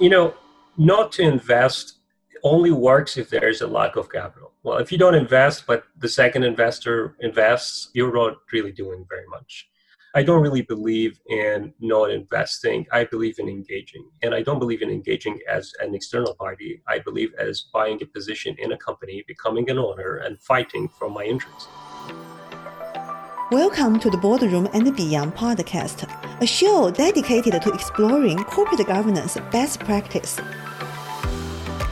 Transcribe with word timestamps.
You 0.00 0.10
know, 0.10 0.34
not 0.76 1.12
to 1.12 1.22
invest 1.22 1.98
only 2.42 2.72
works 2.72 3.16
if 3.16 3.30
there 3.30 3.48
is 3.48 3.60
a 3.60 3.66
lack 3.66 3.96
of 3.96 4.10
capital. 4.10 4.52
Well, 4.64 4.78
if 4.78 4.90
you 4.90 4.98
don't 4.98 5.14
invest, 5.14 5.66
but 5.66 5.84
the 5.98 6.08
second 6.08 6.42
investor 6.42 7.16
invests, 7.20 7.90
you're 7.94 8.12
not 8.12 8.38
really 8.52 8.72
doing 8.72 9.06
very 9.08 9.26
much. 9.28 9.68
I 10.16 10.22
don't 10.22 10.42
really 10.42 10.62
believe 10.62 11.20
in 11.28 11.72
not 11.80 12.10
investing. 12.10 12.86
I 12.92 13.04
believe 13.04 13.38
in 13.38 13.48
engaging. 13.48 14.08
And 14.22 14.34
I 14.34 14.42
don't 14.42 14.58
believe 14.58 14.82
in 14.82 14.90
engaging 14.90 15.38
as 15.48 15.72
an 15.80 15.94
external 15.94 16.34
party. 16.34 16.82
I 16.86 16.98
believe 16.98 17.32
as 17.34 17.66
buying 17.72 18.00
a 18.02 18.06
position 18.06 18.54
in 18.58 18.72
a 18.72 18.76
company, 18.76 19.24
becoming 19.26 19.70
an 19.70 19.78
owner, 19.78 20.16
and 20.16 20.40
fighting 20.40 20.88
for 20.88 21.08
my 21.08 21.24
interests. 21.24 21.68
Welcome 23.54 24.00
to 24.00 24.10
the 24.10 24.16
Boardroom 24.16 24.68
and 24.72 24.96
Beyond 24.96 25.36
podcast, 25.36 26.10
a 26.42 26.44
show 26.44 26.90
dedicated 26.90 27.62
to 27.62 27.72
exploring 27.72 28.36
corporate 28.38 28.84
governance 28.84 29.38
best 29.52 29.78
practice. 29.78 30.40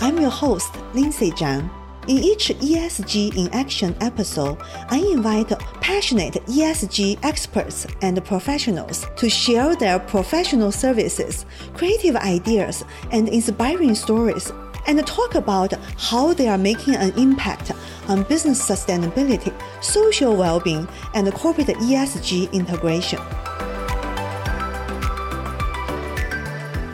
I'm 0.00 0.18
your 0.18 0.28
host, 0.28 0.74
Lindsay 0.92 1.30
Zhang. 1.30 1.70
In 2.08 2.18
each 2.18 2.48
ESG 2.48 3.36
in 3.36 3.48
Action 3.54 3.94
episode, 4.00 4.58
I 4.90 4.98
invite 5.12 5.50
passionate 5.80 6.34
ESG 6.46 7.20
experts 7.22 7.86
and 8.02 8.24
professionals 8.24 9.06
to 9.14 9.30
share 9.30 9.76
their 9.76 10.00
professional 10.00 10.72
services, 10.72 11.46
creative 11.74 12.16
ideas, 12.16 12.84
and 13.12 13.28
inspiring 13.28 13.94
stories, 13.94 14.50
and 14.86 15.06
talk 15.06 15.34
about 15.34 15.72
how 15.98 16.32
they 16.34 16.48
are 16.48 16.58
making 16.58 16.96
an 16.96 17.12
impact 17.18 17.72
on 18.08 18.24
business 18.24 18.60
sustainability, 18.60 19.52
social 19.82 20.36
well 20.36 20.60
being, 20.60 20.88
and 21.14 21.32
corporate 21.32 21.68
ESG 21.68 22.52
integration. 22.52 23.20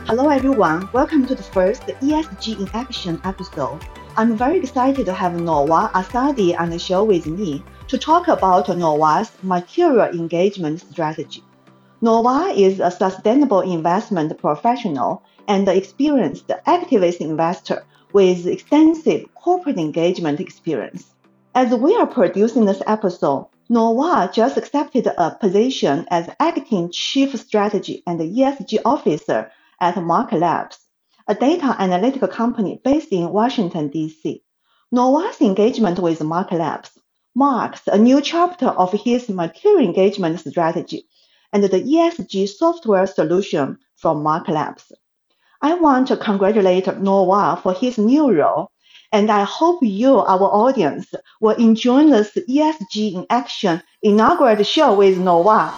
Hello, 0.05 0.29
everyone. 0.29 0.89
Welcome 0.91 1.25
to 1.27 1.35
the 1.35 1.43
first 1.43 1.83
ESG 1.83 2.59
in 2.59 2.69
Action 2.73 3.21
episode. 3.23 3.79
I'm 4.17 4.35
very 4.35 4.57
excited 4.57 5.05
to 5.05 5.13
have 5.13 5.39
Noah 5.39 5.91
Asadi 5.93 6.59
on 6.59 6.69
the 6.71 6.79
show 6.79 7.03
with 7.03 7.25
me 7.27 7.63
to 7.87 7.97
talk 7.97 8.27
about 8.27 8.69
Noah's 8.69 9.31
material 9.43 10.07
engagement 10.07 10.81
strategy. 10.81 11.43
Noah 12.01 12.53
is 12.55 12.79
a 12.79 12.89
sustainable 12.89 13.61
investment 13.61 14.37
professional 14.37 15.23
and 15.49 15.67
experienced 15.67 16.47
activist 16.47 17.17
investor 17.17 17.83
with 18.13 18.47
extensive 18.47 19.27
corporate 19.35 19.77
engagement 19.77 20.39
experience. 20.39 21.13
As 21.53 21.75
we 21.75 21.93
are 21.97 22.07
producing 22.07 22.63
this 22.63 22.81
episode, 22.87 23.49
Noah 23.67 24.31
just 24.33 24.55
accepted 24.55 25.07
a 25.07 25.37
position 25.41 26.05
as 26.09 26.29
acting 26.39 26.89
chief 26.91 27.37
strategy 27.37 28.01
and 28.07 28.17
ESG 28.21 28.79
officer 28.85 29.51
at 29.81 30.01
Mark 30.01 30.31
Labs 30.31 30.79
a 31.29 31.35
data 31.35 31.75
analytical 31.77 32.27
company 32.27 32.81
based 32.83 33.11
in 33.11 33.29
Washington, 33.29 33.87
D.C. 33.89 34.43
Noah's 34.91 35.39
engagement 35.41 35.99
with 35.99 36.23
Mark 36.23 36.51
Labs 36.51 36.97
marks 37.35 37.81
a 37.85 37.99
new 37.99 38.19
chapter 38.19 38.65
of 38.65 38.91
his 38.93 39.29
material 39.29 39.85
engagement 39.85 40.39
strategy 40.39 41.07
and 41.53 41.63
the 41.63 41.69
ESG 41.69 42.47
software 42.49 43.05
solution 43.05 43.77
from 43.95 44.23
Mark 44.23 44.47
Labs. 44.47 44.91
I 45.61 45.73
want 45.73 46.07
to 46.07 46.15
congratulate 46.15 46.87
Noah 46.99 47.59
for 47.61 47.73
his 47.73 47.97
new 47.97 48.31
role, 48.31 48.71
and 49.11 49.29
I 49.29 49.43
hope 49.43 49.79
you, 49.83 50.19
our 50.19 50.43
audience, 50.43 51.13
will 51.41 51.57
enjoy 51.57 52.05
this 52.05 52.31
ESG 52.49 53.15
in 53.15 53.25
Action 53.29 53.83
inaugural 54.01 54.63
show 54.63 54.95
with 54.95 55.17
Noah. 55.17 55.75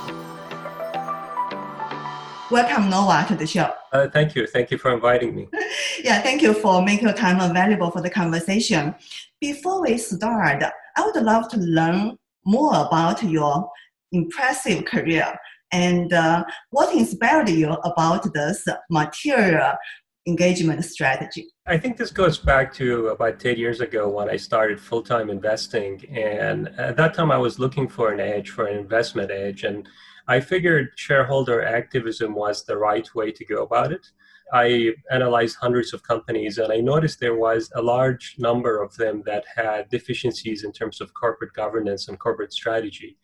Welcome, 2.52 2.92
Noah, 2.92 3.26
to 3.30 3.36
the 3.36 3.48
show. 3.48 3.74
Uh, 3.92 4.08
thank 4.08 4.36
you. 4.36 4.46
Thank 4.46 4.70
you 4.70 4.78
for 4.78 4.94
inviting 4.94 5.36
me. 5.36 5.48
yeah, 6.04 6.22
thank 6.22 6.44
you 6.44 6.54
for 6.54 6.84
making 6.84 7.08
your 7.08 7.18
time 7.18 7.40
available 7.40 7.90
for 7.90 8.04
the 8.04 8.10
conversation. 8.12 8.94
Before 9.40 9.82
we 9.82 9.98
start, 9.98 10.64
I 10.96 11.04
would 11.04 11.16
love 11.24 11.50
to 11.50 11.58
learn 11.58 12.20
more 12.46 12.76
about 12.76 13.24
your 13.24 13.68
impressive 14.12 14.86
career 14.86 15.36
and 15.72 16.12
uh, 16.14 16.44
what 16.70 16.94
inspired 16.94 17.50
you 17.50 17.72
about 17.72 18.34
this 18.34 18.66
material 18.90 19.74
engagement 20.28 20.84
strategy? 20.86 21.48
I 21.68 21.78
think 21.78 21.98
this 21.98 22.12
goes 22.12 22.38
back 22.38 22.74
to 22.76 23.08
about 23.08 23.40
10 23.40 23.58
years 23.58 23.82
ago 23.82 24.10
when 24.10 24.30
I 24.30 24.36
started 24.36 24.80
full 24.80 25.02
time 25.02 25.30
investing. 25.30 26.04
And 26.10 26.68
at 26.78 26.98
that 26.98 27.14
time, 27.14 27.32
I 27.32 27.38
was 27.38 27.60
looking 27.60 27.88
for 27.88 28.12
an 28.12 28.20
edge, 28.20 28.50
for 28.50 28.66
an 28.68 28.78
investment 28.78 29.32
edge. 29.32 29.64
And 29.64 29.88
I 30.28 30.40
figured 30.40 30.90
shareholder 30.96 31.64
activism 31.64 32.36
was 32.36 32.64
the 32.64 32.78
right 32.78 33.08
way 33.16 33.32
to 33.32 33.46
go 33.46 33.64
about 33.64 33.92
it. 33.92 34.06
I 34.54 34.94
analyzed 35.10 35.58
hundreds 35.62 35.94
of 35.94 36.04
companies 36.04 36.58
and 36.58 36.74
I 36.74 36.78
noticed 36.78 37.20
there 37.20 37.38
was 37.38 37.72
a 37.74 37.82
large 37.82 38.36
number 38.38 38.82
of 38.82 38.96
them 38.98 39.24
that 39.26 39.46
had 39.56 39.88
deficiencies 39.90 40.66
in 40.66 40.74
terms 40.74 41.00
of 41.00 41.14
corporate 41.14 41.54
governance 41.54 42.10
and 42.10 42.20
corporate 42.20 42.52
strategy. 42.52 43.18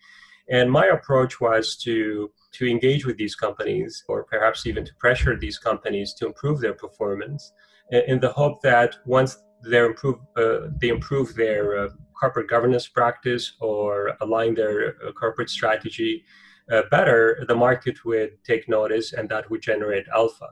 And 0.50 0.72
my 0.72 0.86
approach 0.88 1.42
was 1.42 1.76
to, 1.84 2.32
to 2.54 2.68
engage 2.68 3.06
with 3.06 3.18
these 3.18 3.36
companies 3.36 4.04
or 4.08 4.24
perhaps 4.24 4.66
even 4.66 4.86
to 4.86 4.96
pressure 4.96 5.38
these 5.38 5.58
companies 5.58 6.14
to 6.16 6.26
improve 6.26 6.62
their 6.62 6.74
performance 6.74 7.52
in 7.92 8.20
the 8.20 8.30
hope 8.30 8.62
that 8.62 8.98
once 9.06 9.38
they 9.64 9.80
improve, 9.80 10.16
uh, 10.36 10.70
they 10.80 10.90
improve 10.90 11.36
their 11.36 11.78
uh, 11.78 11.90
corporate 12.20 12.50
governance 12.50 12.88
practice 12.88 13.54
or 13.60 14.14
align 14.22 14.54
their 14.54 14.96
uh, 15.06 15.12
corporate 15.12 15.50
strategy, 15.50 16.24
uh, 16.72 16.82
better, 16.92 17.46
the 17.48 17.56
market 17.56 18.04
would 18.06 18.32
take 18.44 18.68
notice 18.68 19.14
and 19.14 19.30
that 19.30 19.50
would 19.50 19.62
generate 19.62 20.06
alpha. 20.14 20.50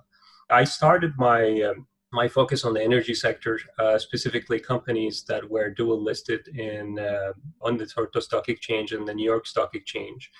I 0.50 0.64
started 0.64 1.14
my 1.18 1.62
um, 1.64 1.88
my 2.12 2.28
focus 2.28 2.64
on 2.64 2.74
the 2.74 2.84
energy 2.84 3.14
sector, 3.14 3.60
uh, 3.80 3.98
specifically 3.98 4.60
companies 4.60 5.24
that 5.28 5.50
were 5.50 5.70
dual 5.70 6.02
listed 6.02 6.48
in 6.48 7.00
uh, 7.00 7.34
on 7.62 7.78
the 7.78 7.86
Toronto 7.86 8.20
Stock 8.20 8.48
Exchange 8.50 8.92
and 8.92 9.08
the 9.08 9.14
New 9.14 9.26
York 9.26 9.48
Stock 9.48 9.76
Exchange. 9.76 10.32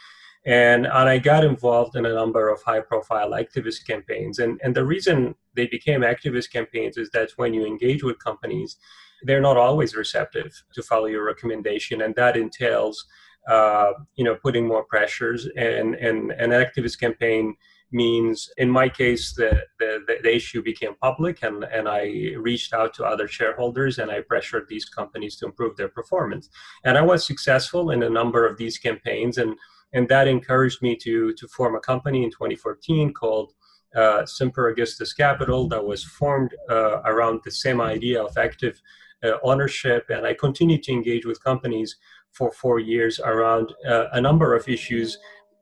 And, 0.46 0.86
and 0.86 1.10
I 1.10 1.18
got 1.18 1.44
involved 1.44 1.96
in 1.96 2.06
a 2.06 2.14
number 2.14 2.50
of 2.50 2.62
high 2.62 2.80
profile 2.80 3.32
activist 3.32 3.88
campaigns. 3.88 4.38
And, 4.38 4.62
and 4.64 4.76
the 4.76 4.86
reason 4.86 5.34
they 5.56 5.66
became 5.66 6.02
activist 6.02 6.52
campaigns 6.52 6.98
is 6.98 7.10
that 7.12 7.32
when 7.38 7.54
you 7.54 7.66
engage 7.66 8.04
with 8.04 8.24
companies, 8.24 8.78
they're 9.24 9.42
not 9.42 9.58
always 9.58 9.96
receptive 9.96 10.54
to 10.76 10.84
follow 10.84 11.08
your 11.08 11.26
recommendation. 11.26 12.04
And 12.04 12.14
that 12.16 12.38
entails 12.38 13.08
uh, 13.48 13.94
you 14.16 14.24
know, 14.24 14.36
putting 14.36 14.68
more 14.68 14.84
pressures. 14.84 15.48
And, 15.58 15.96
and, 15.96 16.32
and 16.32 16.54
an 16.54 16.66
activist 16.66 17.00
campaign 17.00 17.56
means, 17.96 18.50
in 18.58 18.70
my 18.70 18.90
case, 18.90 19.34
the, 19.34 19.64
the, 19.80 20.04
the, 20.22 20.36
issue 20.36 20.62
became 20.62 20.96
public 21.02 21.42
and, 21.44 21.64
and 21.64 21.88
I 21.88 22.34
reached 22.38 22.74
out 22.74 22.94
to 22.96 23.06
other 23.06 23.28
shareholders 23.28 23.98
and 24.00 24.12
I 24.12 24.20
pressured 24.22 24.66
these 24.68 24.86
companies 24.86 25.38
to 25.38 25.46
improve 25.46 25.78
their 25.78 25.88
performance. 25.88 26.50
And 26.84 26.98
I 26.98 27.02
was 27.02 27.26
successful 27.26 27.92
in 27.92 28.04
a 28.04 28.10
number 28.10 28.46
of 28.46 28.58
these 28.58 28.78
campaigns. 28.78 29.38
And, 29.38 29.56
and 29.94 30.10
that 30.10 30.28
encouraged 30.28 30.82
me 30.82 30.98
to, 30.98 31.34
to 31.34 31.48
form 31.48 31.76
a 31.76 31.80
company 31.80 32.24
in 32.24 32.32
2014 32.32 33.14
called 33.14 33.54
uh, 33.96 34.26
Semper 34.26 34.68
Augustus 34.68 35.14
Capital 35.14 35.70
that 35.70 35.86
was 35.86 36.04
formed 36.04 36.54
uh, 36.70 37.02
around 37.06 37.40
the 37.46 37.52
same 37.52 37.80
idea 37.80 38.22
of 38.22 38.38
active 38.38 38.82
uh, 39.24 39.38
ownership. 39.42 40.06
And 40.10 40.28
I 40.28 40.34
continued 40.34 40.84
to 40.84 40.92
engage 40.92 41.26
with 41.26 41.42
companies 41.42 41.96
for 42.36 42.52
four 42.52 42.80
years 42.80 43.20
around 43.22 43.74
uh, 43.88 44.08
a 44.12 44.20
number 44.20 44.54
of 44.54 44.68
issues, 44.68 45.18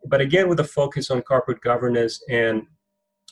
but 0.06 0.22
again 0.22 0.50
with 0.50 0.60
a 0.60 0.64
focus 0.64 1.10
on 1.10 1.22
corporate 1.22 1.62
governance 1.62 2.24
and 2.30 2.66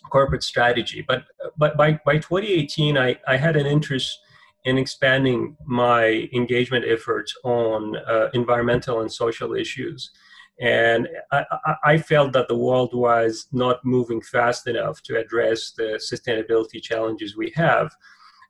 corporate 0.09 0.44
strategy. 0.44 1.04
But 1.08 1.26
but 1.58 1.78
by, 1.78 2.00
by 2.06 2.16
2018, 2.16 2.98
I, 2.98 3.16
I 3.28 3.38
had 3.38 3.56
an 3.56 3.66
interest 3.66 4.20
in 4.66 4.78
expanding 4.78 5.58
my 5.66 6.30
engagement 6.34 6.86
efforts 6.88 7.34
on 7.44 7.98
uh, 7.98 8.30
environmental 8.34 9.02
and 9.02 9.12
social 9.12 9.56
issues. 9.56 10.12
And 10.59 11.08
I, 11.32 11.46
I, 11.84 11.98
felt 11.98 12.34
that 12.34 12.48
the 12.48 12.58
world 12.58 12.94
was 12.94 13.48
not 13.52 13.84
moving 13.84 14.22
fast 14.22 14.68
enough 14.68 15.02
to 15.03 15.18
address 15.18 15.72
the 15.72 16.00
sustainability 16.00 16.79
challenges 16.79 17.35
we 17.35 17.52
have 17.56 17.91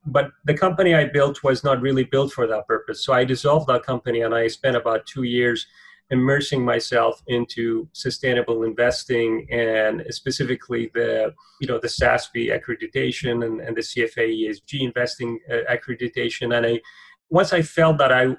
but 0.05 0.31
the 0.45 0.53
company 0.53 0.95
I 0.95 1.05
built 1.05 1.43
was 1.43 1.63
not 1.63 1.81
really 1.81 2.03
built 2.03 2.33
for 2.33 2.47
that 2.47 2.67
purpose. 2.67 3.05
So 3.05 3.13
I 3.13 3.23
dissolved 3.23 3.67
that 3.67 3.83
company 3.83 4.21
and 4.21 4.33
I 4.33 4.47
spent 4.47 4.75
about 4.75 5.05
two 5.05 5.23
years 5.23 5.67
immersing 6.11 6.63
myself 6.63 7.21
into 7.27 7.87
sustainable 7.93 8.63
investing 8.63 9.47
and 9.51 10.03
specifically 10.09 10.91
the 10.93 11.33
you 11.59 11.67
know 11.67 11.79
the 11.79 11.87
SASB 11.87 12.51
accreditation 12.55 13.45
and, 13.45 13.61
and 13.61 13.75
the 13.75 13.81
CFA 13.81 14.27
ESG 14.41 14.81
investing 14.81 15.39
uh, 15.51 15.73
accreditation. 15.73 16.55
And 16.55 16.65
I 16.65 16.81
once 17.29 17.53
I 17.53 17.61
felt 17.61 17.97
that 17.97 18.11
I, 18.11 18.35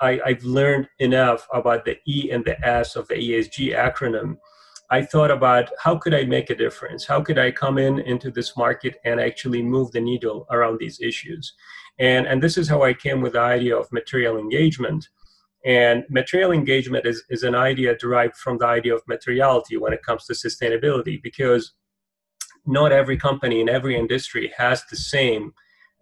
I 0.00 0.20
I've 0.24 0.44
learned 0.44 0.88
enough 0.98 1.46
about 1.52 1.84
the 1.84 1.98
E 2.06 2.30
and 2.30 2.44
the 2.44 2.56
S 2.66 2.96
of 2.96 3.08
the 3.08 3.14
ESG 3.14 3.76
acronym 3.76 4.36
I 4.88 5.02
thought 5.02 5.30
about 5.30 5.70
how 5.80 5.96
could 5.96 6.14
I 6.14 6.24
make 6.24 6.50
a 6.50 6.54
difference? 6.54 7.04
How 7.04 7.20
could 7.20 7.38
I 7.38 7.50
come 7.50 7.76
in 7.78 7.98
into 7.98 8.30
this 8.30 8.56
market 8.56 8.96
and 9.04 9.20
actually 9.20 9.62
move 9.62 9.90
the 9.90 10.00
needle 10.00 10.46
around 10.50 10.78
these 10.78 11.00
issues? 11.00 11.54
And, 11.98 12.26
and 12.26 12.42
this 12.42 12.56
is 12.56 12.68
how 12.68 12.82
I 12.84 12.94
came 12.94 13.20
with 13.20 13.32
the 13.32 13.40
idea 13.40 13.76
of 13.76 13.90
material 13.90 14.38
engagement. 14.38 15.08
And 15.66 16.04
material 16.08 16.52
engagement 16.52 17.06
is, 17.06 17.24
is 17.28 17.42
an 17.42 17.56
idea 17.56 17.96
derived 17.96 18.36
from 18.36 18.58
the 18.58 18.66
idea 18.66 18.94
of 18.94 19.02
materiality 19.08 19.76
when 19.76 19.92
it 19.92 20.04
comes 20.04 20.24
to 20.26 20.32
sustainability, 20.32 21.20
because 21.20 21.72
not 22.64 22.92
every 22.92 23.16
company 23.16 23.60
in 23.60 23.68
every 23.68 23.96
industry 23.96 24.52
has 24.56 24.84
the 24.90 24.96
same 24.96 25.52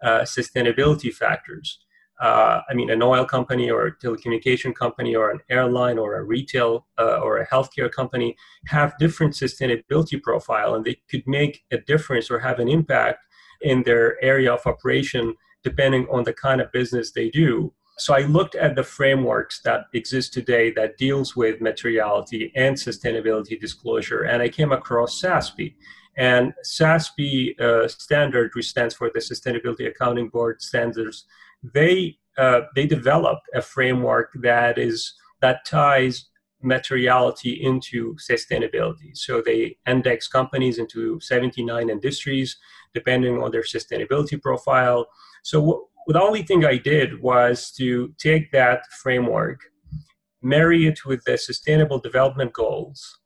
uh, 0.03 0.21
sustainability 0.21 1.13
factors. 1.13 1.79
Uh, 2.21 2.61
I 2.69 2.75
mean, 2.75 2.91
an 2.91 3.03
oil 3.03 3.25
company 3.25 3.71
or 3.71 3.87
a 3.87 3.97
telecommunication 3.97 4.75
company 4.75 5.17
or 5.17 5.31
an 5.31 5.41
airline 5.51 5.99
or 5.99 6.19
a 6.19 6.23
retail 6.23 6.87
uh, 6.99 7.19
or 7.19 7.39
a 7.39 7.47
healthcare 7.47 7.91
company 7.91 8.37
have 8.67 8.99
different 8.99 9.33
sustainability 9.33 10.23
profile, 10.23 10.75
and 10.75 10.85
they 10.85 11.01
could 11.11 11.27
make 11.27 11.65
a 11.73 11.79
difference 11.79 12.31
or 12.31 12.39
have 12.39 12.61
an 12.61 12.69
impact 12.69 13.21
in 13.63 13.83
their 13.83 14.23
area 14.23 14.53
of 14.53 14.67
operation 14.67 15.35
depending 15.63 16.07
on 16.11 16.25
the 16.25 16.35
kind 16.35 16.61
of 16.61 16.71
business 16.71 17.13
they 17.13 17.31
do. 17.31 17.73
So 17.97 18.15
I 18.15 18.23
looked 18.23 18.57
at 18.57 18.75
the 18.75 18.83
frameworks 18.83 19.61
that 19.63 19.87
exist 19.93 20.33
today 20.33 20.73
that 20.73 20.99
deals 20.99 21.37
with 21.37 21.61
materiality 21.61 22.53
and 22.57 22.77
sustainability 22.77 23.61
disclosure, 23.61 24.23
and 24.23 24.43
I 24.43 24.49
came 24.49 24.73
across 24.73 25.21
SASB. 25.21 25.75
And 26.17 26.53
SASB 26.65 27.61
uh, 27.61 27.89
standard, 27.89 28.53
which 28.55 28.69
stands 28.69 28.95
for 28.95 29.11
the 29.13 29.21
Sustainability 29.21 29.89
Accounting 29.89 30.29
Board 30.29 30.63
standards, 30.63 31.25
they 31.63 32.19
uh, 32.37 32.63
they 32.75 32.87
developed 32.87 33.49
a 33.55 33.63
framework 33.63 34.33
that 34.43 34.77
is 34.77 35.15
that 35.41 35.65
ties 35.65 36.27
materiality 36.63 37.63
into 37.63 38.17
sustainability. 38.17 39.17
So 39.17 39.41
they 39.41 39.77
index 39.87 40.27
companies 40.27 40.79
into 40.79 41.21
79 41.21 41.91
industries 41.91 42.57
depending 42.95 43.43
on 43.43 43.51
their 43.51 43.63
sustainability 43.63 44.41
profile. 44.41 45.07
So 45.43 45.89
the 46.07 46.23
only 46.23 46.43
thing 46.43 46.65
I 46.65 46.77
did 46.77 47.21
was 47.23 47.71
to 47.79 48.15
take 48.19 48.53
that 48.53 48.83
framework, 49.03 49.61
marry 50.43 50.87
it 50.87 51.05
with 51.05 51.25
the 51.25 51.39
sustainable 51.39 51.99
development 51.99 52.53
goals, 52.53 53.19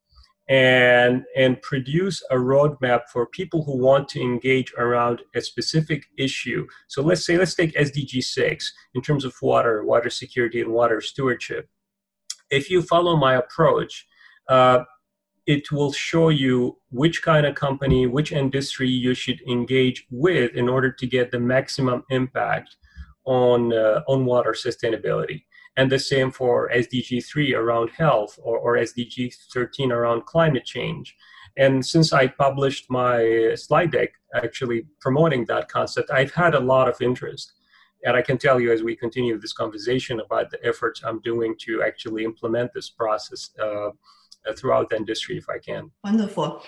and 0.49 1.25
and 1.37 1.61
produce 1.61 2.23
a 2.31 2.37
roadmap 2.37 3.03
for 3.13 3.27
people 3.27 3.65
who 3.65 3.77
want 3.77 4.09
to 4.09 4.21
engage 4.21 4.73
around 4.79 5.21
a 5.35 5.41
specific 5.41 6.05
issue. 6.17 6.67
So 6.89 7.03
let's 7.03 7.27
say 7.27 7.37
let's 7.37 7.55
take 7.55 7.75
SDG 7.75 8.23
six 8.23 8.73
in 8.95 9.03
terms 9.03 9.25
of 9.25 9.35
water, 9.43 9.85
water 9.85 10.11
security, 10.11 10.61
and 10.63 10.73
water 10.73 11.01
stewardship. 11.01 11.69
If 12.51 12.71
you 12.71 12.81
follow 12.81 13.17
my 13.17 13.35
approach, 13.35 14.07
uh, 14.49 14.85
it 15.49 15.73
will 15.73 15.93
show 15.93 16.29
you 16.29 16.77
which 16.91 17.23
kind 17.23 17.47
of 17.47 17.55
company, 17.55 18.07
which 18.07 18.33
industry 18.33 18.89
you 18.89 19.15
should 19.15 19.41
engage 19.49 20.07
with 20.11 20.55
in 20.55 20.69
order 20.69 20.93
to 20.93 21.07
get 21.07 21.31
the 21.31 21.41
maximum 21.41 22.05
impact 22.11 22.77
on 23.25 23.73
uh, 23.73 24.03
on 24.07 24.25
water 24.27 24.53
sustainability 24.53 25.43
and 25.79 25.91
the 25.91 25.99
same 25.99 26.31
for 26.31 26.71
SDG 26.75 27.25
3 27.25 27.55
around 27.55 27.89
health 27.91 28.39
or, 28.43 28.59
or 28.59 28.77
SDG 28.77 29.35
13 29.55 29.91
around 29.91 30.27
climate 30.27 30.65
change. 30.65 31.17
And 31.57 31.85
since 31.85 32.13
I 32.13 32.27
published 32.27 32.91
my 32.91 33.53
slide 33.55 33.93
deck 33.93 34.11
actually 34.35 34.87
promoting 35.01 35.47
that 35.47 35.69
concept, 35.69 36.11
I've 36.11 36.35
had 36.35 36.55
a 36.55 36.61
lot 36.61 36.89
of 36.89 37.01
interest. 37.01 37.53
And 38.05 38.17
I 38.17 38.23
can 38.23 38.39
tell 38.39 38.61
you 38.61 38.71
as 38.73 38.83
we 38.83 38.97
continue 38.97 39.39
this 39.39 39.53
conversation 39.53 40.21
about 40.21 40.51
the 40.51 40.59
efforts 40.65 41.03
I'm 41.05 41.21
doing 41.21 41.55
to 41.61 41.83
actually 41.83 42.25
implement 42.25 42.73
this 42.75 42.91
process 42.91 43.51
uh, 43.63 43.91
Uh, 44.49 44.53
throughout 44.55 44.89
the 44.89 44.97
industry 44.97 45.37
if 45.37 45.49
I 45.49 45.59
can. 45.59 45.91
Wonderful. 46.05 46.63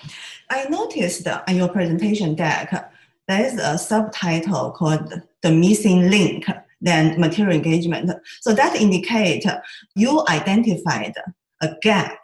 I 0.50 0.68
noticed 0.68 1.26
on 1.26 1.56
your 1.56 1.68
presentation 1.68 2.34
deck, 2.34 2.92
there 3.26 3.44
is 3.44 3.58
a 3.58 3.78
subtitle 3.78 4.72
called 4.72 5.12
The 5.42 5.50
Missing 5.50 6.10
Link 6.10 6.46
than 6.80 7.18
material 7.18 7.54
engagement. 7.54 8.10
So 8.40 8.52
that 8.52 8.76
indicate 8.76 9.46
you 9.94 10.24
identified 10.28 11.14
a 11.62 11.74
gap. 11.80 12.18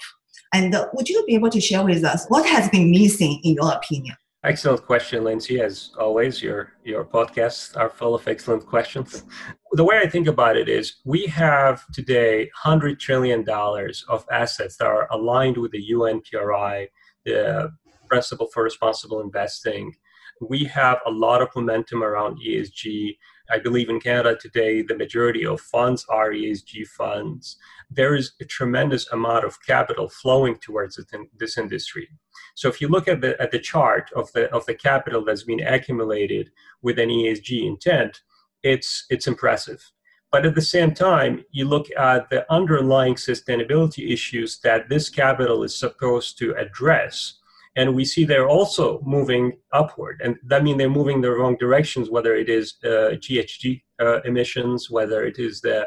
And 0.52 0.76
would 0.92 1.08
you 1.08 1.24
be 1.26 1.34
able 1.34 1.50
to 1.50 1.60
share 1.60 1.84
with 1.84 2.04
us 2.04 2.26
what 2.28 2.46
has 2.46 2.68
been 2.68 2.90
missing 2.90 3.40
in 3.42 3.54
your 3.54 3.72
opinion? 3.72 4.16
Excellent 4.46 4.86
question, 4.86 5.24
Lindsay. 5.24 5.60
As 5.60 5.90
always, 5.98 6.40
your 6.40 6.72
your 6.84 7.04
podcasts 7.04 7.76
are 7.76 7.90
full 7.90 8.14
of 8.14 8.28
excellent 8.28 8.64
questions. 8.64 9.24
The 9.72 9.82
way 9.82 9.98
I 9.98 10.08
think 10.08 10.28
about 10.28 10.56
it 10.56 10.68
is, 10.68 10.98
we 11.04 11.26
have 11.26 11.84
today 11.92 12.48
hundred 12.54 13.00
trillion 13.00 13.42
dollars 13.42 14.04
of 14.08 14.24
assets 14.30 14.76
that 14.76 14.86
are 14.86 15.08
aligned 15.10 15.56
with 15.56 15.72
the 15.72 15.84
UNPRI, 15.90 16.86
the 17.24 17.72
Principle 18.06 18.46
for 18.54 18.62
Responsible 18.62 19.20
Investing. 19.20 19.92
We 20.40 20.62
have 20.66 20.98
a 21.06 21.10
lot 21.10 21.42
of 21.42 21.48
momentum 21.56 22.04
around 22.04 22.38
ESG. 22.38 23.16
I 23.50 23.58
believe 23.58 23.88
in 23.88 24.00
Canada 24.00 24.36
today, 24.36 24.82
the 24.82 24.96
majority 24.96 25.46
of 25.46 25.60
funds 25.60 26.04
are 26.08 26.30
ESG 26.30 26.86
funds. 26.88 27.56
There 27.90 28.14
is 28.14 28.32
a 28.40 28.44
tremendous 28.44 29.08
amount 29.12 29.44
of 29.44 29.62
capital 29.64 30.08
flowing 30.08 30.56
towards 30.56 30.98
this 31.38 31.58
industry. 31.58 32.08
So 32.54 32.68
if 32.68 32.80
you 32.80 32.88
look 32.88 33.08
at 33.08 33.20
the 33.20 33.40
at 33.40 33.50
the 33.50 33.58
chart 33.58 34.10
of 34.14 34.32
the 34.32 34.50
of 34.52 34.66
the 34.66 34.74
capital 34.74 35.24
that's 35.24 35.44
been 35.44 35.60
accumulated 35.60 36.50
with 36.82 36.98
an 36.98 37.08
ESG 37.08 37.66
intent, 37.66 38.22
it's 38.62 39.06
it's 39.10 39.26
impressive. 39.26 39.92
But 40.32 40.44
at 40.44 40.54
the 40.54 40.62
same 40.62 40.92
time, 40.92 41.44
you 41.50 41.66
look 41.66 41.86
at 41.96 42.28
the 42.30 42.50
underlying 42.52 43.14
sustainability 43.14 44.12
issues 44.12 44.58
that 44.60 44.88
this 44.88 45.08
capital 45.08 45.62
is 45.62 45.74
supposed 45.74 46.36
to 46.38 46.54
address 46.56 47.38
and 47.76 47.94
we 47.94 48.04
see 48.04 48.24
they're 48.24 48.48
also 48.48 49.00
moving 49.04 49.52
upward 49.72 50.20
and 50.24 50.36
that 50.44 50.64
means 50.64 50.78
they're 50.78 50.88
moving 50.88 51.20
the 51.20 51.30
wrong 51.30 51.56
directions 51.60 52.10
whether 52.10 52.34
it 52.34 52.48
is 52.48 52.74
uh, 52.84 53.14
ghg 53.24 53.82
uh, 54.00 54.20
emissions 54.22 54.90
whether 54.90 55.24
it 55.24 55.38
is 55.38 55.60
the 55.60 55.86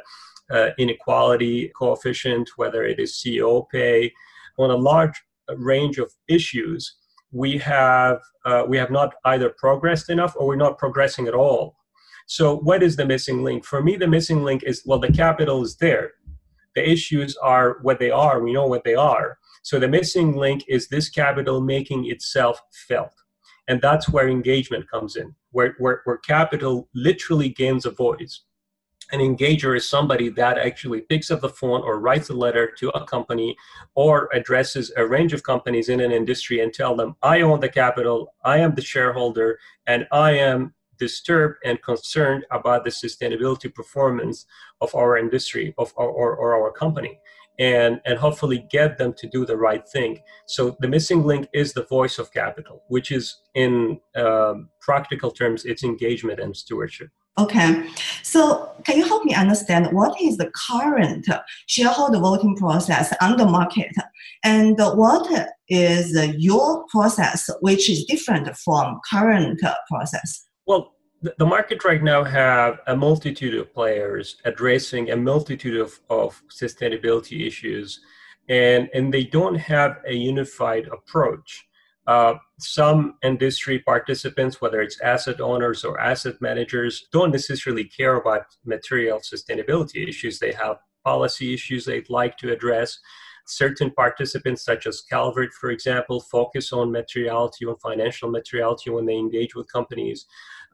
uh, 0.51 0.69
inequality 0.77 1.71
coefficient 1.77 2.49
whether 2.55 2.83
it 2.83 2.99
is 2.99 3.13
ceo 3.13 3.67
pay. 3.69 4.11
On 4.57 4.71
a 4.71 4.75
large 4.75 5.21
range 5.57 5.97
of 5.97 6.11
issues 6.27 6.95
we 7.31 7.57
have 7.57 8.19
uh, 8.45 8.63
we 8.67 8.77
have 8.77 8.91
not 8.91 9.15
either 9.25 9.49
progressed 9.49 10.09
enough 10.09 10.35
or 10.35 10.47
we're 10.47 10.55
not 10.55 10.77
progressing 10.77 11.27
at 11.27 11.33
all. 11.33 11.75
So 12.25 12.57
what 12.57 12.83
is 12.83 12.95
the 12.95 13.05
missing 13.05 13.43
link? 13.43 13.65
For 13.65 13.81
me 13.81 13.95
the 13.95 14.07
missing 14.07 14.43
link 14.43 14.63
is 14.63 14.83
well 14.85 14.99
the 14.99 15.11
capital 15.11 15.63
is 15.63 15.75
there. 15.77 16.11
The 16.75 16.87
issues 16.87 17.35
are 17.37 17.77
what 17.81 17.99
they 17.99 18.11
are. 18.11 18.41
We 18.41 18.53
know 18.53 18.67
what 18.67 18.83
they 18.83 18.95
are 18.95 19.38
so 19.61 19.79
the 19.79 19.87
missing 19.87 20.35
link 20.35 20.63
is 20.67 20.87
this 20.87 21.09
capital 21.09 21.61
making 21.61 22.09
itself 22.09 22.61
felt. 22.71 23.13
And 23.67 23.81
that's 23.81 24.09
where 24.09 24.27
engagement 24.27 24.89
comes 24.89 25.15
in, 25.15 25.35
where, 25.51 25.75
where, 25.77 26.01
where 26.05 26.17
capital 26.17 26.89
literally 26.95 27.49
gains 27.49 27.85
a 27.85 27.91
voice. 27.91 28.41
An 29.11 29.19
engager 29.19 29.75
is 29.75 29.89
somebody 29.89 30.29
that 30.29 30.57
actually 30.57 31.01
picks 31.01 31.31
up 31.31 31.41
the 31.41 31.49
phone 31.49 31.81
or 31.81 31.99
writes 31.99 32.29
a 32.29 32.33
letter 32.33 32.71
to 32.77 32.89
a 32.89 33.05
company 33.05 33.55
or 33.95 34.29
addresses 34.33 34.91
a 34.97 35.05
range 35.05 35.33
of 35.33 35.43
companies 35.43 35.89
in 35.89 35.99
an 35.99 36.11
industry 36.11 36.61
and 36.61 36.73
tell 36.73 36.95
them, 36.95 37.15
I 37.21 37.41
own 37.41 37.59
the 37.59 37.69
capital, 37.69 38.33
I 38.43 38.59
am 38.59 38.75
the 38.75 38.81
shareholder, 38.81 39.59
and 39.87 40.07
I 40.11 40.31
am 40.33 40.73
disturbed 40.99 41.57
and 41.63 41.81
concerned 41.81 42.45
about 42.51 42.83
the 42.83 42.91
sustainability 42.91 43.73
performance 43.73 44.45
of 44.81 44.93
our 44.93 45.17
industry 45.17 45.73
of 45.77 45.93
our, 45.97 46.07
or, 46.07 46.35
or 46.35 46.53
our 46.61 46.71
company 46.71 47.19
and 47.59 48.01
and 48.05 48.17
hopefully 48.17 48.65
get 48.71 48.97
them 48.97 49.13
to 49.13 49.27
do 49.27 49.45
the 49.45 49.57
right 49.57 49.87
thing. 49.87 50.19
So 50.47 50.77
the 50.79 50.87
missing 50.87 51.23
link 51.23 51.47
is 51.53 51.73
the 51.73 51.83
voice 51.83 52.17
of 52.17 52.31
capital 52.31 52.83
which 52.87 53.11
is 53.11 53.41
in 53.53 53.99
um, 54.15 54.69
practical 54.81 55.31
terms 55.31 55.65
it's 55.65 55.83
engagement 55.83 56.39
and 56.39 56.55
stewardship. 56.55 57.09
Okay. 57.37 57.87
So 58.21 58.69
can 58.83 58.97
you 58.97 59.05
help 59.05 59.23
me 59.23 59.33
understand 59.33 59.93
what 59.93 60.19
is 60.21 60.35
the 60.37 60.51
current 60.69 61.25
shareholder 61.67 62.19
voting 62.19 62.55
process 62.57 63.13
on 63.21 63.37
the 63.37 63.45
market? 63.45 63.95
And 64.43 64.77
what 64.77 65.49
is 65.69 66.17
your 66.37 66.85
process 66.89 67.49
which 67.61 67.89
is 67.89 68.03
different 68.05 68.55
from 68.57 68.99
current 69.09 69.61
process? 69.89 70.45
Well 70.65 70.93
the 71.21 71.45
market 71.45 71.83
right 71.83 72.01
now 72.01 72.23
have 72.23 72.79
a 72.87 72.95
multitude 72.95 73.55
of 73.55 73.73
players 73.73 74.37
addressing 74.45 75.11
a 75.11 75.17
multitude 75.17 75.79
of, 75.79 75.99
of 76.09 76.41
sustainability 76.49 77.45
issues 77.45 77.99
and, 78.47 78.89
and 78.93 79.13
they 79.13 79.25
don't 79.25 79.55
have 79.55 79.97
a 80.07 80.13
unified 80.13 80.87
approach. 80.87 81.67
Uh, 82.07 82.35
some 82.57 83.15
industry 83.21 83.79
participants 83.79 84.61
whether 84.61 84.81
it's 84.81 84.99
asset 85.01 85.41
owners 85.41 85.83
or 85.83 85.99
asset 85.99 86.35
managers 86.41 87.07
don't 87.11 87.31
necessarily 87.31 87.83
care 87.83 88.15
about 88.15 88.45
material 88.65 89.19
sustainability 89.19 90.07
issues. 90.07 90.39
They 90.39 90.53
have 90.53 90.77
policy 91.03 91.53
issues 91.53 91.85
they'd 91.85 92.09
like 92.09 92.37
to 92.37 92.51
address. 92.51 92.97
Certain 93.45 93.91
participants 93.91 94.63
such 94.63 94.87
as 94.87 95.01
calvert 95.01 95.51
for 95.53 95.69
example 95.69 96.21
focus 96.21 96.71
on 96.71 96.91
materiality 96.91 97.65
on 97.65 97.75
financial 97.77 98.31
materiality 98.31 98.89
when 98.89 99.05
they 99.05 99.17
engage 99.17 99.53
with 99.53 99.71
companies 99.71 100.25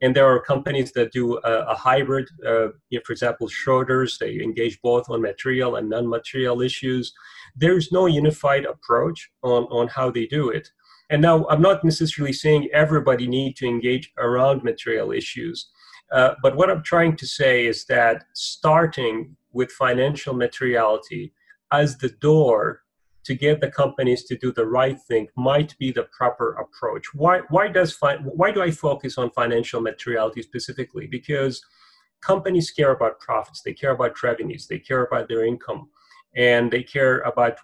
and 0.02 0.14
there 0.14 0.26
are 0.26 0.40
companies 0.40 0.92
that 0.92 1.12
do 1.12 1.38
a, 1.38 1.52
a 1.68 1.74
hybrid. 1.74 2.28
Uh, 2.44 2.68
you 2.90 2.98
know, 2.98 3.00
for 3.04 3.12
example, 3.12 3.48
Schroders, 3.48 4.18
they 4.18 4.40
engage 4.42 4.80
both 4.82 5.08
on 5.08 5.22
material 5.22 5.76
and 5.76 5.88
non-material 5.88 6.60
issues. 6.60 7.12
There's 7.54 7.92
no 7.92 8.06
unified 8.06 8.64
approach 8.66 9.30
on, 9.42 9.64
on 9.64 9.88
how 9.88 10.10
they 10.10 10.26
do 10.26 10.50
it. 10.50 10.70
And 11.08 11.22
now 11.22 11.46
I'm 11.48 11.62
not 11.62 11.84
necessarily 11.84 12.32
saying 12.32 12.68
everybody 12.72 13.26
need 13.26 13.56
to 13.56 13.66
engage 13.66 14.12
around 14.18 14.64
material 14.64 15.12
issues. 15.12 15.68
Uh, 16.12 16.34
but 16.42 16.56
what 16.56 16.70
I'm 16.70 16.82
trying 16.82 17.16
to 17.16 17.26
say 17.26 17.66
is 17.66 17.84
that 17.86 18.24
starting 18.34 19.36
with 19.52 19.70
financial 19.70 20.34
materiality 20.34 21.32
as 21.72 21.96
the 21.98 22.10
door 22.10 22.82
to 23.26 23.34
get 23.34 23.60
the 23.60 23.70
companies 23.70 24.22
to 24.24 24.36
do 24.36 24.52
the 24.52 24.64
right 24.64 25.00
thing 25.02 25.26
might 25.36 25.76
be 25.78 25.90
the 25.90 26.04
proper 26.04 26.52
approach. 26.54 27.12
Why, 27.12 27.40
why, 27.48 27.66
does 27.66 27.92
fi- 27.92 28.18
why 28.18 28.52
do 28.52 28.62
I 28.62 28.70
focus 28.70 29.18
on 29.18 29.30
financial 29.30 29.80
materiality 29.80 30.42
specifically? 30.42 31.08
Because 31.08 31.60
companies 32.20 32.70
care 32.70 32.92
about 32.92 33.18
profits, 33.18 33.62
they 33.62 33.72
care 33.72 33.90
about 33.90 34.22
revenues, 34.22 34.68
they 34.68 34.78
care 34.78 35.04
about 35.04 35.28
their 35.28 35.44
income, 35.44 35.90
and 36.36 36.70
they 36.70 36.84
care 36.84 37.18
about 37.20 37.58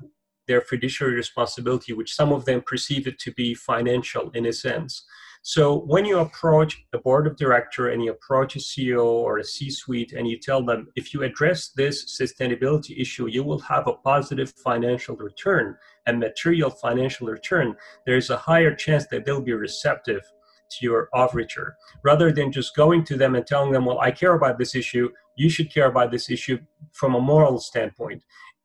their 0.48 0.60
fiduciary 0.60 1.14
responsibility, 1.14 1.92
which 1.92 2.14
some 2.14 2.32
of 2.32 2.44
them 2.44 2.60
perceive 2.60 3.06
it 3.06 3.20
to 3.20 3.30
be 3.32 3.54
financial 3.54 4.30
in 4.30 4.46
a 4.46 4.52
sense. 4.52 5.04
So 5.44 5.80
when 5.80 6.04
you 6.04 6.20
approach 6.20 6.84
a 6.92 6.98
board 6.98 7.26
of 7.26 7.36
director 7.36 7.88
and 7.88 8.00
you 8.00 8.12
approach 8.12 8.54
a 8.54 8.60
CEO 8.60 9.04
or 9.04 9.38
a 9.38 9.44
C-suite 9.44 10.12
and 10.12 10.28
you 10.28 10.38
tell 10.38 10.64
them, 10.64 10.86
if 10.94 11.12
you 11.12 11.24
address 11.24 11.70
this 11.70 12.16
sustainability 12.16 13.00
issue, 13.00 13.26
you 13.26 13.42
will 13.42 13.58
have 13.58 13.88
a 13.88 13.94
positive 13.94 14.52
financial 14.52 15.16
return 15.16 15.76
and 16.06 16.20
material 16.20 16.70
financial 16.70 17.26
return, 17.26 17.74
there's 18.06 18.30
a 18.30 18.36
higher 18.36 18.72
chance 18.72 19.08
that 19.08 19.24
they'll 19.24 19.40
be 19.40 19.52
receptive 19.52 20.22
to 20.70 20.76
your 20.80 21.08
overture 21.12 21.76
rather 22.04 22.30
than 22.30 22.52
just 22.52 22.76
going 22.76 23.02
to 23.04 23.16
them 23.16 23.34
and 23.34 23.44
telling 23.44 23.72
them, 23.72 23.84
well, 23.84 23.98
I 23.98 24.12
care 24.12 24.34
about 24.34 24.58
this 24.58 24.76
issue. 24.76 25.10
You 25.36 25.50
should 25.50 25.74
care 25.74 25.86
about 25.86 26.12
this 26.12 26.30
issue 26.30 26.60
from 26.92 27.16
a 27.16 27.20
moral 27.20 27.58
standpoint. 27.58 28.22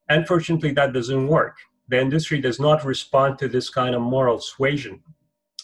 Unfortunately, 0.09 0.73
that 0.73 0.93
doesn't 0.93 1.27
work. 1.27 1.57
The 1.89 1.99
industry 1.99 2.39
does 2.39 2.59
not 2.59 2.85
respond 2.85 3.39
to 3.39 3.47
this 3.47 3.67
kind 3.67 3.95
of 3.95 4.01
moral 4.03 4.39
suasion. 4.39 5.01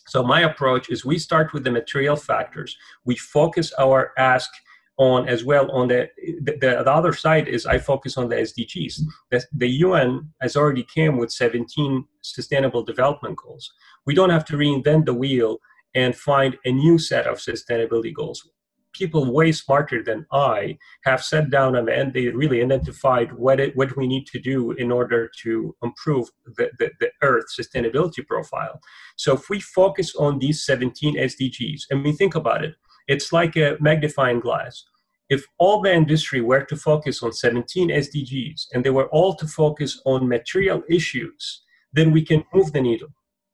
So 0.07 0.23
my 0.23 0.41
approach 0.41 0.89
is 0.89 1.05
we 1.05 1.17
start 1.17 1.53
with 1.53 1.63
the 1.63 1.71
material 1.71 2.15
factors. 2.15 2.77
We 3.05 3.15
focus 3.15 3.71
our 3.79 4.11
ask 4.17 4.49
on 4.97 5.27
as 5.27 5.43
well 5.43 5.71
on 5.71 5.87
the, 5.87 6.07
the, 6.41 6.57
the 6.59 6.91
other 6.91 7.13
side 7.13 7.47
is 7.47 7.65
I 7.65 7.79
focus 7.79 8.17
on 8.17 8.29
the 8.29 8.35
SDGs. 8.35 9.01
The, 9.31 9.43
the 9.51 9.69
UN 9.69 10.31
has 10.41 10.55
already 10.55 10.83
came 10.83 11.17
with 11.17 11.31
17 11.31 12.05
sustainable 12.21 12.83
development 12.83 13.37
goals. 13.37 13.71
We 14.05 14.13
don't 14.13 14.29
have 14.29 14.45
to 14.45 14.57
reinvent 14.57 15.05
the 15.05 15.13
wheel 15.13 15.57
and 15.95 16.15
find 16.15 16.57
a 16.65 16.71
new 16.71 16.97
set 16.99 17.25
of 17.27 17.37
sustainability 17.37 18.13
goals 18.13 18.47
people 18.93 19.31
way 19.31 19.51
smarter 19.51 20.03
than 20.03 20.25
I 20.31 20.77
have 21.03 21.23
sat 21.23 21.49
down 21.49 21.75
and 21.75 22.13
they 22.13 22.27
really 22.27 22.61
identified 22.61 23.33
what 23.33 23.59
it, 23.59 23.75
what 23.75 23.97
we 23.97 24.07
need 24.07 24.27
to 24.27 24.39
do 24.39 24.71
in 24.71 24.91
order 24.91 25.29
to 25.41 25.75
improve 25.83 26.29
the, 26.45 26.69
the, 26.79 26.91
the 26.99 27.11
Earth 27.21 27.45
sustainability 27.59 28.25
profile. 28.25 28.79
So 29.17 29.33
if 29.33 29.49
we 29.49 29.59
focus 29.59 30.15
on 30.15 30.39
these 30.39 30.65
17 30.65 31.17
SDGs 31.17 31.83
and 31.89 32.03
we 32.03 32.11
think 32.11 32.35
about 32.35 32.63
it, 32.63 32.75
it's 33.07 33.33
like 33.33 33.55
a 33.55 33.77
magnifying 33.79 34.39
glass. 34.39 34.83
If 35.29 35.45
all 35.57 35.81
the 35.81 35.93
industry 35.93 36.41
were 36.41 36.63
to 36.65 36.75
focus 36.75 37.23
on 37.23 37.33
17 37.33 37.89
SDGs 37.89 38.67
and 38.73 38.83
they 38.83 38.89
were 38.89 39.07
all 39.07 39.35
to 39.35 39.47
focus 39.47 40.01
on 40.05 40.27
material 40.27 40.83
issues, 40.89 41.63
then 41.91 42.11
we 42.11 42.23
can 42.23 42.43
move 42.53 42.71
the 42.73 42.81
needle. 42.81 43.09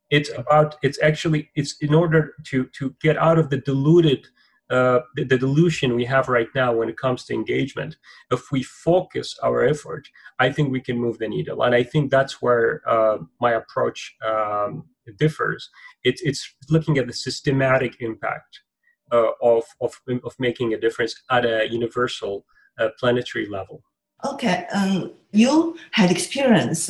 It's 0.10 0.32
about, 0.36 0.76
it's 0.82 1.00
actually, 1.02 1.52
it's 1.56 1.78
in 1.82 1.94
order 1.94 2.34
to, 2.46 2.66
to 2.78 2.96
get 3.02 3.18
out 3.18 3.38
of 3.38 3.50
the 3.50 3.58
diluted 3.58 4.28
uh, 4.70 5.00
the, 5.16 5.24
the, 5.24 5.38
delusion 5.38 5.96
we 5.96 6.06
have 6.06 6.28
right 6.28 6.50
now 6.54 6.72
when 6.74 6.90
it 6.90 6.98
comes 6.98 7.26
to 7.26 7.34
engagement. 7.34 7.98
If 8.30 8.52
we 8.52 8.62
focus 8.62 9.36
our 9.42 9.64
effort, 9.64 10.08
I 10.38 10.52
think 10.52 10.72
we 10.72 10.80
can 10.80 10.98
move 10.98 11.18
the 11.18 11.28
needle. 11.28 11.64
And 11.64 11.74
I 11.74 11.82
think 11.82 12.12
that's 12.12 12.42
where 12.42 12.82
uh, 12.88 13.18
my 13.42 13.54
approach 13.54 14.16
um, 14.24 14.86
differs. 15.18 15.70
It's, 16.04 16.22
it's 16.22 16.54
looking 16.70 17.00
at 17.00 17.08
the 17.08 17.14
systematic 17.14 17.96
impact 18.00 18.60
uh, 19.12 19.32
of, 19.42 19.64
of, 19.82 20.00
of 20.24 20.36
making 20.38 20.74
a 20.74 20.80
difference 20.80 21.16
at 21.32 21.46
a 21.46 21.68
universal 21.72 22.46
uh, 22.80 22.90
planetary 23.00 23.48
level. 23.50 23.84
Okay, 24.26 24.66
um, 24.74 25.14
you 25.32 25.78
had 25.92 26.12
experience 26.12 26.90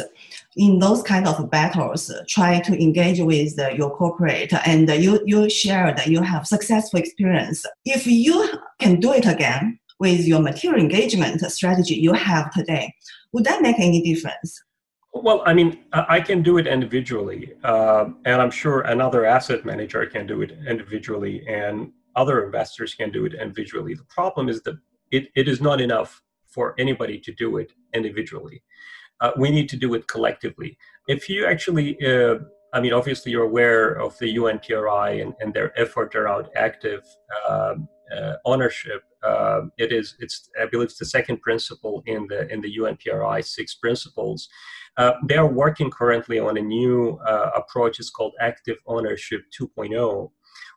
in 0.55 0.79
those 0.79 1.03
kind 1.03 1.27
of 1.27 1.49
battles, 1.51 2.11
try 2.27 2.59
to 2.61 2.81
engage 2.81 3.19
with 3.19 3.57
your 3.75 3.95
corporate, 3.95 4.51
and 4.65 4.89
you 4.89 5.21
you 5.25 5.49
shared 5.49 5.97
that 5.97 6.07
you 6.07 6.21
have 6.21 6.47
successful 6.47 6.99
experience. 6.99 7.65
If 7.85 8.07
you 8.07 8.49
can 8.79 8.99
do 8.99 9.13
it 9.13 9.27
again 9.27 9.79
with 9.99 10.25
your 10.25 10.41
material 10.41 10.81
engagement 10.81 11.41
strategy 11.51 11.95
you 11.95 12.13
have 12.13 12.51
today, 12.51 12.93
would 13.33 13.43
that 13.43 13.61
make 13.61 13.79
any 13.79 14.01
difference? 14.01 14.63
Well, 15.13 15.41
I 15.45 15.53
mean, 15.53 15.79
I 15.91 16.21
can 16.21 16.41
do 16.43 16.57
it 16.57 16.67
individually, 16.67 17.53
uh, 17.63 18.05
and 18.25 18.41
I'm 18.41 18.51
sure 18.51 18.81
another 18.81 19.25
asset 19.25 19.65
manager 19.65 20.05
can 20.05 20.25
do 20.25 20.41
it 20.41 20.51
individually, 20.67 21.45
and 21.47 21.91
other 22.15 22.43
investors 22.45 22.93
can 22.95 23.11
do 23.11 23.25
it 23.25 23.33
individually. 23.33 23.93
The 23.95 24.05
problem 24.05 24.49
is 24.49 24.61
that 24.63 24.77
it, 25.11 25.29
it 25.35 25.47
is 25.47 25.61
not 25.61 25.81
enough 25.81 26.21
for 26.59 26.75
anybody 26.85 27.17
to 27.17 27.31
do 27.43 27.49
it 27.61 27.69
individually. 27.99 28.61
Uh, 29.21 29.31
we 29.43 29.49
need 29.57 29.69
to 29.73 29.77
do 29.85 29.89
it 29.97 30.03
collectively. 30.13 30.71
If 31.07 31.21
you 31.29 31.39
actually, 31.53 31.87
uh, 32.11 32.35
I 32.75 32.81
mean, 32.83 32.93
obviously 32.99 33.31
you're 33.31 33.49
aware 33.53 33.85
of 34.05 34.11
the 34.19 34.29
UNPRI 34.41 35.21
and, 35.21 35.31
and 35.39 35.53
their 35.53 35.71
effort 35.83 36.11
around 36.15 36.45
active 36.67 37.03
um, 37.49 37.87
uh, 38.15 38.33
ownership. 38.43 39.01
Um, 39.31 39.71
it 39.77 39.93
is, 39.99 40.17
it's, 40.19 40.49
I 40.61 40.65
believe, 40.65 40.89
it's 40.89 40.99
the 40.99 41.13
second 41.17 41.37
principle 41.47 41.95
in 42.13 42.27
the 42.31 42.41
in 42.53 42.59
the 42.65 42.71
UNPRI 42.81 43.37
six 43.57 43.67
principles. 43.75 44.39
Uh, 44.99 45.13
they 45.23 45.37
are 45.37 45.47
working 45.47 45.89
currently 45.89 46.39
on 46.39 46.57
a 46.57 46.61
new 46.61 47.17
uh, 47.25 47.51
approach. 47.55 47.99
It's 47.99 48.09
called 48.09 48.33
Active 48.41 48.75
Ownership 48.85 49.43
2.0, 49.57 50.29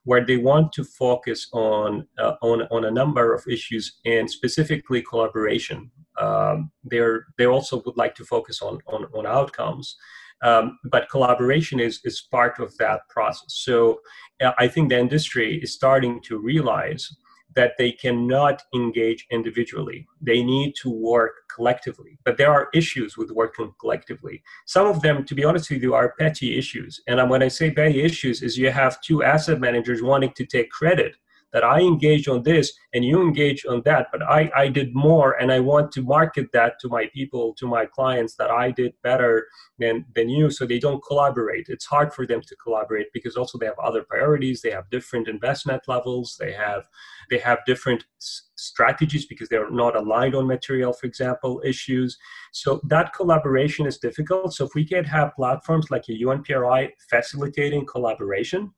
where 0.05 0.25
they 0.25 0.37
want 0.37 0.73
to 0.75 0.85
focus 0.85 1.49
on 1.53 2.07
uh, 2.19 2.35
on 2.41 2.63
on 2.71 2.85
a 2.85 2.91
number 2.91 3.35
of 3.35 3.43
issues 3.49 3.99
and 4.07 4.31
specifically 4.31 5.03
collaboration. 5.03 5.91
Um, 6.21 6.71
they're 6.85 7.27
they 7.37 7.47
also 7.47 7.83
would 7.85 7.97
like 7.97 8.15
to 8.15 8.25
focus 8.25 8.63
on 8.63 8.79
on, 8.87 9.07
on 9.13 9.27
outcomes. 9.27 9.97
Um, 10.45 10.79
but 10.85 11.09
collaboration 11.09 11.79
is, 11.79 12.01
is 12.05 12.27
part 12.31 12.59
of 12.59 12.77
that 12.79 13.09
process. 13.09 13.55
So 13.67 14.01
uh, 14.41 14.53
I 14.59 14.67
think 14.67 14.89
the 14.89 14.99
industry 14.99 15.61
is 15.63 15.73
starting 15.73 16.21
to 16.23 16.37
realize 16.37 17.09
that 17.55 17.73
they 17.79 17.93
cannot 17.93 18.63
engage 18.75 19.27
individually. 19.31 20.07
They 20.21 20.43
need 20.43 20.75
to 20.83 20.91
work 20.91 21.33
collectively. 21.55 22.19
But 22.25 22.39
there 22.39 22.51
are 22.51 22.69
issues 22.75 23.17
with 23.17 23.31
working 23.31 23.73
collectively. 23.81 24.43
Some 24.67 24.87
of 24.87 25.03
them, 25.03 25.25
to 25.25 25.35
be 25.35 25.45
honest 25.45 25.71
with 25.71 25.83
you, 25.83 25.95
are 25.95 26.15
petty 26.19 26.57
issues. 26.59 27.01
And 27.07 27.29
when 27.29 27.43
I 27.43 27.49
say 27.49 27.71
petty 27.71 28.03
issues, 28.03 28.43
is 28.43 28.57
you 28.57 28.71
have 28.71 29.01
two 29.01 29.23
asset 29.23 29.61
managers 29.61 30.03
wanting 30.03 30.33
to 30.33 30.47
take 30.47 30.71
credit 30.71 31.17
that 31.53 31.65
I 31.65 31.81
engage 31.81 32.29
on 32.29 32.43
this 32.43 32.73
and 32.95 33.05
you 33.05 33.21
engage 33.21 33.65
on 33.67 33.83
that, 33.85 34.09
but 34.11 34.23
I, 34.23 34.51
I 34.57 34.69
did 34.69 34.95
more 34.95 35.33
and 35.33 35.53
I 35.53 35.61
want 35.61 35.93
to 35.93 36.03
market 36.03 36.49
that 36.53 36.79
to 36.81 36.89
my 36.89 37.11
people, 37.13 37.55
to 37.59 37.67
my 37.67 37.85
clients 37.87 38.37
that 38.37 38.51
I 38.51 38.71
did 38.71 38.95
better 39.03 39.47
than, 39.79 40.07
than 40.15 40.29
you 40.29 40.51
so 40.51 40.65
they 40.65 40.79
don't 40.79 41.05
collaborate. 41.05 41.67
It's 41.69 41.85
hard 41.85 42.13
for 42.15 42.27
them 42.27 42.41
to 42.41 42.57
collaborate 42.57 43.09
because 43.13 43.37
also 43.37 43.59
they 43.59 43.67
have 43.67 43.79
other 43.79 44.03
priorities, 44.03 44.63
they 44.63 44.71
have 44.71 44.89
different 44.91 45.29
investment 45.29 45.83
levels, 45.87 46.37
they 46.41 46.53
have 46.53 46.89
they 47.31 47.39
have 47.39 47.61
different 47.67 48.05
s- 48.21 48.51
strategies 48.57 49.27
because 49.27 49.49
they're 49.49 49.71
not 49.71 49.97
aligned 49.97 50.35
on 50.35 50.47
material, 50.47 50.93
for 50.93 51.07
example, 51.07 51.63
issues. 51.65 52.19
So 52.53 52.81
that 52.85 53.15
collaboration 53.15 53.87
is 53.87 53.99
difficult. 53.99 54.55
So 54.55 54.67
if 54.67 54.75
we 54.75 54.85
can 54.85 55.05
have 55.05 55.35
platforms 55.35 55.91
like 55.91 56.05
a 56.09 56.13
UNPRI 56.13 56.91
facilitating 57.09 57.87
collaboration, 57.87 58.73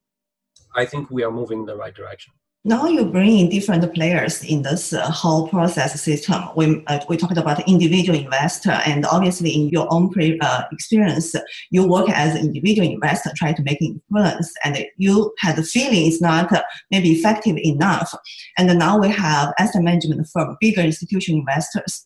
I 0.77 0.85
think 0.85 1.11
we 1.11 1.23
are 1.23 1.31
moving 1.31 1.61
in 1.61 1.67
the 1.67 1.77
right 1.77 1.95
direction 1.95 2.33
now 2.67 2.87
you 2.87 3.05
bring 3.05 3.39
in 3.39 3.51
different 3.51 3.93
players 3.93 4.43
in 4.43 4.63
this 4.63 4.95
uh, 4.95 5.11
whole 5.11 5.49
process 5.49 6.01
system. 6.01 6.43
We, 6.57 6.83
uh, 6.87 7.01
we 7.11 7.19
talked 7.19 7.37
about 7.37 7.69
individual 7.69 8.19
investor, 8.19 8.81
and 8.87 9.05
obviously 9.05 9.51
in 9.51 9.69
your 9.69 9.87
own 9.93 10.09
pre, 10.09 10.39
uh, 10.41 10.63
experience, 10.73 11.35
you 11.71 11.87
work 11.87 12.09
as 12.09 12.35
an 12.35 12.47
individual 12.47 12.89
investor, 12.89 13.31
try 13.37 13.53
to 13.53 13.63
make 13.63 13.83
influence, 13.83 14.51
and 14.65 14.79
you 14.97 15.35
had 15.41 15.57
the 15.57 15.63
feeling 15.63 16.07
it's 16.07 16.23
not 16.23 16.51
uh, 16.53 16.63
maybe 16.91 17.11
effective 17.11 17.59
enough. 17.59 18.15
And 18.57 18.79
now 18.79 18.99
we 18.99 19.11
have 19.11 19.53
asset 19.59 19.83
management 19.83 20.27
firm, 20.33 20.57
bigger 20.59 20.81
institutional 20.81 21.41
investors. 21.41 22.03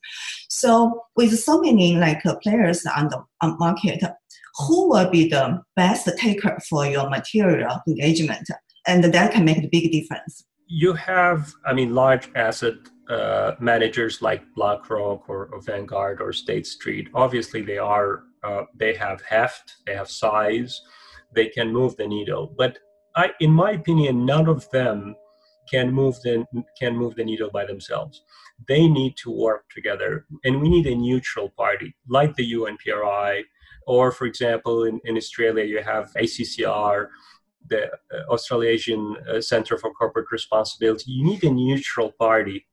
So 0.49 1.05
with 1.15 1.39
so 1.39 1.61
many 1.61 1.97
like 1.97 2.27
uh, 2.27 2.35
players 2.43 2.85
on 2.85 3.09
the 3.11 3.23
on 3.43 3.57
market, 3.59 4.03
who 4.67 4.89
will 4.89 5.09
be 5.09 5.29
the 5.29 5.63
best 5.77 6.09
taker 6.19 6.59
for 6.69 6.85
your 6.85 7.09
material 7.09 7.81
engagement? 7.87 8.49
And 8.89 9.05
that 9.05 9.33
can 9.33 9.45
make 9.45 9.59
a 9.59 9.69
big 9.69 9.93
difference. 9.93 10.45
You 10.67 10.95
have, 10.95 11.55
I 11.65 11.73
mean, 11.73 11.95
large 11.95 12.31
asset 12.35 12.75
uh, 13.09 13.53
managers 13.61 14.21
like 14.21 14.43
BlackRock 14.55 15.29
or, 15.29 15.47
or, 15.53 15.61
Vanguard 15.63 16.21
or 16.21 16.33
State 16.33 16.67
Street. 16.67 17.09
Obviously, 17.15 17.63
they 17.63 17.79
are 17.79 18.25
uh, 18.45 18.65
they 18.75 18.95
have 18.95 19.23
heft, 19.23 19.77
they 19.87 19.95
have 19.95 20.11
size, 20.11 20.83
they 21.35 21.47
can 21.47 21.73
move 21.73 21.97
the 21.97 22.07
needle. 22.07 22.55
But 22.57 22.79
I, 23.17 23.31
in 23.41 23.51
my 23.51 23.73
opinion, 23.73 24.27
none 24.27 24.49
of 24.49 24.69
them 24.71 25.17
can 25.71 25.93
move 25.93 26.21
the 26.23 26.45
can 26.79 26.97
move 26.97 27.15
the 27.15 27.25
needle 27.25 27.51
by 27.51 27.65
themselves. 27.65 28.23
They 28.67 28.87
need 28.89 29.17
to 29.23 29.31
work 29.31 29.65
together, 29.75 30.27
and 30.45 30.61
we 30.61 30.69
need 30.69 30.87
a 30.87 30.95
neutral 30.95 31.51
party 31.51 31.95
like 32.09 32.35
the 32.37 32.53
UNPRI, 32.53 33.43
or 33.87 34.13
for 34.13 34.27
example, 34.27 34.85
in, 34.85 35.01
in 35.05 35.17
Australia 35.17 35.65
you 35.65 35.83
have 35.83 36.13
ACCR 36.15 37.09
the 37.69 37.87
uh, 37.87 38.31
Australasian 38.31 39.17
uh, 39.29 39.41
Center 39.41 39.79
for 39.79 39.93
Corporate 39.93 40.31
Responsibility, 40.31 41.11
you 41.13 41.25
need 41.25 41.45
a 41.45 41.51
neutral 41.51 42.13
party 42.13 42.67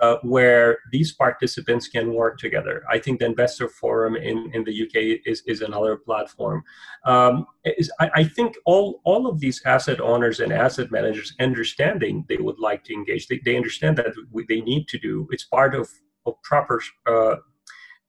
uh, 0.00 0.16
where 0.22 0.78
these 0.92 1.12
participants 1.12 1.88
can 1.88 2.12
work 2.12 2.38
together. 2.38 2.84
I 2.90 2.98
think 2.98 3.18
the 3.18 3.26
Investor 3.26 3.68
Forum 3.68 4.16
in, 4.16 4.50
in 4.52 4.64
the 4.64 4.82
UK 4.82 5.20
is, 5.24 5.42
is 5.46 5.62
another 5.62 5.96
platform. 5.96 6.62
Um, 7.04 7.46
is, 7.64 7.90
I, 7.98 8.10
I, 8.16 8.24
think 8.24 8.56
all, 8.66 9.00
all 9.04 9.26
of 9.26 9.40
these 9.40 9.62
asset 9.64 10.00
owners 10.00 10.40
and 10.40 10.52
asset 10.52 10.90
managers 10.90 11.34
understanding 11.40 12.24
they 12.28 12.36
would 12.36 12.58
like 12.58 12.84
to 12.84 12.94
engage, 12.94 13.28
they, 13.28 13.40
they 13.44 13.56
understand 13.56 13.96
that 13.96 14.14
they 14.48 14.60
need 14.60 14.86
to 14.88 14.98
do, 14.98 15.26
it's 15.30 15.44
part 15.44 15.74
of, 15.74 15.88
of 16.26 16.34
proper 16.42 16.82
uh, 17.06 17.36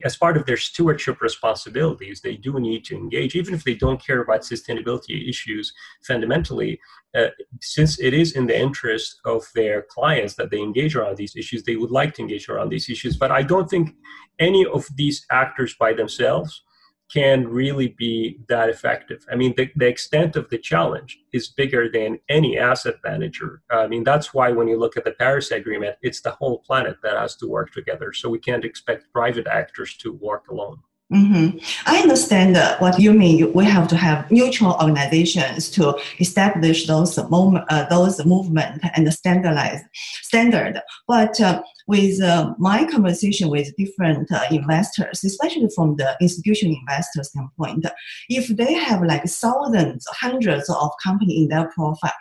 as 0.04 0.16
part 0.16 0.38
of 0.38 0.46
their 0.46 0.58
stewardship 0.58 1.22
responsibilities, 1.22 2.22
they 2.22 2.36
do 2.36 2.60
need 2.60 2.86
to 2.86 2.96
engage, 2.96 3.36
even 3.36 3.54
if 3.54 3.64
they 3.64 3.74
don't 3.74 4.04
care 4.04 4.22
about 4.22 4.42
sustainability 4.42 5.28
issues 5.28 5.74
fundamentally. 6.06 6.80
Uh, 7.18 7.28
since 7.62 8.00
it 8.00 8.14
is 8.14 8.34
in 8.34 8.46
the 8.46 8.60
interest 8.60 9.20
of 9.26 9.44
their 9.56 9.84
clients 9.90 10.36
that 10.36 10.52
they 10.52 10.60
engage 10.60 10.96
around 10.96 11.18
these 11.18 11.36
issues, 11.36 11.64
they 11.64 11.78
would 11.78 11.90
like 11.90 12.14
to 12.14 12.22
engage 12.22 12.48
around 12.48 12.70
these 12.70 12.90
issues. 12.90 13.18
But 13.18 13.32
I 13.32 13.42
don't 13.42 13.70
think 13.70 13.96
any 14.40 14.66
of 14.68 14.86
these 14.96 15.26
actors 15.32 15.76
by 15.80 15.94
themselves 15.94 16.64
can 17.12 17.48
really 17.48 17.96
be 17.98 18.40
that 18.50 18.70
effective. 18.70 19.26
I 19.32 19.36
mean, 19.36 19.54
the, 19.56 19.70
the 19.76 19.88
extent 19.88 20.36
of 20.36 20.50
the 20.50 20.58
challenge 20.58 21.20
is 21.32 21.48
bigger 21.48 21.90
than 21.90 22.20
any 22.28 22.58
asset 22.58 22.96
manager. 23.04 23.62
I 23.70 23.88
mean, 23.88 24.04
that's 24.04 24.34
why 24.34 24.52
when 24.52 24.68
you 24.68 24.78
look 24.78 24.98
at 24.98 25.06
the 25.06 25.12
Paris 25.12 25.52
Agreement, 25.52 25.96
it's 26.02 26.22
the 26.22 26.32
whole 26.32 26.60
planet 26.60 26.98
that 27.04 27.18
has 27.18 27.36
to 27.38 27.48
work 27.48 27.72
together. 27.72 28.12
So 28.12 28.30
we 28.30 28.40
can't 28.40 28.66
expect 28.66 29.12
private 29.14 29.48
actors 29.48 29.96
to 29.98 30.12
work 30.14 30.50
alone. 30.50 30.80
Mm-hmm. 31.12 31.58
I 31.86 32.00
understand 32.00 32.58
what 32.82 33.00
you 33.00 33.14
mean. 33.14 33.54
We 33.54 33.64
have 33.64 33.88
to 33.88 33.96
have 33.96 34.30
mutual 34.30 34.74
organizations 34.74 35.70
to 35.72 35.98
establish 36.20 36.86
those 36.86 37.18
moment, 37.30 37.64
uh, 37.70 37.86
those 37.86 38.26
movement 38.26 38.82
and 38.94 39.14
standardize 39.14 39.80
standard. 40.22 40.82
But 41.08 41.40
uh, 41.40 41.62
with 41.88 42.22
uh, 42.22 42.54
my 42.58 42.84
conversation 42.84 43.48
with 43.48 43.74
different 43.78 44.30
uh, 44.34 44.42
investors, 44.52 45.24
especially 45.24 45.70
from 45.74 45.96
the 45.96 46.18
institutional 46.20 46.76
investor 46.76 47.24
standpoint, 47.24 47.86
if 48.28 48.50
they 48.50 48.74
have 48.74 49.02
like 49.02 49.24
thousands, 49.24 50.06
hundreds 50.12 50.70
of 50.70 50.92
companies 51.02 51.44
in 51.44 51.48
their 51.48 51.70
profile, 51.70 52.12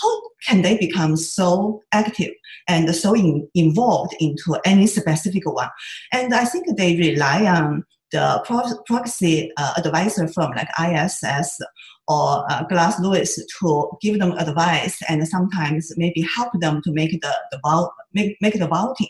how 0.00 0.20
can 0.46 0.62
they 0.62 0.78
become 0.78 1.14
so 1.14 1.82
active 1.92 2.32
and 2.68 2.94
so 2.94 3.14
in, 3.14 3.46
involved 3.54 4.14
into 4.18 4.58
any 4.64 4.86
specific 4.86 5.44
one? 5.44 5.68
And 6.10 6.32
I 6.32 6.46
think 6.46 6.78
they 6.78 6.96
rely 6.96 7.44
on 7.44 7.84
the 8.12 8.42
proxy 8.86 9.52
uh, 9.56 9.74
advisor 9.76 10.26
firm 10.28 10.52
like 10.52 10.68
ISS 10.80 11.60
or 12.08 12.44
uh, 12.50 12.64
Glass 12.64 12.98
Lewis 13.00 13.38
to 13.60 13.90
give 14.02 14.18
them 14.18 14.32
advice 14.32 14.98
and 15.08 15.26
sometimes 15.26 15.92
maybe 15.96 16.26
help 16.34 16.52
them 16.60 16.82
to 16.82 16.92
make 16.92 17.12
the, 17.12 17.34
the 17.52 17.90
make, 18.12 18.36
make 18.40 18.58
the 18.58 18.66
voting. 18.66 19.08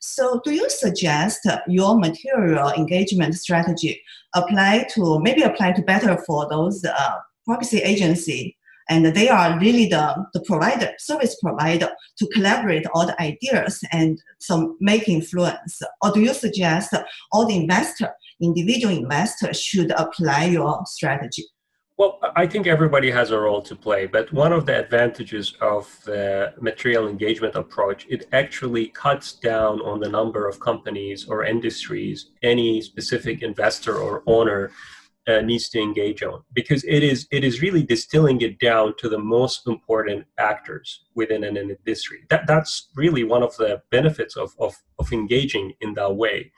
So 0.00 0.40
do 0.44 0.52
you 0.52 0.68
suggest 0.68 1.46
your 1.68 1.98
material 1.98 2.70
engagement 2.70 3.34
strategy 3.34 4.02
apply 4.34 4.86
to 4.94 5.20
maybe 5.20 5.42
apply 5.42 5.72
to 5.72 5.82
better 5.82 6.16
for 6.26 6.48
those 6.48 6.84
uh, 6.84 7.10
proxy 7.44 7.78
agency 7.78 8.56
and 8.90 9.06
they 9.06 9.28
are 9.28 9.58
really 9.58 9.86
the, 9.86 10.26
the 10.34 10.40
provider, 10.40 10.92
service 10.98 11.36
provider 11.40 11.90
to 12.18 12.26
collaborate 12.34 12.84
all 12.92 13.06
the 13.06 13.20
ideas 13.22 13.80
and 13.92 14.20
some 14.40 14.76
make 14.80 15.08
influence? 15.08 15.80
Or 16.02 16.10
do 16.10 16.20
you 16.20 16.34
suggest 16.34 16.92
all 17.32 17.46
the 17.46 17.56
investor, 17.56 18.10
individual 18.42 18.94
investor 18.94 19.54
should 19.54 19.92
apply 19.92 20.46
your 20.46 20.82
strategy? 20.86 21.46
Well, 21.96 22.18
I 22.34 22.46
think 22.46 22.66
everybody 22.66 23.10
has 23.10 23.30
a 23.30 23.38
role 23.38 23.60
to 23.60 23.76
play, 23.76 24.06
but 24.06 24.32
one 24.32 24.54
of 24.54 24.64
the 24.64 24.78
advantages 24.78 25.54
of 25.60 25.84
the 26.06 26.54
material 26.58 27.06
engagement 27.08 27.54
approach, 27.56 28.06
it 28.08 28.26
actually 28.32 28.86
cuts 28.88 29.34
down 29.34 29.82
on 29.82 30.00
the 30.00 30.08
number 30.08 30.48
of 30.48 30.58
companies 30.60 31.26
or 31.28 31.44
industries 31.44 32.30
any 32.42 32.80
specific 32.80 33.42
investor 33.42 33.98
or 33.98 34.22
owner 34.26 34.72
uh, 35.28 35.40
needs 35.40 35.68
to 35.68 35.80
engage 35.80 36.22
on 36.22 36.42
because 36.52 36.82
it 36.84 37.02
is 37.02 37.26
it 37.30 37.44
is 37.44 37.62
really 37.62 37.82
distilling 37.82 38.40
it 38.40 38.58
down 38.58 38.94
to 38.98 39.08
the 39.08 39.18
most 39.18 39.66
important 39.66 40.24
actors 40.38 41.04
within 41.14 41.44
an 41.44 41.56
industry. 41.56 42.24
That 42.30 42.46
that's 42.46 42.88
really 42.96 43.24
one 43.24 43.42
of 43.42 43.56
the 43.56 43.82
benefits 43.90 44.36
of, 44.36 44.54
of, 44.58 44.74
of 44.98 45.12
engaging 45.12 45.74
in 45.80 45.94
that 45.94 46.14
way. 46.14 46.52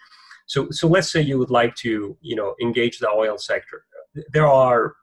So 0.47 0.71
so 0.71 0.87
let's 0.89 1.11
say 1.11 1.21
you 1.21 1.39
would 1.39 1.51
like 1.51 1.75
to 1.77 2.17
you 2.21 2.37
know 2.37 2.55
engage 2.63 2.99
the 2.99 3.11
oil 3.11 3.39
sector. 3.39 3.85
There 4.33 4.47
are 4.47 4.95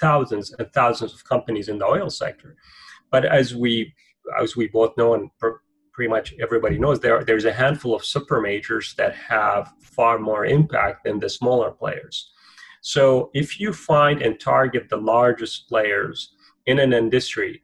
thousands 0.00 0.52
and 0.58 0.72
thousands 0.72 1.12
of 1.12 1.24
companies 1.24 1.68
in 1.68 1.78
the 1.78 1.84
oil 1.84 2.08
sector 2.08 2.56
but 3.10 3.24
as 3.24 3.54
we 3.54 3.92
as 4.40 4.56
we 4.56 4.68
both 4.68 4.96
know 4.96 5.14
and 5.14 5.30
pretty 5.92 6.08
much 6.08 6.34
everybody 6.40 6.78
knows 6.78 7.00
there 7.00 7.24
there's 7.24 7.44
a 7.44 7.52
handful 7.52 7.94
of 7.94 8.04
super 8.04 8.40
majors 8.40 8.94
that 8.94 9.14
have 9.14 9.72
far 9.80 10.18
more 10.18 10.46
impact 10.46 11.04
than 11.04 11.18
the 11.18 11.28
smaller 11.28 11.70
players 11.70 12.32
so 12.80 13.30
if 13.34 13.60
you 13.60 13.72
find 13.72 14.22
and 14.22 14.38
target 14.40 14.88
the 14.88 14.96
largest 14.96 15.68
players 15.68 16.34
in 16.66 16.78
an 16.78 16.92
industry, 16.92 17.62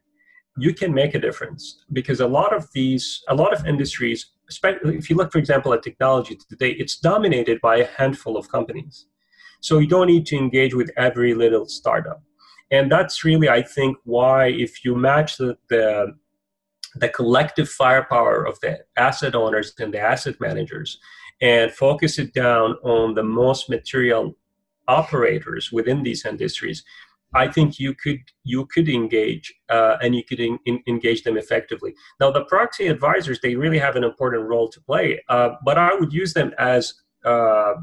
you 0.59 0.75
can 0.75 0.93
make 0.93 1.15
a 1.15 1.19
difference 1.19 1.85
because 1.93 2.21
a 2.21 2.27
lot 2.27 2.55
of 2.55 2.71
these, 2.73 3.23
a 3.29 3.35
lot 3.35 3.53
of 3.53 3.67
industries, 3.67 4.27
especially 4.49 4.97
if 4.97 5.11
you 5.11 5.17
look, 5.17 5.33
for 5.33 5.39
example, 5.39 5.73
at 5.73 5.83
technology 5.83 6.39
today, 6.49 6.71
it's 6.71 6.97
dominated 6.97 7.61
by 7.61 7.77
a 7.77 7.87
handful 7.87 8.37
of 8.37 8.51
companies. 8.51 9.07
So 9.61 9.79
you 9.79 9.87
don't 9.87 10.07
need 10.07 10.27
to 10.27 10.37
engage 10.37 10.75
with 10.75 10.91
every 10.97 11.35
little 11.35 11.67
startup. 11.67 12.23
And 12.71 12.91
that's 12.91 13.25
really, 13.25 13.49
I 13.49 13.63
think, 13.63 13.97
why 14.05 14.49
if 14.49 14.85
you 14.85 14.97
match 14.97 15.37
the, 15.37 15.57
the 15.69 16.15
the 16.99 17.09
collective 17.09 17.69
firepower 17.69 18.45
of 18.45 18.59
the 18.61 18.81
asset 18.97 19.35
owners 19.35 19.73
and 19.79 19.93
the 19.93 20.01
asset 20.01 20.37
managers 20.41 20.99
and 21.41 21.71
focus 21.71 22.19
it 22.19 22.33
down 22.33 22.73
on 22.83 23.15
the 23.15 23.23
most 23.23 23.69
material 23.69 24.35
operators 24.89 25.73
within 25.73 26.03
these 26.03 26.25
industries, 26.25 26.85
I 27.35 27.49
think 27.49 27.79
you 27.79 27.95
could 27.95 28.21
you 28.45 28.67
could 28.67 28.89
engage 28.89 29.53
uh, 29.69 29.97
and 30.01 30.15
you 30.15 30.25
could 30.25 30.41
in, 30.41 30.59
in, 30.65 30.83
engage 30.87 31.23
them 31.23 31.37
effectively. 31.37 31.95
Now, 32.21 32.31
the 32.31 32.45
proxy 32.45 32.87
advisors 32.87 33.41
they 33.41 33.57
really 33.57 33.79
have 33.79 33.97
an 33.97 34.05
important 34.05 34.49
role 34.49 34.69
to 34.69 34.81
play, 34.81 35.21
uh, 35.29 35.51
but 35.65 35.77
I 35.77 35.95
would 35.95 36.13
use 36.13 36.33
them 36.33 36.53
as 36.59 36.95
uh, 37.25 37.75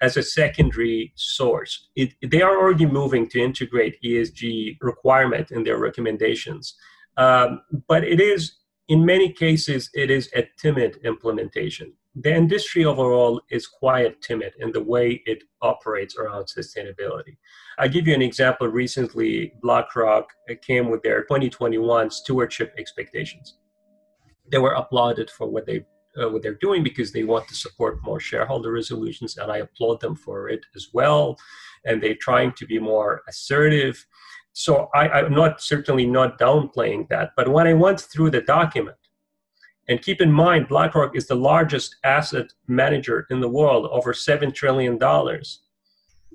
as 0.00 0.16
a 0.16 0.22
secondary 0.22 1.12
source. 1.14 1.88
It, 1.94 2.14
they 2.22 2.42
are 2.42 2.58
already 2.58 2.86
moving 2.86 3.28
to 3.28 3.40
integrate 3.40 4.02
ESG 4.02 4.78
requirement 4.80 5.52
in 5.52 5.62
their 5.62 5.78
recommendations, 5.78 6.74
um, 7.16 7.62
but 7.88 8.02
it 8.04 8.20
is 8.20 8.52
in 8.88 9.06
many 9.06 9.32
cases 9.32 9.88
it 9.94 10.10
is 10.10 10.28
a 10.34 10.46
timid 10.58 10.98
implementation 11.04 11.94
the 12.14 12.34
industry 12.34 12.84
overall 12.84 13.40
is 13.50 13.66
quite 13.66 14.20
timid 14.20 14.52
in 14.58 14.70
the 14.72 14.82
way 14.82 15.22
it 15.24 15.44
operates 15.62 16.16
around 16.16 16.44
sustainability. 16.44 17.36
I'll 17.78 17.88
give 17.88 18.06
you 18.06 18.14
an 18.14 18.22
example. 18.22 18.68
Recently, 18.68 19.54
BlackRock 19.62 20.28
came 20.60 20.90
with 20.90 21.02
their 21.02 21.22
2021 21.22 22.10
stewardship 22.10 22.74
expectations. 22.76 23.56
They 24.50 24.58
were 24.58 24.72
applauded 24.72 25.30
for 25.30 25.46
what 25.48 25.64
they 25.64 25.86
uh, 26.20 26.28
what 26.28 26.42
they're 26.42 26.54
doing 26.54 26.82
because 26.82 27.10
they 27.10 27.24
want 27.24 27.48
to 27.48 27.54
support 27.54 28.02
more 28.02 28.20
shareholder 28.20 28.70
resolutions, 28.70 29.38
and 29.38 29.50
I 29.50 29.58
applaud 29.58 30.00
them 30.00 30.14
for 30.14 30.50
it 30.50 30.60
as 30.76 30.88
well. 30.92 31.38
And 31.86 32.02
they're 32.02 32.14
trying 32.14 32.52
to 32.52 32.66
be 32.66 32.78
more 32.78 33.22
assertive. 33.26 34.04
So 34.52 34.90
I, 34.94 35.08
I'm 35.08 35.32
not 35.32 35.62
certainly 35.62 36.04
not 36.04 36.38
downplaying 36.38 37.08
that, 37.08 37.30
but 37.34 37.48
when 37.48 37.66
I 37.66 37.72
went 37.72 37.98
through 37.98 38.30
the 38.30 38.42
document, 38.42 38.98
and 39.88 40.00
keep 40.00 40.20
in 40.20 40.30
mind, 40.30 40.68
BlackRock 40.68 41.16
is 41.16 41.26
the 41.26 41.34
largest 41.34 41.96
asset 42.04 42.52
manager 42.68 43.26
in 43.30 43.40
the 43.40 43.48
world, 43.48 43.88
over 43.90 44.12
$7 44.12 44.54
trillion. 44.54 44.98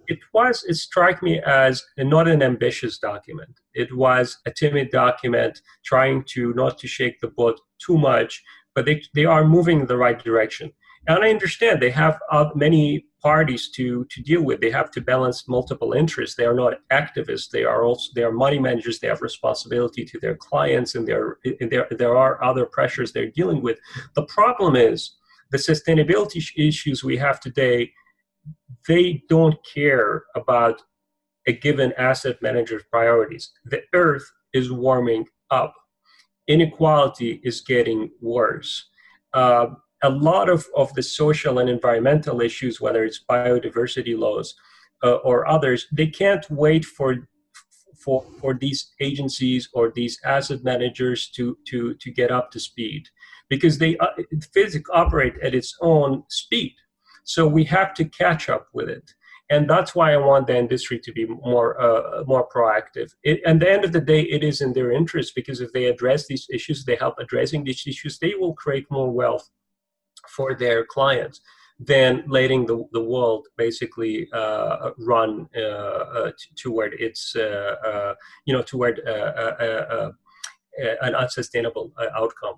It 0.08 0.20
was, 0.34 0.64
it 0.68 0.76
struck 0.76 1.22
me 1.22 1.42
as 1.46 1.84
not 1.98 2.28
an 2.28 2.42
ambitious 2.42 2.98
document. 2.98 3.60
It 3.74 3.96
was 3.96 4.38
a 4.46 4.52
timid 4.52 4.90
document 4.92 5.62
trying 5.84 6.24
to 6.30 6.54
not 6.54 6.78
to 6.80 6.88
shake 6.88 7.20
the 7.20 7.28
boat 7.28 7.60
too 7.80 7.98
much, 7.98 8.44
but 8.76 8.86
they, 8.86 9.02
they 9.16 9.26
are 9.26 9.46
moving 9.46 9.82
in 9.82 9.88
the 9.88 9.98
right 9.98 10.22
direction. 10.22 10.72
And 11.08 11.24
I 11.24 11.30
understand 11.30 11.82
they 11.82 11.92
have 11.92 12.20
uh, 12.32 12.50
many 12.54 13.06
parties 13.22 13.70
to 13.72 14.06
to 14.06 14.22
deal 14.22 14.42
with. 14.42 14.60
They 14.60 14.72
have 14.72 14.92
to 14.92 15.02
balance 15.02 15.48
multiple 15.48 15.94
interests. 15.94 16.36
They 16.36 16.46
are 16.46 16.54
not 16.54 16.80
activists. 16.92 17.50
They 17.50 17.64
are 17.64 17.84
also 17.84 18.12
they 18.14 18.24
are 18.24 18.32
money 18.32 18.60
managers. 18.60 19.00
They 19.00 19.08
have 19.08 19.22
responsibility 19.22 20.04
to 20.06 20.20
their 20.20 20.36
clients, 20.36 20.96
and 20.96 21.08
there 21.08 21.38
there 21.72 21.88
there 21.92 22.18
are 22.18 22.44
other 22.44 22.66
pressures 22.66 23.12
they're 23.12 23.32
dealing 23.32 23.62
with. 23.62 23.80
The 24.16 24.26
problem 24.26 24.76
is 24.76 25.16
the 25.52 25.58
sustainability 25.58 26.42
issues 26.58 27.04
we 27.04 27.18
have 27.18 27.40
today. 27.40 27.92
They 28.88 29.24
don't 29.30 29.58
care 29.76 30.24
about 30.36 30.82
a 31.48 31.54
given 31.54 31.94
asset 31.98 32.42
manager's 32.42 32.84
priorities. 32.92 33.52
The 33.66 33.82
earth 33.94 34.30
is 34.54 34.72
warming 34.72 35.26
up. 35.50 35.74
Inequality 36.48 37.42
is 37.44 37.62
getting 37.62 38.12
worse. 38.22 38.90
Uh, 39.34 39.68
a 40.04 40.10
lot 40.10 40.50
of, 40.50 40.68
of 40.76 40.94
the 40.94 41.04
social 41.04 41.60
and 41.60 41.70
environmental 41.70 42.42
issues, 42.42 42.80
whether 42.80 43.04
it's 43.04 43.24
biodiversity 43.30 44.18
laws 44.18 44.56
uh, 45.04 45.16
or 45.16 45.48
others, 45.48 45.88
they 45.92 46.08
can't 46.08 46.46
wait 46.50 46.86
for, 46.86 47.28
for, 47.98 48.26
for 48.40 48.54
these 48.54 48.94
agencies 49.00 49.70
or 49.74 49.92
these 49.96 50.20
asset 50.24 50.64
managers 50.64 51.30
to, 51.30 51.58
to, 51.68 51.96
to 51.96 52.12
get 52.12 52.32
up 52.32 52.52
to 52.52 52.60
speed. 52.60 53.08
because 53.50 53.78
they 53.78 53.98
uh, 53.98 54.08
physics 54.54 54.90
operate 54.94 55.36
at 55.42 55.56
its 55.56 55.76
own 55.82 56.24
speed. 56.30 56.76
So 57.24 57.48
we 57.48 57.64
have 57.66 57.94
to 57.96 58.06
catch 58.06 58.50
up 58.50 58.68
with 58.74 58.90
it. 58.90 59.14
And 59.50 59.70
that's 59.70 59.96
why 59.96 60.14
I 60.14 60.18
want 60.18 60.48
the 60.48 60.58
industry 60.58 61.00
to 61.00 61.12
be 61.14 61.26
more 61.26 61.80
uh, 61.80 62.24
more 62.26 62.48
proactive. 62.50 63.12
It, 63.24 63.42
at 63.46 63.60
the 63.62 63.72
end 63.72 63.86
of 63.86 63.94
the 63.94 64.02
day, 64.02 64.22
it 64.22 64.44
is 64.44 64.60
in 64.60 64.74
their 64.74 64.92
interest 64.92 65.34
because 65.36 65.62
if 65.62 65.72
they 65.72 65.86
address 65.86 66.28
these 66.28 66.48
issues, 66.52 66.84
they 66.84 66.98
help 66.98 67.16
addressing 67.18 67.64
these 67.64 67.88
issues, 67.88 68.20
they 68.20 68.34
will 68.38 68.54
create 68.54 68.86
more 68.92 69.10
wealth 69.10 69.50
for 70.30 70.56
their 70.56 70.86
clients 70.86 71.42
than 71.80 72.24
letting 72.28 72.66
the, 72.66 72.86
the 72.92 73.02
world 73.02 73.48
basically 73.56 74.28
uh, 74.34 74.92
run 74.98 75.48
uh, 75.56 75.60
uh, 75.60 76.32
toward 76.56 76.94
its 76.94 77.36
uh, 77.36 77.76
uh, 77.86 78.16
you 78.46 78.54
know 78.54 78.64
toward 78.64 79.00
uh, 79.08 80.12
an 81.02 81.16
unsustainable 81.16 81.92
outcome, 82.16 82.54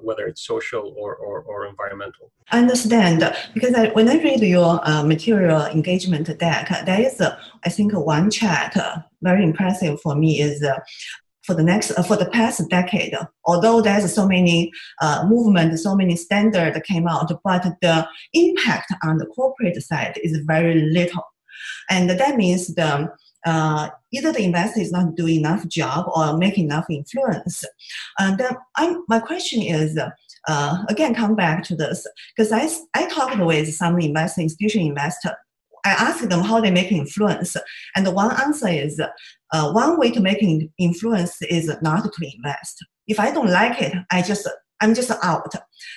whether 0.00 0.28
it's 0.28 0.46
social 0.46 0.94
or, 0.96 1.16
or, 1.16 1.40
or, 1.42 1.66
environmental. 1.66 2.30
I 2.52 2.60
understand 2.60 3.28
because 3.52 3.74
I, 3.74 3.88
when 3.88 4.08
I 4.08 4.22
read 4.22 4.42
your 4.42 4.80
material 5.04 5.66
engagement 5.66 6.38
deck, 6.38 6.68
there 6.86 7.00
is, 7.00 7.20
I 7.20 7.68
think, 7.68 7.92
one 7.92 8.30
chat 8.30 8.76
very 9.22 9.42
impressive 9.42 10.00
for 10.02 10.14
me 10.14 10.40
is 10.40 10.64
for 11.44 11.54
the 11.54 11.62
next 11.62 11.90
uh, 11.92 12.02
for 12.02 12.16
the 12.16 12.30
past 12.30 12.68
decade. 12.70 13.14
Although 13.44 13.80
there's 13.80 14.12
so 14.12 14.26
many 14.26 14.72
uh, 15.00 15.26
movement, 15.28 15.78
so 15.78 15.94
many 15.94 16.16
standard 16.16 16.82
came 16.84 17.06
out, 17.06 17.30
but 17.44 17.62
the 17.82 18.08
impact 18.32 18.92
on 19.02 19.18
the 19.18 19.26
corporate 19.26 19.80
side 19.82 20.18
is 20.22 20.38
very 20.46 20.80
little, 20.80 21.24
and 21.90 22.10
that 22.10 22.36
means 22.36 22.74
the 22.74 23.08
uh, 23.46 23.90
either 24.12 24.32
the 24.32 24.42
investor 24.42 24.80
is 24.80 24.90
not 24.90 25.16
doing 25.16 25.36
enough 25.36 25.66
job 25.68 26.06
or 26.14 26.36
making 26.36 26.64
enough 26.64 26.86
influence. 26.88 27.64
And 28.18 28.38
then 28.38 28.56
I, 28.76 28.96
my 29.08 29.20
question 29.20 29.62
is. 29.62 29.98
Uh, 30.46 30.84
again, 30.90 31.14
come 31.14 31.34
back 31.34 31.62
to 31.62 31.74
this 31.74 32.06
because 32.36 32.52
I, 32.52 32.68
I 32.92 33.08
talked 33.08 33.38
with 33.38 33.72
some 33.72 33.98
investor, 33.98 34.42
institutional 34.42 34.88
investor, 34.88 35.34
I 35.84 35.90
asked 35.90 36.28
them 36.28 36.40
how 36.40 36.60
they 36.60 36.70
make 36.70 36.90
influence, 36.90 37.56
and 37.94 38.06
one 38.14 38.32
answer 38.40 38.68
is 38.68 39.00
uh, 39.52 39.72
one 39.72 39.98
way 39.98 40.10
to 40.10 40.20
make 40.20 40.42
influence 40.78 41.40
is 41.42 41.70
not 41.82 42.12
to 42.12 42.30
invest. 42.36 42.84
If 43.06 43.20
I 43.20 43.30
don't 43.30 43.50
like 43.50 43.80
it, 43.82 43.94
I 44.10 44.22
just 44.22 44.48
I'm 44.80 44.94
just 44.94 45.10
out. 45.22 45.52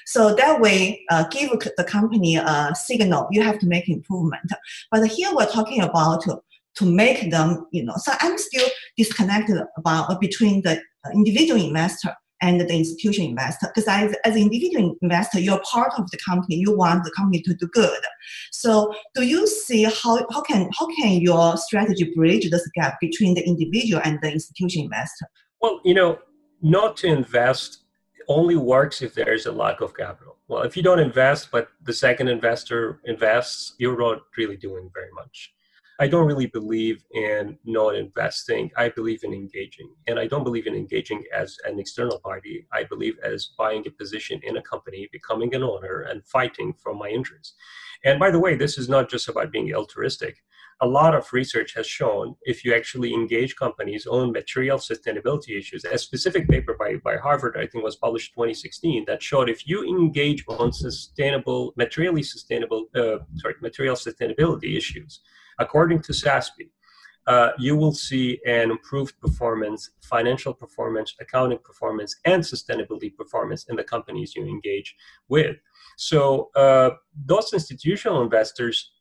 So 0.06 0.36
that 0.36 0.62
way, 0.62 1.04
uh, 1.10 1.26
give 1.30 1.50
the 1.78 1.84
company 1.84 2.36
a 2.38 2.74
signal 2.76 3.28
you 3.32 3.42
have 3.42 3.60
to 3.60 3.68
make 3.68 3.90
improvement. 3.90 4.52
But 4.92 5.06
here 5.08 5.30
we're 5.34 5.48
talking 5.50 5.82
about 5.82 6.24
to, 6.24 6.86
make 6.86 7.32
them, 7.32 7.66
you 7.72 7.84
know. 7.84 7.96
So 7.98 8.12
I'm 8.22 8.38
still 8.38 8.68
disconnected 8.98 9.58
about 9.78 10.22
between 10.22 10.62
the 10.62 10.80
individual 11.14 11.60
investor 11.60 12.16
and 12.42 12.62
the 12.62 12.74
institution 12.74 13.26
investor. 13.26 13.68
Because 13.68 13.88
as, 13.88 14.16
as 14.24 14.36
an 14.36 14.42
individual 14.42 14.96
investor, 15.02 15.40
you're 15.40 15.62
part 15.72 15.92
of 15.98 16.10
the 16.12 16.18
company. 16.26 16.58
You 16.58 16.76
want 16.76 17.04
the 17.04 17.12
company 17.12 17.42
to 17.42 17.54
do 17.54 17.68
good. 17.68 18.00
So 18.52 18.94
do 19.16 19.24
you 19.24 19.48
see 19.48 19.84
how, 19.84 20.26
how 20.32 20.42
can 20.42 20.70
how 20.78 20.88
can 20.96 21.22
your 21.22 21.58
strategy 21.58 22.12
bridge 22.16 22.50
this 22.50 22.70
gap 22.76 23.00
between 23.00 23.34
the 23.34 23.46
individual 23.46 24.02
and 24.04 24.20
the 24.22 24.32
institution 24.32 24.84
investor? 24.84 25.28
Well, 25.62 25.82
you 25.84 25.94
know, 25.94 26.20
not 26.62 26.98
to 26.98 27.08
invest 27.08 27.84
only 28.28 28.56
works 28.56 29.02
if 29.02 29.14
there 29.14 29.34
is 29.34 29.46
a 29.46 29.52
lack 29.52 29.82
of 29.82 29.96
capital. 29.96 30.36
Well, 30.48 30.64
if 30.64 30.78
you 30.78 30.84
don't 30.84 31.00
invest, 31.00 31.50
but 31.52 31.70
the 31.84 31.94
second 31.94 32.28
investor 32.28 33.00
invests, 33.06 33.74
you're 33.78 33.98
not 33.98 34.20
really 34.38 34.58
doing 34.58 34.90
very 34.94 35.12
much. 35.14 35.54
I 36.00 36.08
don't 36.08 36.28
really 36.28 36.46
believe 36.46 37.04
in 37.12 37.58
not 37.66 37.96
investing. 37.96 38.70
I 38.78 38.90
believe 38.90 39.24
in 39.24 39.34
engaging. 39.34 39.90
And 40.06 40.20
I 40.20 40.28
don't 40.28 40.44
believe 40.44 40.68
in 40.68 40.76
engaging 40.76 41.24
as 41.34 41.58
an 41.66 41.80
external 41.80 42.20
party. 42.20 42.68
I 42.72 42.84
believe 42.84 43.18
as 43.24 43.54
buying 43.58 43.84
a 43.88 43.92
position 43.92 44.40
in 44.44 44.58
a 44.58 44.62
company, 44.62 45.10
becoming 45.12 45.56
an 45.56 45.64
owner, 45.64 46.02
and 46.02 46.24
fighting 46.24 46.74
for 46.84 46.94
my 46.94 47.10
interests. 47.10 47.56
And 48.04 48.20
by 48.20 48.30
the 48.30 48.40
way, 48.40 48.56
this 48.56 48.78
is 48.78 48.88
not 48.88 49.10
just 49.10 49.28
about 49.28 49.52
being 49.52 49.74
altruistic. 49.74 50.38
A 50.82 50.88
lot 50.88 51.16
of 51.16 51.34
research 51.34 51.74
has 51.74 51.88
shown 51.88 52.36
if 52.44 52.64
you 52.64 52.76
actually 52.76 53.12
engage 53.12 53.56
companies 53.56 54.06
on 54.06 54.32
material 54.32 54.78
sustainability 54.78 55.58
issues, 55.58 55.84
a 55.84 55.98
specific 55.98 56.48
paper 56.48 56.76
by, 56.78 56.98
by 57.04 57.18
Harvard, 57.18 57.58
I 57.58 57.66
think 57.66 57.84
was 57.84 57.96
published 57.96 58.36
2016, 58.36 59.06
that 59.08 59.24
showed 59.24 59.50
if 59.50 59.68
you 59.68 59.84
engage 59.84 60.46
on 60.48 60.72
sustainable, 60.72 61.74
materially 61.76 62.22
sustainable, 62.22 62.86
uh, 62.96 63.18
sorry, 63.38 63.56
material 63.60 63.96
sustainability 63.96 64.78
issues, 64.78 65.22
According 65.60 66.02
to 66.04 66.14
SASB, 66.14 66.70
uh, 67.28 67.52
you 67.58 67.76
will 67.76 67.92
see 67.92 68.40
an 68.46 68.72
improved 68.72 69.20
performance, 69.20 69.92
financial 70.02 70.54
performance, 70.54 71.14
accounting 71.20 71.60
performance, 71.60 72.16
and 72.24 72.42
sustainability 72.42 73.14
performance 73.14 73.66
in 73.70 73.76
the 73.76 73.84
companies 73.84 74.34
you 74.34 74.46
engage 74.46 74.96
with. 75.28 75.58
So 75.98 76.50
uh, 76.56 76.92
those 77.26 77.52
institutional 77.52 78.22
investors, 78.22 78.94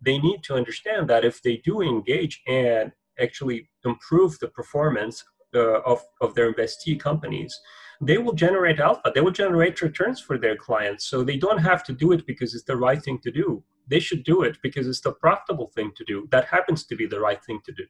they 0.00 0.18
need 0.18 0.44
to 0.44 0.54
understand 0.54 1.08
that 1.10 1.24
if 1.24 1.42
they 1.42 1.56
do 1.64 1.82
engage 1.82 2.42
and 2.46 2.92
actually 3.18 3.68
improve 3.84 4.38
the 4.38 4.48
performance 4.48 5.24
uh, 5.54 5.80
of, 5.80 6.04
of 6.20 6.36
their 6.36 6.52
investee 6.52 6.98
companies, 6.98 7.58
they 8.00 8.18
will 8.18 8.34
generate 8.34 8.78
alpha. 8.78 9.10
They 9.12 9.20
will 9.20 9.32
generate 9.32 9.82
returns 9.82 10.20
for 10.20 10.38
their 10.38 10.54
clients. 10.54 11.06
So 11.06 11.24
they 11.24 11.36
don't 11.36 11.58
have 11.58 11.82
to 11.84 11.92
do 11.92 12.12
it 12.12 12.24
because 12.24 12.54
it's 12.54 12.64
the 12.64 12.76
right 12.76 13.02
thing 13.02 13.18
to 13.24 13.32
do 13.32 13.64
they 13.88 14.00
should 14.00 14.24
do 14.24 14.42
it 14.42 14.58
because 14.62 14.86
it's 14.86 15.00
the 15.00 15.12
profitable 15.12 15.70
thing 15.74 15.92
to 15.96 16.04
do. 16.04 16.28
That 16.30 16.46
happens 16.46 16.84
to 16.84 16.96
be 16.96 17.06
the 17.06 17.20
right 17.20 17.42
thing 17.44 17.60
to 17.66 17.72
do. 17.72 17.84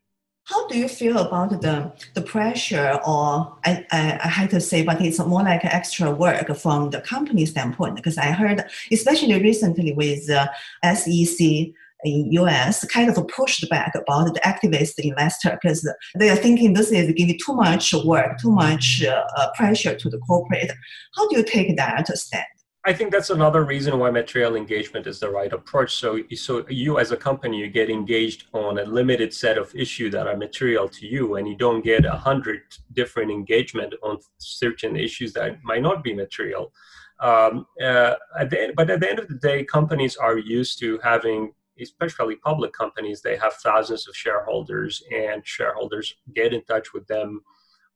How 0.44 0.66
do 0.66 0.78
you 0.78 0.88
feel 0.88 1.18
about 1.18 1.61
the, 1.61 1.92
the 2.14 2.22
pressure, 2.22 2.98
or 3.06 3.58
I, 3.66 3.84
I, 3.92 4.18
I 4.24 4.28
had 4.28 4.48
to 4.50 4.61
say, 4.62 4.82
but 4.82 4.98
it's 5.02 5.18
more 5.18 5.42
like 5.42 5.62
extra 5.62 6.11
work 6.11 6.56
from 6.56 6.88
the 6.88 7.02
company 7.02 7.44
standpoint? 7.44 7.96
Because 7.96 8.16
I 8.16 8.30
heard, 8.30 8.64
especially 8.90 9.38
recently 9.42 9.92
with 9.92 10.30
uh, 10.30 10.46
SEC 10.94 11.74
in 12.04 12.32
US 12.32 12.84
kind 12.87 13.11
of 13.11 13.28
pushed 13.28 13.68
back 13.68 13.94
about 13.94 14.32
the 14.32 14.40
activist 14.40 14.94
investor 14.98 15.58
because 15.61 15.87
they 16.16 16.30
are 16.30 16.37
thinking 16.37 16.72
this 16.72 16.92
is 16.92 17.12
giving 17.12 17.38
too 17.44 17.54
much 17.54 17.92
work, 18.04 18.38
too 18.38 18.52
much 18.52 19.04
uh, 19.04 19.50
pressure 19.54 19.94
to 19.96 20.08
the 20.08 20.18
corporate. 20.18 20.72
How 21.14 21.28
do 21.28 21.37
you 21.37 21.42
take 21.42 21.76
that 21.76 22.06
stand? 22.16 22.46
I 22.88 22.94
think 22.94 23.12
that's 23.12 23.29
another 23.29 23.64
reason 23.66 23.98
why 23.98 24.11
material 24.11 24.57
engagement 24.57 25.07
is 25.07 25.20
the 25.20 25.29
right 25.29 25.53
approach. 25.53 25.96
So, 25.96 26.22
so 26.35 26.66
you 26.70 26.98
as 26.98 27.12
a 27.12 27.18
company, 27.18 27.59
you 27.59 27.68
get 27.68 27.90
engaged 27.90 28.46
on 28.55 28.79
a 28.79 28.85
limited 28.85 29.35
set 29.35 29.59
of 29.59 29.74
issues 29.74 30.12
that 30.12 30.27
are 30.27 30.38
material 30.38 30.88
to 30.88 31.07
you, 31.07 31.35
and 31.35 31.46
you 31.46 31.55
don't 31.55 31.85
get 31.85 32.07
a 32.07 32.12
hundred 32.12 32.62
different 32.94 33.31
engagement 33.31 33.92
on 34.03 34.16
certain 34.38 34.96
issues 34.96 35.35
that 35.35 35.62
might 35.62 35.83
not 35.83 36.03
be 36.03 36.14
material. 36.14 36.72
Um, 37.20 37.66
uh, 37.79 38.14
at 38.40 38.48
the, 38.48 38.72
but 38.74 38.88
at 38.88 39.01
the 39.01 39.11
end 39.11 39.18
of 39.18 39.29
the 39.29 39.35
day, 39.35 39.64
companies 39.64 40.16
are 40.16 40.38
used 40.38 40.79
to 40.79 40.98
having, 41.05 41.53
especially 41.79 42.37
public 42.37 42.72
companies, 42.72 43.20
they 43.20 43.37
have 43.37 43.53
thousands 43.53 44.09
of 44.09 44.16
shareholders, 44.16 45.03
and 45.14 45.46
shareholders 45.46 46.14
get 46.35 46.55
in 46.55 46.64
touch 46.64 46.94
with 46.94 47.07
them 47.07 47.42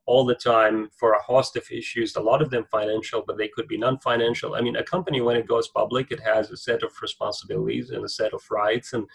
all 0.06 0.24
the 0.24 0.34
time 0.34 0.88
for 0.98 1.12
a 1.12 1.22
host 1.22 1.56
of 1.56 1.64
issues, 1.70 2.16
a 2.16 2.20
lot 2.20 2.42
of 2.42 2.50
them 2.50 2.64
financial, 2.70 3.22
but 3.26 3.38
they 3.38 3.48
could 3.48 3.68
be 3.68 3.78
non 3.78 3.98
financial. 3.98 4.54
I 4.54 4.60
mean, 4.60 4.76
a 4.76 4.82
company, 4.82 5.20
when 5.20 5.36
it 5.36 5.46
goes 5.46 5.68
public, 5.68 6.10
it 6.10 6.20
has 6.20 6.50
a 6.50 6.56
set 6.56 6.82
of 6.82 6.92
responsibilities 7.00 7.90
and 7.90 8.04
a 8.04 8.08
set 8.08 8.32
of 8.32 8.42
rights. 8.50 8.92
And 8.92 9.06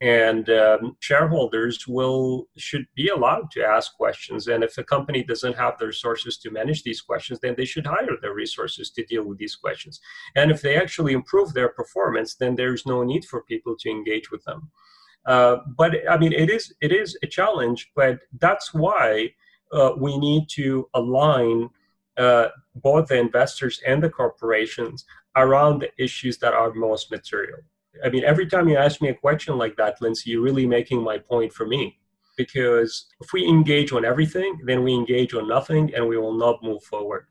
and 0.00 0.50
um, 0.50 0.96
shareholders 1.00 1.86
will 1.86 2.48
should 2.56 2.86
be 2.94 3.08
allowed 3.08 3.50
to 3.52 3.64
ask 3.64 3.94
questions 3.94 4.48
and 4.48 4.64
if 4.64 4.76
a 4.76 4.84
company 4.84 5.22
doesn't 5.22 5.56
have 5.56 5.78
the 5.78 5.86
resources 5.86 6.36
to 6.36 6.50
manage 6.50 6.82
these 6.82 7.00
questions 7.00 7.38
then 7.40 7.54
they 7.56 7.64
should 7.64 7.86
hire 7.86 8.16
the 8.20 8.32
resources 8.32 8.90
to 8.90 9.04
deal 9.04 9.24
with 9.24 9.38
these 9.38 9.54
questions 9.54 10.00
and 10.34 10.50
if 10.50 10.62
they 10.62 10.76
actually 10.76 11.12
improve 11.12 11.54
their 11.54 11.68
performance 11.68 12.34
then 12.34 12.56
there's 12.56 12.84
no 12.86 13.02
need 13.02 13.24
for 13.24 13.42
people 13.44 13.76
to 13.78 13.88
engage 13.88 14.30
with 14.30 14.42
them 14.44 14.70
uh, 15.26 15.56
but 15.76 15.92
i 16.10 16.18
mean 16.18 16.32
it 16.32 16.50
is 16.50 16.74
it 16.80 16.92
is 16.92 17.16
a 17.22 17.26
challenge 17.26 17.90
but 17.94 18.18
that's 18.40 18.74
why 18.74 19.30
uh, 19.74 19.92
we 19.96 20.16
need 20.16 20.48
to 20.48 20.88
align 20.94 21.68
uh, 22.16 22.48
both 22.76 23.08
the 23.08 23.18
investors 23.18 23.80
and 23.86 24.02
the 24.02 24.08
corporations 24.08 25.04
around 25.36 25.80
the 25.80 25.90
issues 26.02 26.38
that 26.38 26.54
are 26.54 26.72
most 26.72 27.10
material. 27.10 27.58
I 28.04 28.08
mean, 28.08 28.24
every 28.24 28.46
time 28.46 28.68
you 28.68 28.76
ask 28.76 29.02
me 29.02 29.08
a 29.08 29.14
question 29.14 29.58
like 29.58 29.76
that, 29.76 30.00
Lindsay, 30.00 30.30
you're 30.30 30.42
really 30.42 30.66
making 30.66 31.02
my 31.02 31.18
point 31.18 31.52
for 31.52 31.66
me. 31.66 31.98
Because 32.36 33.06
if 33.20 33.32
we 33.32 33.46
engage 33.46 33.92
on 33.92 34.04
everything, 34.04 34.60
then 34.64 34.82
we 34.82 34.92
engage 34.92 35.34
on 35.34 35.46
nothing 35.48 35.94
and 35.94 36.08
we 36.08 36.18
will 36.18 36.32
not 36.34 36.62
move 36.62 36.82
forward. 36.82 37.26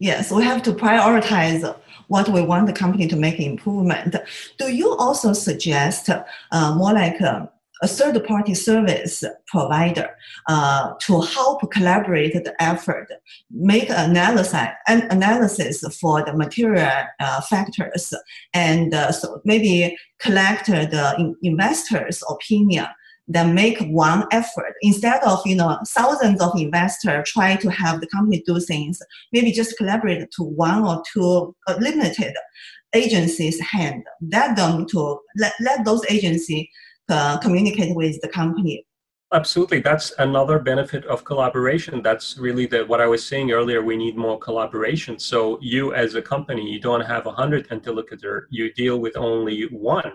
Yes, 0.00 0.30
we 0.30 0.44
have 0.44 0.62
to 0.64 0.72
prioritize 0.72 1.76
what 2.06 2.28
we 2.28 2.42
want 2.42 2.66
the 2.66 2.72
company 2.72 3.06
to 3.08 3.16
make 3.16 3.40
improvement. 3.40 4.14
Do 4.58 4.72
you 4.72 4.94
also 4.96 5.32
suggest 5.32 6.08
uh, 6.10 6.74
more 6.74 6.92
like 6.92 7.20
uh, 7.20 7.46
a 7.82 7.88
third 7.88 8.22
party 8.24 8.54
service 8.54 9.24
provider 9.46 10.10
uh, 10.48 10.92
to 11.00 11.20
help 11.20 11.70
collaborate 11.70 12.32
the 12.32 12.54
effort, 12.62 13.08
make 13.50 13.88
analysis, 13.90 14.68
an 14.86 15.02
analysis 15.10 15.84
for 16.00 16.24
the 16.24 16.32
material 16.32 17.04
uh, 17.20 17.40
factors, 17.42 18.12
and 18.54 18.94
uh, 18.94 19.12
so 19.12 19.40
maybe 19.44 19.96
collect 20.18 20.66
the 20.66 21.14
in- 21.18 21.36
investors' 21.42 22.22
opinion 22.28 22.86
then 23.30 23.54
make 23.54 23.78
one 23.80 24.24
effort. 24.32 24.74
Instead 24.80 25.22
of 25.22 25.46
you 25.46 25.54
know 25.54 25.78
thousands 25.86 26.40
of 26.40 26.58
investors 26.58 27.28
try 27.30 27.56
to 27.56 27.70
have 27.70 28.00
the 28.00 28.06
company 28.08 28.42
do 28.46 28.58
things 28.58 29.00
maybe 29.32 29.52
just 29.52 29.76
collaborate 29.76 30.30
to 30.30 30.42
one 30.42 30.82
or 30.82 31.02
two 31.12 31.54
uh, 31.66 31.76
limited 31.78 32.34
agencies 32.94 33.60
hand. 33.60 34.02
Let 34.32 34.56
them 34.56 34.86
to 34.86 35.20
let, 35.36 35.52
let 35.60 35.84
those 35.84 36.04
agencies 36.08 36.66
communicate 37.42 37.94
with 37.94 38.20
the 38.20 38.28
company 38.28 38.84
Absolutely. 39.30 39.80
That's 39.80 40.14
another 40.18 40.58
benefit 40.58 41.04
of 41.04 41.22
collaboration. 41.22 42.02
That's 42.02 42.38
really 42.38 42.64
the 42.64 42.86
what 42.86 43.02
I 43.02 43.06
was 43.06 43.22
saying 43.22 43.52
earlier. 43.52 43.82
We 43.82 43.94
need 43.94 44.16
more 44.16 44.38
collaboration. 44.38 45.18
So 45.18 45.58
you 45.60 45.92
as 45.92 46.14
a 46.14 46.22
company, 46.22 46.66
you 46.70 46.80
don't 46.80 47.02
have 47.02 47.26
a 47.26 47.32
hundred 47.32 47.66
interlocutor, 47.70 48.48
you 48.50 48.72
deal 48.72 49.00
with 49.00 49.18
only 49.18 49.64
one. 49.64 50.12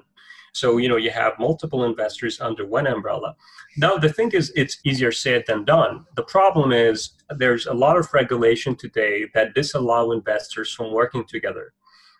So 0.53 0.77
you 0.77 0.89
know 0.89 0.97
you 0.97 1.11
have 1.11 1.33
multiple 1.37 1.83
investors 1.83 2.41
under 2.41 2.65
one 2.65 2.87
umbrella. 2.87 3.35
Now 3.77 3.97
the 3.97 4.11
thing 4.11 4.31
is 4.31 4.51
it's 4.55 4.79
easier 4.83 5.11
said 5.11 5.43
than 5.45 5.63
done. 5.63 6.05
The 6.15 6.23
problem 6.23 6.71
is 6.71 7.11
there's 7.29 7.67
a 7.67 7.73
lot 7.73 7.97
of 7.97 8.11
regulation 8.13 8.75
today 8.75 9.27
that 9.35 9.53
disallow 9.53 10.11
investors 10.11 10.73
from 10.73 10.91
working 10.91 11.23
together 11.25 11.73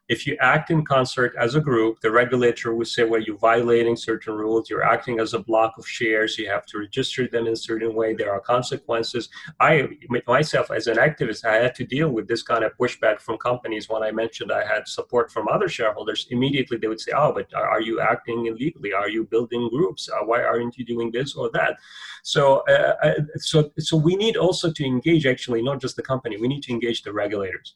if 0.10 0.28
you 0.28 0.36
act 0.42 0.70
in 0.70 0.84
concert 0.84 1.34
as 1.40 1.56
a 1.56 1.62
group, 1.62 2.02
the 2.02 2.12
regulator 2.12 2.76
will 2.76 2.86
say, 2.86 3.06
well, 3.06 3.22
you're 3.22 3.38
violating 3.38 3.96
certain 3.96 4.34
rules, 4.34 4.70
you're 4.70 4.84
acting 4.84 5.20
as 5.20 5.34
a 5.34 5.40
block 5.40 5.76
of 5.78 5.88
shares, 5.88 6.38
you 6.38 6.50
have 6.50 6.66
to 6.66 6.80
register 6.80 7.28
them 7.28 7.48
in 7.48 7.54
a 7.54 7.56
certain 7.56 7.96
way, 7.96 8.14
there 8.14 8.32
are 8.32 8.42
consequences. 8.42 9.30
I, 9.62 9.88
myself, 10.28 10.72
as 10.72 10.88
an 10.88 10.98
activist, 10.98 11.46
I 11.46 11.56
had 11.56 11.74
to 11.76 11.86
deal 11.86 12.10
with 12.10 12.28
this 12.28 12.44
kind 12.44 12.66
of 12.66 12.78
pushback 12.78 13.22
from 13.22 13.38
companies 13.38 13.88
when 13.88 14.04
I 14.04 14.12
mentioned 14.12 14.52
I 14.52 14.66
had 14.66 14.88
support 14.88 15.32
from 15.32 15.48
other 15.48 15.70
shareholders. 15.70 16.28
Immediately 16.30 16.78
they 16.78 16.88
would 16.88 17.00
say, 17.00 17.14
oh, 17.16 17.32
but 17.32 17.54
are 17.54 17.82
you 17.82 18.02
acting 18.02 18.48
illegally? 18.48 18.94
Are 18.94 19.10
you 19.10 19.24
building 19.24 19.70
groups? 19.70 20.10
Uh, 20.10 20.26
why 20.26 20.44
aren't 20.44 20.78
you 20.78 20.84
doing 20.86 21.12
this 21.12 21.34
or 21.36 21.50
that? 21.54 21.78
So, 22.24 22.64
uh, 22.70 22.96
uh, 23.04 23.14
so, 23.38 23.72
so 23.80 23.96
we 23.96 24.16
need 24.18 24.36
also 24.36 24.70
to 24.72 24.86
engage, 24.86 25.26
actually, 25.26 25.62
not 25.62 25.80
just 25.80 25.96
the 25.96 26.04
company, 26.04 26.36
we 26.38 26.50
need 26.50 26.64
to 26.64 26.74
engage 26.74 27.04
the 27.04 27.14
regulators 27.14 27.76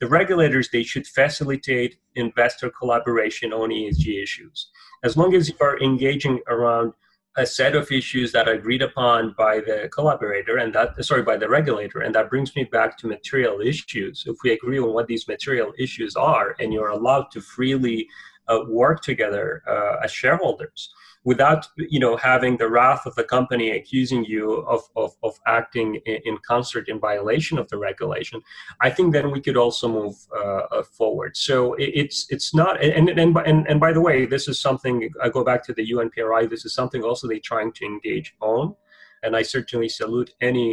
the 0.00 0.06
regulators 0.06 0.68
they 0.68 0.82
should 0.82 1.06
facilitate 1.06 1.98
investor 2.14 2.70
collaboration 2.70 3.52
on 3.52 3.70
ESG 3.70 4.22
issues. 4.22 4.70
As 5.02 5.16
long 5.16 5.34
as 5.34 5.48
you 5.48 5.54
are 5.60 5.80
engaging 5.80 6.40
around 6.48 6.92
a 7.36 7.46
set 7.46 7.76
of 7.76 7.90
issues 7.92 8.32
that 8.32 8.48
are 8.48 8.54
agreed 8.54 8.82
upon 8.82 9.34
by 9.38 9.60
the 9.60 9.88
collaborator 9.92 10.56
and 10.56 10.74
that 10.74 11.04
sorry 11.04 11.22
by 11.22 11.36
the 11.36 11.48
regulator 11.48 12.00
and 12.00 12.12
that 12.14 12.28
brings 12.28 12.54
me 12.56 12.64
back 12.64 12.98
to 12.98 13.06
material 13.06 13.60
issues 13.60 14.24
if 14.26 14.36
we 14.42 14.50
agree 14.52 14.78
on 14.78 14.92
what 14.92 15.06
these 15.06 15.28
material 15.28 15.72
issues 15.78 16.16
are 16.16 16.56
and 16.58 16.72
you're 16.72 16.88
allowed 16.88 17.30
to 17.30 17.40
freely 17.40 18.08
uh, 18.48 18.60
work 18.66 19.02
together 19.02 19.62
uh, 19.68 20.02
as 20.02 20.10
shareholders 20.10 20.92
without 21.28 21.68
you 21.76 22.00
know 22.04 22.16
having 22.16 22.56
the 22.56 22.70
wrath 22.74 23.04
of 23.04 23.14
the 23.16 23.28
company 23.36 23.66
accusing 23.72 24.24
you 24.24 24.44
of, 24.74 24.82
of, 25.02 25.10
of 25.22 25.34
acting 25.46 25.88
in, 26.06 26.36
concert 26.52 26.88
in 26.88 26.98
violation 26.98 27.58
of 27.58 27.68
the 27.68 27.78
regulation 27.88 28.40
i 28.80 28.88
think 28.94 29.12
then 29.12 29.30
we 29.34 29.40
could 29.46 29.58
also 29.64 29.86
move 30.00 30.16
uh, 30.40 30.64
uh 30.76 30.82
forward. 30.98 31.32
So 31.36 31.56
it, 31.74 31.90
it's 32.02 32.18
it's 32.34 32.50
not 32.60 32.74
and, 32.82 33.06
and 33.10 33.36
and 33.50 33.60
and 33.70 33.78
by 33.86 33.92
the 33.96 34.04
way 34.08 34.16
this 34.34 34.44
is 34.52 34.56
something 34.68 34.94
i 35.24 35.28
go 35.36 35.42
back 35.50 35.62
to 35.66 35.72
the 35.78 35.86
unpri 35.98 36.42
this 36.52 36.64
is 36.68 36.72
something 36.80 37.02
also 37.02 37.24
they're 37.28 37.50
trying 37.52 37.72
to 37.78 37.84
engage 37.92 38.28
on 38.40 38.64
and 39.22 39.30
i 39.40 39.42
certainly 39.56 39.90
salute 40.00 40.30
any 40.50 40.70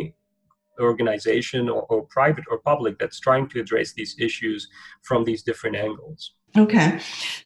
organization 0.91 1.61
or, 1.75 1.81
or 1.91 1.99
private 2.17 2.45
or 2.51 2.57
public 2.71 2.93
that's 2.99 3.19
trying 3.27 3.45
to 3.51 3.57
address 3.63 3.89
these 3.93 4.13
issues 4.27 4.59
from 5.07 5.19
these 5.27 5.41
different 5.49 5.75
angles 5.87 6.21
Okay. 6.57 6.99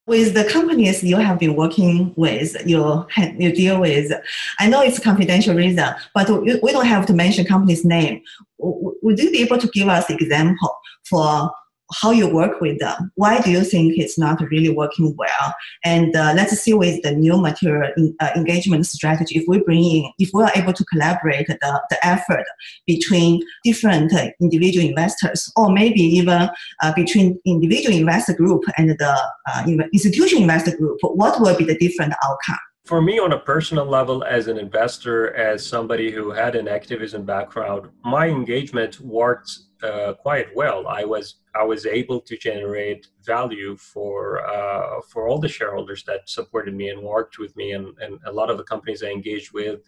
With 0.05 0.35
the 0.35 0.43
companies 0.45 1.03
you 1.03 1.17
have 1.17 1.39
been 1.39 1.55
working 1.55 2.13
with, 2.15 2.55
you, 2.67 3.05
you 3.37 3.51
deal 3.51 3.79
with, 3.79 4.11
I 4.59 4.69
know 4.69 4.81
it's 4.81 4.99
confidential 4.99 5.55
reason, 5.55 5.87
but 6.13 6.29
we 6.43 6.71
don't 6.71 6.85
have 6.85 7.05
to 7.07 7.13
mention 7.13 7.45
company's 7.45 7.83
name. 7.83 8.21
Would 8.59 9.19
you 9.19 9.31
be 9.31 9.41
able 9.41 9.57
to 9.57 9.67
give 9.69 9.87
us 9.87 10.09
example 10.09 10.77
for 11.05 11.51
how 11.93 12.11
you 12.11 12.27
work 12.27 12.61
with 12.61 12.79
them. 12.79 13.11
Why 13.15 13.39
do 13.41 13.51
you 13.51 13.63
think 13.63 13.97
it's 13.97 14.17
not 14.17 14.41
really 14.49 14.69
working 14.69 15.15
well? 15.17 15.53
And 15.83 16.15
uh, 16.15 16.33
let's 16.35 16.57
see 16.59 16.73
with 16.73 17.01
the 17.01 17.11
new 17.11 17.37
material 17.37 17.91
in, 17.97 18.15
uh, 18.19 18.29
engagement 18.35 18.85
strategy, 18.85 19.39
if 19.39 19.45
we 19.47 19.59
bring 19.59 19.83
in, 19.83 20.11
if 20.19 20.29
we 20.33 20.43
are 20.43 20.51
able 20.55 20.73
to 20.73 20.85
collaborate 20.85 21.47
the, 21.47 21.81
the 21.89 22.05
effort 22.05 22.45
between 22.85 23.41
different 23.63 24.13
uh, 24.13 24.29
individual 24.39 24.85
investors, 24.85 25.51
or 25.55 25.71
maybe 25.71 26.01
even 26.01 26.49
uh, 26.81 26.93
between 26.95 27.39
individual 27.45 27.95
investor 27.95 28.33
group 28.33 28.63
and 28.77 28.91
the 28.91 29.31
uh, 29.51 29.63
institutional 29.93 30.43
investor 30.43 30.75
group, 30.77 30.99
what 31.01 31.39
will 31.41 31.57
be 31.57 31.63
the 31.65 31.77
different 31.77 32.13
outcome? 32.23 32.59
for 32.85 33.03
me 33.03 33.19
on 33.19 33.33
a 33.33 33.37
personal 33.37 33.85
level 33.85 34.23
as 34.23 34.47
an 34.47 34.57
investor 34.57 35.35
as 35.35 35.63
somebody 35.63 36.09
who 36.09 36.31
had 36.31 36.55
an 36.55 36.67
activism 36.67 37.23
background 37.23 37.87
my 38.03 38.27
engagement 38.27 38.99
worked 39.01 39.59
uh, 39.83 40.13
quite 40.13 40.47
well 40.55 40.87
i 40.87 41.03
was 41.03 41.35
i 41.55 41.63
was 41.63 41.85
able 41.85 42.19
to 42.19 42.37
generate 42.37 43.07
value 43.23 43.75
for 43.77 44.45
uh, 44.47 45.01
for 45.09 45.27
all 45.27 45.39
the 45.39 45.47
shareholders 45.47 46.03
that 46.03 46.29
supported 46.29 46.73
me 46.73 46.89
and 46.89 47.01
worked 47.01 47.39
with 47.39 47.55
me 47.55 47.71
and, 47.71 47.87
and 47.99 48.19
a 48.25 48.31
lot 48.31 48.49
of 48.49 48.57
the 48.57 48.63
companies 48.63 49.03
i 49.03 49.07
engaged 49.07 49.51
with 49.53 49.79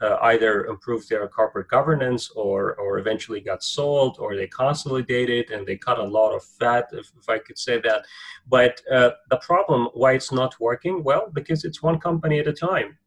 uh, 0.00 0.16
either 0.22 0.66
improved 0.66 1.08
their 1.08 1.26
corporate 1.28 1.68
governance 1.68 2.30
or, 2.36 2.74
or 2.76 2.98
eventually 2.98 3.40
got 3.40 3.62
sold 3.62 4.16
or 4.20 4.36
they 4.36 4.46
consolidated 4.46 5.50
and 5.50 5.66
they 5.66 5.76
cut 5.76 5.98
a 5.98 6.02
lot 6.04 6.34
of 6.34 6.44
fat, 6.44 6.88
if, 6.92 7.10
if 7.18 7.28
I 7.28 7.38
could 7.38 7.58
say 7.58 7.80
that. 7.80 8.04
But 8.46 8.80
uh, 8.90 9.10
the 9.30 9.38
problem, 9.38 9.88
why 9.94 10.12
it's 10.12 10.32
not 10.32 10.58
working? 10.60 11.02
Well, 11.02 11.30
because 11.32 11.64
it's 11.64 11.82
one 11.82 11.98
company 11.98 12.38
at 12.38 12.46
a 12.46 12.52
time. 12.52 12.98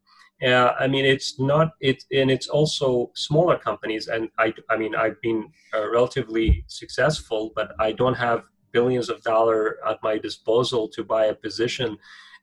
Uh, 0.44 0.72
I 0.78 0.88
mean, 0.88 1.04
it's 1.04 1.38
not 1.38 1.72
it, 1.80 2.04
and 2.12 2.30
it's 2.30 2.48
also 2.48 3.10
smaller 3.14 3.58
companies. 3.58 4.08
And 4.08 4.28
I, 4.38 4.52
I 4.68 4.76
mean, 4.76 4.94
I've 4.94 5.20
been 5.20 5.50
uh, 5.74 5.88
relatively 5.90 6.64
successful, 6.66 7.52
but 7.54 7.72
I 7.78 7.92
don't 7.92 8.14
have 8.14 8.44
billions 8.72 9.08
of 9.08 9.22
dollars 9.22 9.76
at 9.88 10.02
my 10.02 10.18
disposal 10.18 10.88
to 10.88 11.04
buy 11.04 11.26
a 11.26 11.34
position 11.34 11.98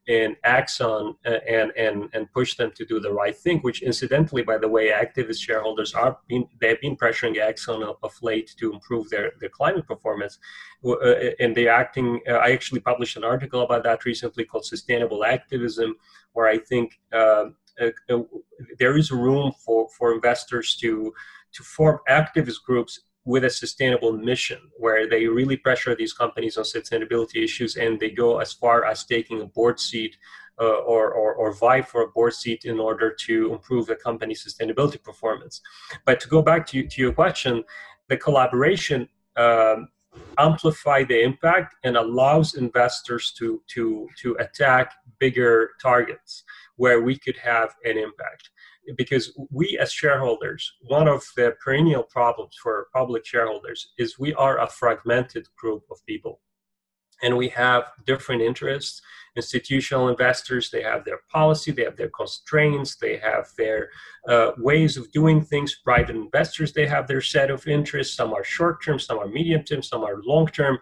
in 0.07 0.35
Exxon 0.43 1.13
and 1.25 1.71
and 1.77 2.09
and 2.13 2.31
push 2.33 2.55
them 2.55 2.71
to 2.75 2.85
do 2.85 2.99
the 2.99 3.13
right 3.13 3.37
thing. 3.37 3.59
Which, 3.59 3.81
incidentally, 3.83 4.41
by 4.43 4.57
the 4.57 4.67
way, 4.67 4.89
activist 4.89 5.41
shareholders 5.41 5.93
are 5.93 6.17
they've 6.59 6.81
been 6.81 6.95
pressuring 6.95 7.35
Exxon 7.35 7.83
of 7.83 8.13
late 8.21 8.53
to 8.59 8.73
improve 8.73 9.09
their 9.09 9.33
their 9.39 9.49
climate 9.49 9.87
performance, 9.87 10.39
uh, 10.85 10.95
and 11.39 11.55
they're 11.55 11.69
acting. 11.83 12.21
Uh, 12.27 12.33
I 12.33 12.51
actually 12.51 12.79
published 12.81 13.17
an 13.17 13.23
article 13.23 13.61
about 13.61 13.83
that 13.83 14.05
recently 14.05 14.45
called 14.45 14.65
"Sustainable 14.65 15.23
Activism," 15.23 15.95
where 16.33 16.47
I 16.47 16.57
think. 16.57 16.99
Uh, 17.11 17.45
there 18.77 18.97
is 18.97 19.11
room 19.11 19.51
for, 19.63 19.87
for 19.97 20.13
investors 20.13 20.75
to 20.77 21.13
to 21.51 21.63
form 21.63 21.99
activist 22.07 22.63
groups 22.63 22.99
with 23.25 23.43
a 23.43 23.49
sustainable 23.49 24.13
mission 24.13 24.59
where 24.77 25.07
they 25.07 25.27
really 25.27 25.57
pressure 25.57 25.95
these 25.95 26.13
companies 26.13 26.57
on 26.57 26.63
sustainability 26.63 27.43
issues 27.43 27.75
and 27.75 27.99
they 27.99 28.09
go 28.09 28.39
as 28.39 28.53
far 28.53 28.85
as 28.85 29.03
taking 29.03 29.41
a 29.41 29.45
board 29.45 29.79
seat 29.79 30.17
uh, 30.59 30.65
or, 30.65 31.13
or, 31.13 31.33
or 31.35 31.53
vie 31.53 31.81
for 31.81 32.03
a 32.03 32.07
board 32.07 32.33
seat 32.33 32.65
in 32.65 32.79
order 32.79 33.11
to 33.11 33.53
improve 33.53 33.85
the 33.85 33.95
company's 33.95 34.43
sustainability 34.43 35.01
performance. 35.01 35.61
But 36.05 36.19
to 36.21 36.27
go 36.27 36.41
back 36.41 36.65
to, 36.67 36.83
to 36.85 37.01
your 37.01 37.13
question, 37.13 37.63
the 38.07 38.17
collaboration 38.17 39.07
um, 39.35 39.89
amplify 40.37 41.03
the 41.03 41.21
impact 41.21 41.75
and 41.83 41.97
allows 41.97 42.55
investors 42.55 43.33
to, 43.37 43.61
to, 43.67 44.09
to 44.21 44.35
attack 44.39 44.93
bigger 45.19 45.71
targets 45.81 46.43
where 46.79 47.01
we 47.01 47.19
could 47.19 47.35
have 47.35 47.75
an 47.83 47.97
impact 47.97 48.49
because 48.95 49.37
we 49.51 49.77
as 49.77 49.91
shareholders, 49.91 50.71
one 50.87 51.09
of 51.09 51.21
the 51.35 51.53
perennial 51.61 52.03
problems 52.03 52.55
for 52.63 52.87
public 52.93 53.25
shareholders 53.25 53.91
is 53.97 54.17
we 54.17 54.33
are 54.35 54.59
a 54.59 54.67
fragmented 54.67 55.45
group 55.57 55.83
of 55.91 55.97
people. 56.05 56.39
And 57.21 57.35
we 57.35 57.49
have 57.49 57.83
different 58.05 58.41
interests. 58.41 59.01
Institutional 59.35 60.07
investors, 60.07 60.71
they 60.71 60.81
have 60.81 61.03
their 61.03 61.19
policy, 61.29 61.71
they 61.73 61.83
have 61.83 61.97
their 61.97 62.11
constraints, 62.21 62.95
they 62.95 63.17
have 63.17 63.47
their 63.57 63.89
uh, 64.29 64.51
ways 64.57 64.95
of 64.95 65.11
doing 65.11 65.43
things. 65.43 65.81
Private 65.83 66.15
investors, 66.15 66.71
they 66.71 66.87
have 66.87 67.07
their 67.07 67.19
set 67.19 67.51
of 67.51 67.67
interests. 67.67 68.15
Some 68.15 68.33
are 68.33 68.45
short 68.45 68.81
term, 68.81 68.99
some 68.99 69.19
are 69.19 69.27
medium 69.27 69.63
term, 69.65 69.83
some 69.83 70.05
are 70.05 70.21
long 70.23 70.47
term. 70.47 70.79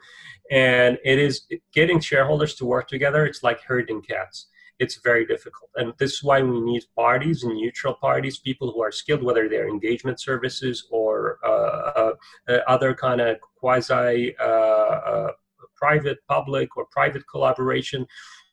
And 0.52 1.00
it 1.04 1.18
is 1.18 1.48
getting 1.74 2.00
shareholders 2.00 2.54
to 2.56 2.66
work 2.66 2.88
together, 2.88 3.26
it's 3.26 3.42
like 3.42 3.62
herding 3.64 4.04
cats 4.04 4.46
it's 4.80 4.98
very 5.04 5.26
difficult. 5.26 5.70
And 5.76 5.94
this 5.98 6.14
is 6.14 6.24
why 6.24 6.42
we 6.42 6.60
need 6.62 6.84
parties, 6.96 7.44
and 7.44 7.56
neutral 7.56 7.94
parties, 7.94 8.38
people 8.38 8.72
who 8.72 8.82
are 8.82 8.92
skilled, 8.92 9.24
whether 9.24 9.50
they're 9.50 9.68
engagement 9.68 10.20
services 10.20 10.88
or 10.92 11.40
uh, 11.44 11.48
uh, 11.48 12.12
uh 12.48 12.60
other 12.68 12.94
kind 12.94 13.22
of 13.22 13.38
quasi 13.56 14.36
uh, 14.40 14.44
uh, 14.44 15.32
private, 15.76 16.20
public, 16.28 16.78
or 16.78 16.86
private 16.92 17.24
collaboration, 17.28 18.06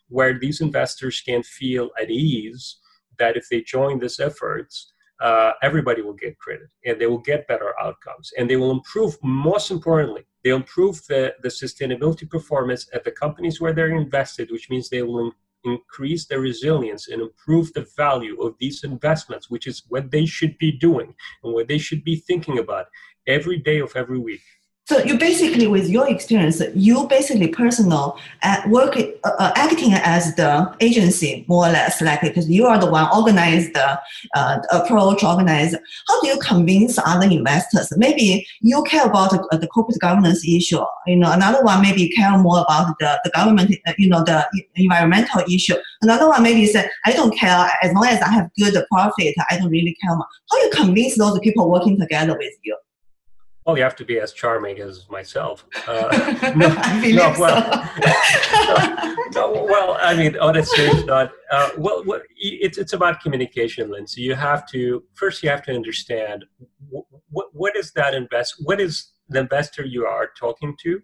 where 0.08 0.38
these 0.38 0.60
investors 0.60 1.20
can 1.20 1.42
feel 1.42 1.90
at 2.00 2.10
ease 2.10 2.78
that 3.18 3.36
if 3.36 3.48
they 3.48 3.60
join 3.60 3.98
these 3.98 4.20
efforts, 4.20 4.92
uh, 5.20 5.52
everybody 5.62 6.02
will 6.02 6.14
get 6.14 6.38
credit 6.38 6.68
and 6.84 7.00
they 7.00 7.06
will 7.06 7.18
get 7.18 7.46
better 7.46 7.72
outcomes 7.80 8.32
and 8.36 8.50
they 8.50 8.56
will 8.56 8.72
improve 8.72 9.16
most 9.22 9.70
importantly 9.70 10.24
they'll 10.42 10.56
improve 10.56 11.00
the, 11.06 11.32
the 11.42 11.48
sustainability 11.48 12.28
performance 12.28 12.88
at 12.92 13.04
the 13.04 13.10
companies 13.12 13.60
where 13.60 13.72
they're 13.72 13.96
invested 13.96 14.50
which 14.50 14.68
means 14.68 14.88
they 14.88 15.02
will 15.02 15.32
increase 15.64 16.26
the 16.26 16.38
resilience 16.38 17.08
and 17.08 17.22
improve 17.22 17.72
the 17.72 17.86
value 17.96 18.40
of 18.42 18.54
these 18.58 18.84
investments, 18.84 19.50
which 19.50 19.66
is 19.66 19.82
what 19.88 20.10
they 20.10 20.26
should 20.26 20.56
be 20.58 20.72
doing 20.72 21.14
and 21.42 21.52
what 21.52 21.68
they 21.68 21.78
should 21.78 22.04
be 22.04 22.16
thinking 22.16 22.58
about 22.58 22.86
every 23.26 23.58
day 23.58 23.80
of 23.80 23.94
every 23.96 24.18
week. 24.18 24.42
So 24.86 24.98
you 24.98 25.16
basically, 25.16 25.66
with 25.66 25.88
your 25.88 26.06
experience, 26.10 26.60
you 26.74 27.06
basically 27.08 27.48
personal 27.48 28.18
at 28.42 28.66
uh, 28.66 28.68
work 28.68 28.98
uh, 28.98 29.30
uh, 29.38 29.50
acting 29.56 29.94
as 29.94 30.34
the 30.34 30.76
agency 30.80 31.46
more 31.48 31.66
or 31.66 31.70
less, 31.70 32.02
like 32.02 32.20
because 32.20 32.50
you 32.50 32.66
are 32.66 32.78
the 32.78 32.90
one 32.90 33.08
organize 33.16 33.72
the, 33.72 33.98
uh, 34.36 34.58
approach, 34.72 35.24
organize. 35.24 35.74
How 36.06 36.20
do 36.20 36.28
you 36.28 36.38
convince 36.38 36.98
other 36.98 37.26
investors? 37.26 37.90
Maybe 37.96 38.46
you 38.60 38.82
care 38.82 39.06
about 39.06 39.32
uh, 39.32 39.56
the 39.56 39.68
corporate 39.68 40.00
governance 40.00 40.46
issue. 40.46 40.84
You 41.06 41.16
know, 41.16 41.32
another 41.32 41.64
one 41.64 41.80
maybe 41.80 42.10
care 42.10 42.36
more 42.36 42.60
about 42.60 42.94
the, 43.00 43.18
the 43.24 43.30
government. 43.30 43.74
Uh, 43.86 43.94
you 43.96 44.10
know, 44.10 44.22
the 44.22 44.46
environmental 44.76 45.44
issue. 45.50 45.76
Another 46.02 46.28
one 46.28 46.42
maybe 46.42 46.66
say 46.66 46.90
I 47.06 47.12
don't 47.12 47.34
care 47.34 47.70
as 47.82 47.90
long 47.94 48.04
as 48.04 48.20
I 48.20 48.28
have 48.28 48.50
good 48.58 48.74
profit. 48.92 49.34
I 49.48 49.56
don't 49.56 49.70
really 49.70 49.96
care. 50.02 50.14
How 50.14 50.58
do 50.58 50.64
you 50.66 50.70
convince 50.74 51.16
those 51.16 51.38
people 51.38 51.70
working 51.70 51.98
together 51.98 52.36
with 52.36 52.52
you? 52.64 52.76
Well, 53.64 53.76
you 53.78 53.82
have 53.82 53.96
to 53.96 54.04
be 54.04 54.20
as 54.20 54.32
charming 54.32 54.80
as 54.80 55.08
myself. 55.10 55.64
Uh, 55.86 56.54
no, 56.56 56.68
no, 56.68 57.34
well, 57.38 57.90
no, 59.34 59.64
well, 59.70 59.98
I 60.00 60.14
mean, 60.16 60.36
honestly, 60.38 60.84
it's 60.84 61.04
not. 61.04 61.30
Uh, 61.50 61.70
well, 61.76 62.02
it's 62.36 62.78
it's 62.78 62.94
about 62.94 63.20
communication, 63.20 63.90
Lindsay. 63.90 64.22
You 64.22 64.34
have 64.34 64.66
to 64.68 65.04
first 65.12 65.42
you 65.42 65.50
have 65.50 65.62
to 65.64 65.74
understand 65.74 66.46
what 66.88 67.48
what 67.52 67.76
is 67.76 67.92
that 67.92 68.14
invest 68.14 68.54
what 68.64 68.80
is 68.80 69.12
the 69.28 69.40
investor 69.40 69.84
you 69.84 70.06
are 70.06 70.30
talking 70.38 70.74
to 70.84 71.02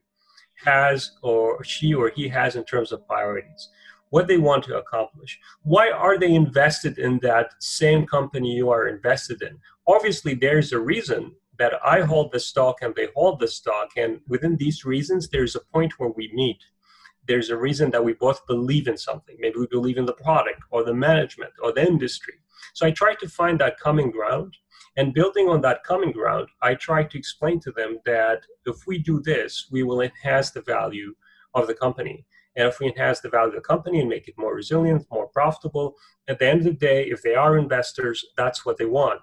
has 0.64 1.12
or 1.22 1.62
she 1.62 1.94
or 1.94 2.08
he 2.08 2.28
has 2.28 2.56
in 2.56 2.64
terms 2.64 2.90
of 2.90 3.06
priorities 3.06 3.68
what 4.10 4.26
they 4.26 4.38
want 4.38 4.64
to 4.64 4.76
accomplish. 4.76 5.38
Why 5.62 5.90
are 5.90 6.18
they 6.18 6.34
invested 6.34 6.98
in 6.98 7.20
that 7.22 7.54
same 7.60 8.06
company 8.06 8.52
you 8.52 8.70
are 8.70 8.88
invested 8.88 9.40
in? 9.40 9.58
Obviously, 9.86 10.34
there's 10.34 10.72
a 10.72 10.80
reason 10.80 11.32
that 11.60 11.74
I 11.84 12.00
hold 12.00 12.32
the 12.32 12.40
stock 12.40 12.78
and 12.80 12.94
they 12.94 13.08
hold 13.14 13.38
the 13.38 13.46
stock. 13.46 13.90
And 13.94 14.20
within 14.26 14.56
these 14.56 14.86
reasons, 14.86 15.28
there's 15.28 15.54
a 15.54 15.60
point 15.60 15.92
where 15.98 16.08
we 16.08 16.32
meet. 16.32 16.56
There's 17.28 17.50
a 17.50 17.56
reason 17.56 17.90
that 17.90 18.02
we 18.02 18.14
both 18.14 18.46
believe 18.46 18.88
in 18.88 18.96
something. 18.96 19.36
Maybe 19.38 19.58
we 19.58 19.66
believe 19.66 19.98
in 19.98 20.06
the 20.06 20.14
product 20.14 20.62
or 20.70 20.84
the 20.84 20.94
management 20.94 21.52
or 21.62 21.72
the 21.72 21.86
industry. 21.86 22.34
So 22.72 22.86
I 22.86 22.92
try 22.92 23.14
to 23.16 23.28
find 23.28 23.58
that 23.60 23.78
common 23.78 24.10
ground. 24.10 24.56
And 24.96 25.12
building 25.12 25.50
on 25.50 25.60
that 25.60 25.84
common 25.84 26.12
ground, 26.12 26.48
I 26.62 26.74
try 26.74 27.04
to 27.04 27.18
explain 27.18 27.60
to 27.60 27.72
them 27.72 27.98
that 28.06 28.40
if 28.64 28.86
we 28.86 28.96
do 28.98 29.20
this, 29.20 29.68
we 29.70 29.82
will 29.82 30.00
enhance 30.00 30.50
the 30.50 30.62
value 30.62 31.14
of 31.54 31.66
the 31.66 31.74
company. 31.74 32.24
And 32.56 32.66
if 32.68 32.80
we 32.80 32.86
enhance 32.86 33.20
the 33.20 33.28
value 33.28 33.50
of 33.50 33.54
the 33.54 33.60
company 33.60 34.00
and 34.00 34.08
make 34.08 34.28
it 34.28 34.34
more 34.38 34.54
resilient, 34.54 35.06
more 35.10 35.28
profitable, 35.28 35.94
at 36.26 36.38
the 36.38 36.48
end 36.48 36.60
of 36.60 36.64
the 36.64 36.72
day, 36.72 37.04
if 37.04 37.20
they 37.20 37.34
are 37.34 37.58
investors, 37.58 38.24
that's 38.36 38.64
what 38.64 38.78
they 38.78 38.86
want. 38.86 39.20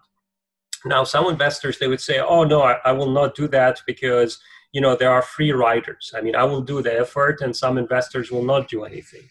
Now, 0.87 1.03
some 1.03 1.27
investors 1.27 1.79
they 1.79 1.87
would 1.87 2.01
say, 2.01 2.19
"Oh 2.19 2.43
no, 2.43 2.61
I, 2.61 2.77
I, 2.85 2.91
will 2.91 3.11
not 3.11 3.35
do 3.35 3.47
that 3.49 3.81
because 3.85 4.39
you 4.71 4.81
know 4.81 4.95
there 4.95 5.11
are 5.11 5.21
free 5.21 5.51
riders. 5.51 6.13
I 6.15 6.21
mean, 6.21 6.35
I 6.35 6.43
will 6.43 6.61
do 6.61 6.81
the 6.81 6.99
effort, 6.99 7.41
and 7.41 7.55
some 7.55 7.77
investors 7.77 8.31
will 8.31 8.43
not 8.43 8.67
do 8.67 8.83
anything." 8.83 9.29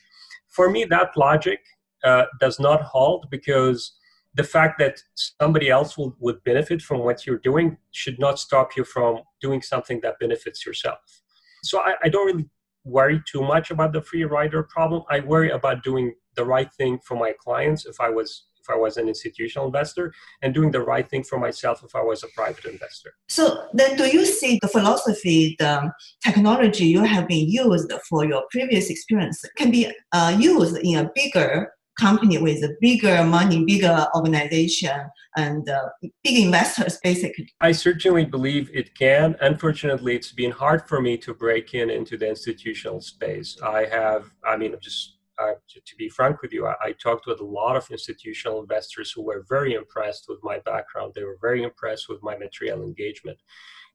For 0.49 0.71
me, 0.71 0.85
that 0.85 1.17
logic 1.17 1.61
uh, 2.05 2.25
does 2.41 2.59
not 2.61 2.83
hold 2.83 3.29
because 3.31 3.93
the 4.35 4.45
fact 4.45 4.79
that 4.79 5.03
somebody 5.15 5.71
else 5.71 5.97
will, 5.97 6.15
would 6.21 6.43
benefit 6.45 6.83
from 6.83 7.01
what 7.01 7.27
you're 7.27 7.39
doing 7.39 7.79
should 7.93 8.19
not 8.19 8.39
stop 8.39 8.77
you 8.77 8.85
from 8.85 9.21
doing 9.41 9.63
something 9.63 10.01
that 10.03 10.19
benefits 10.21 10.65
yourself. 10.67 11.23
So 11.65 11.81
I, 11.81 11.95
I 12.05 12.09
don't 12.09 12.27
really 12.27 12.49
worry 12.85 13.23
too 13.27 13.43
much 13.43 13.71
about 13.71 13.93
the 13.93 14.03
free 14.03 14.25
rider 14.25 14.63
problem. 14.63 15.03
I 15.11 15.21
worry 15.21 15.51
about 15.51 15.83
doing 15.83 16.15
the 16.35 16.45
right 16.45 16.73
thing 16.75 16.99
for 17.03 17.17
my 17.17 17.33
clients 17.39 17.87
if 17.87 18.01
I 18.01 18.11
was 18.11 18.45
if 18.67 18.75
I 18.75 18.79
was 18.79 18.97
an 18.97 19.09
institutional 19.09 19.67
investor, 19.67 20.13
and 20.43 20.55
doing 20.55 20.71
the 20.71 20.81
right 20.81 21.09
thing 21.09 21.25
for 21.25 21.39
myself 21.39 21.83
if 21.85 21.95
I 21.95 22.03
was 22.03 22.23
a 22.23 22.29
private 22.35 22.65
investor. 22.65 23.13
So 23.29 23.69
then, 23.73 23.97
do 23.97 24.07
you 24.07 24.25
see 24.25 24.59
the 24.63 24.69
philosophy, 24.69 25.57
the 25.59 25.93
technology 26.25 26.87
you 26.87 27.03
have 27.05 27.29
been 27.29 27.49
used 27.49 27.93
for 28.09 28.25
your 28.25 28.45
previous 28.51 28.91
experience 28.91 29.45
can 29.57 29.71
be 29.71 29.93
uh, 30.13 30.37
used 30.39 30.77
in 30.79 30.99
a 30.99 31.11
bigger 31.15 31.71
company 31.99 32.39
with 32.39 32.63
a 32.63 32.77
bigger 32.81 33.25
money, 33.25 33.65
bigger 33.65 34.07
organization, 34.15 35.01
and 35.37 35.69
uh, 35.69 35.89
big 36.23 36.45
investors, 36.45 36.99
basically. 37.03 37.49
I 37.61 37.73
certainly 37.73 38.25
believe 38.25 38.71
it 38.73 38.95
can. 38.99 39.37
Unfortunately, 39.41 40.15
it's 40.15 40.33
been 40.33 40.51
hard 40.51 40.87
for 40.89 41.01
me 41.01 41.17
to 41.19 41.33
break 41.33 41.75
in 41.75 41.91
into 41.91 42.17
the 42.19 42.29
institutional 42.29 43.01
space. 43.01 43.57
I 43.63 43.87
have, 43.87 44.31
I 44.45 44.57
mean, 44.57 44.75
just 44.83 45.16
uh, 45.39 45.53
to, 45.69 45.81
to, 45.81 45.97
be 45.97 46.09
frank 46.09 46.43
with 46.43 46.53
you, 46.53 46.67
I, 46.67 46.75
I, 46.83 46.93
talked 46.93 47.27
with 47.27 47.41
a 47.41 47.45
lot 47.45 47.77
of 47.77 47.91
institutional 47.91 48.61
investors 48.61 49.13
who 49.13 49.23
were 49.23 49.45
very 49.49 49.75
impressed 49.75 50.27
with 50.29 50.39
my 50.43 50.59
background. 50.61 51.13
They 51.15 51.25
were 51.25 51.39
very 51.41 51.63
impressed 51.63 52.09
with 52.09 52.23
my 52.23 52.37
material 52.37 52.83
engagement. 52.83 53.39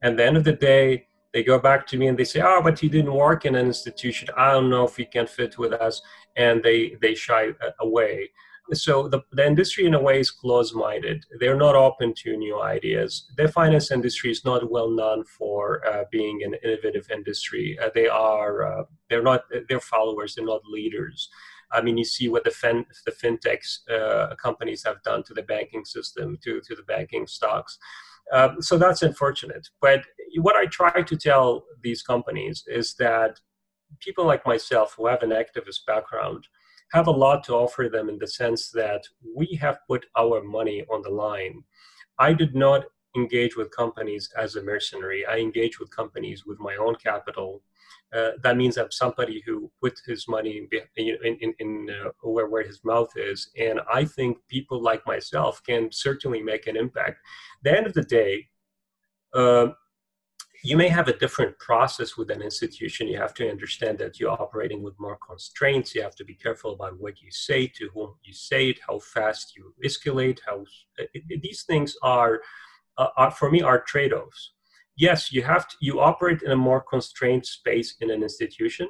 And 0.02 0.18
the 0.18 0.26
end 0.26 0.38
of 0.38 0.44
the 0.44 0.54
day, 0.54 1.08
they 1.34 1.44
go 1.44 1.58
back 1.58 1.88
to 1.88 1.98
me 1.98 2.08
and 2.08 2.18
they 2.18 2.26
say, 2.26 2.42
"Oh, 2.44 2.62
but 2.62 2.84
you 2.84 2.90
didn't 2.90 3.14
work 3.14 3.46
in 3.46 3.56
an 3.56 3.66
institution. 3.66 4.30
I 4.38 4.52
don't 4.52 4.70
know 4.70 4.86
if 4.86 5.00
you 5.00 5.06
can 5.06 5.28
fit 5.28 5.58
with 5.58 5.74
us," 5.74 6.02
and 6.36 6.62
they 6.62 6.98
they 7.02 7.16
shy 7.16 7.50
uh, 7.50 7.72
away 7.80 8.30
so 8.74 9.08
the, 9.08 9.22
the 9.32 9.46
industry 9.46 9.86
in 9.86 9.94
a 9.94 10.02
way 10.02 10.20
is 10.20 10.32
closed-minded. 10.32 11.26
They're 11.40 11.58
not 11.58 11.76
open 11.76 12.14
to 12.18 12.38
new 12.38 12.62
ideas. 12.62 13.30
The 13.38 13.48
finance 13.48 13.92
industry 13.92 14.32
is 14.32 14.46
not 14.46 14.72
well 14.72 14.90
known 14.90 15.24
for 15.26 15.86
uh, 15.86 16.06
being 16.12 16.42
an 16.44 16.56
innovative 16.64 17.10
industry. 17.12 17.78
Uh, 17.82 17.90
they 17.94 18.08
are 18.08 18.64
uh, 18.66 18.84
they're 19.10 19.24
not 19.24 19.44
they're 19.68 19.80
followers 19.80 20.36
they're 20.36 20.46
not 20.46 20.62
leaders. 20.66 21.30
I 21.72 21.82
mean 21.82 21.98
you 21.98 22.06
see 22.06 22.30
what 22.30 22.44
the 22.44 22.52
fin 22.52 22.86
the 23.06 23.12
fintechs 23.12 23.90
uh, 23.90 24.36
companies 24.36 24.84
have 24.86 25.04
done 25.04 25.24
to 25.24 25.34
the 25.34 25.44
banking 25.44 25.86
system 25.86 26.38
to 26.44 26.62
to 26.62 26.76
the 26.76 26.84
banking 26.84 27.28
stocks. 27.28 27.78
Um, 28.32 28.62
so 28.62 28.78
that's 28.78 29.02
unfortunate. 29.02 29.68
But 29.82 30.04
what 30.38 30.56
i 30.56 30.66
try 30.66 31.02
to 31.02 31.18
tell 31.18 31.66
these 31.82 32.02
companies 32.02 32.64
is 32.68 32.94
that 32.96 33.40
people 34.00 34.26
like 34.26 34.46
myself 34.46 34.96
who 34.96 35.08
have 35.08 35.24
an 35.24 35.32
activist 35.32 35.86
background 35.86 36.48
have 36.92 37.08
a 37.08 37.12
lot 37.12 37.44
to 37.46 37.54
offer 37.54 37.90
them 37.92 38.10
in 38.10 38.18
the 38.18 38.28
sense 38.28 38.70
that 38.72 39.04
we 39.36 39.58
have 39.62 39.80
put 39.88 40.06
our 40.18 40.42
money 40.44 40.84
on 40.92 41.02
the 41.02 41.10
line. 41.10 41.64
I 42.20 42.34
did 42.34 42.54
not 42.56 42.84
engage 43.16 43.56
with 43.58 43.76
companies 43.76 44.30
as 44.38 44.56
a 44.56 44.64
mercenary. 44.64 45.26
I 45.26 45.38
engage 45.38 45.80
with 45.80 45.96
companies 45.96 46.46
with 46.46 46.60
my 46.60 46.76
own 46.76 46.96
capital. 46.96 47.62
Uh, 48.14 48.32
that 48.44 48.58
means 48.58 48.78
I'm 48.78 48.92
somebody 48.92 49.42
who 49.46 49.72
put 49.82 50.00
his 50.06 50.28
money 50.28 50.68
in, 50.72 51.18
in, 51.24 51.38
in, 51.42 51.54
in 51.60 51.90
uh, 51.90 52.10
where, 52.22 52.48
where 52.48 52.64
his 52.64 52.84
mouth 52.84 53.12
is. 53.16 53.50
And 53.58 53.80
I 53.92 54.06
think 54.06 54.38
people 54.50 54.82
like 54.82 55.06
myself 55.06 55.62
can 55.64 55.90
certainly 55.92 56.42
make 56.42 56.68
an 56.68 56.76
impact. 56.76 57.18
At 57.60 57.64
the 57.64 57.78
end 57.78 57.88
of 57.88 57.94
the 57.94 58.04
day, 58.04 58.48
uh, 59.34 59.68
you 60.64 60.78
may 60.78 60.88
have 60.88 61.08
a 61.08 61.18
different 61.18 61.58
process 61.58 62.18
with 62.18 62.30
an 62.30 62.42
institution. 62.42 63.08
You 63.08 63.18
have 63.18 63.34
to 63.36 63.50
understand 63.50 63.98
that 64.00 64.20
you're 64.20 64.32
operating 64.32 64.84
with 64.84 65.00
more 65.00 65.18
constraints. 65.26 65.96
You 65.96 66.04
have 66.04 66.16
to 66.16 66.26
be 66.26 66.36
careful 66.36 66.74
about 66.74 67.00
what 67.00 67.22
you 67.22 67.32
say, 67.32 67.68
to 67.68 67.90
whom 67.94 68.16
you 68.24 68.34
say 68.34 68.70
it, 68.70 68.80
how 68.88 69.00
fast 69.00 69.56
you 69.56 69.74
escalate. 69.84 70.40
How 70.46 70.64
it, 70.98 71.42
these 71.42 71.64
things 71.64 71.96
are, 72.04 72.42
uh, 72.98 73.08
are, 73.18 73.32
for 73.32 73.50
me, 73.50 73.62
are 73.62 73.82
trade-offs. 73.82 74.52
Yes, 74.96 75.32
you 75.32 75.42
have 75.42 75.68
to, 75.68 75.76
you 75.80 76.00
operate 76.00 76.44
in 76.44 76.52
a 76.52 76.56
more 76.56 76.82
constrained 76.82 77.46
space 77.46 77.96
in 78.02 78.12
an 78.12 78.22
institution, 78.22 78.90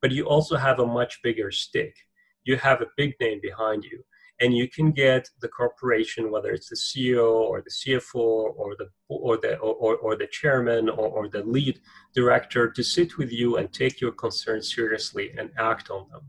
but 0.00 0.12
you 0.12 0.24
also 0.24 0.56
have 0.56 0.78
a 0.78 0.86
much 0.86 1.20
bigger 1.22 1.50
stick. 1.50 1.96
You 2.44 2.56
have 2.56 2.80
a 2.80 2.86
big 2.96 3.14
name 3.20 3.40
behind 3.42 3.84
you 3.84 4.04
and 4.40 4.56
you 4.56 4.68
can 4.68 4.92
get 4.92 5.28
the 5.40 5.48
corporation, 5.48 6.30
whether 6.30 6.52
it's 6.52 6.68
the 6.68 6.76
CEO 6.76 7.32
or 7.32 7.60
the 7.60 7.70
CFO 7.70 8.14
or 8.14 8.76
the 8.78 8.88
or 9.08 9.36
the 9.36 9.56
or, 9.58 9.96
or 9.96 10.16
the 10.16 10.28
chairman 10.28 10.88
or, 10.88 11.08
or 11.08 11.28
the 11.28 11.42
lead 11.42 11.80
director, 12.14 12.70
to 12.70 12.82
sit 12.82 13.18
with 13.18 13.32
you 13.32 13.56
and 13.56 13.72
take 13.72 14.00
your 14.00 14.12
concerns 14.12 14.72
seriously 14.72 15.32
and 15.36 15.50
act 15.58 15.90
on 15.90 16.08
them. 16.10 16.22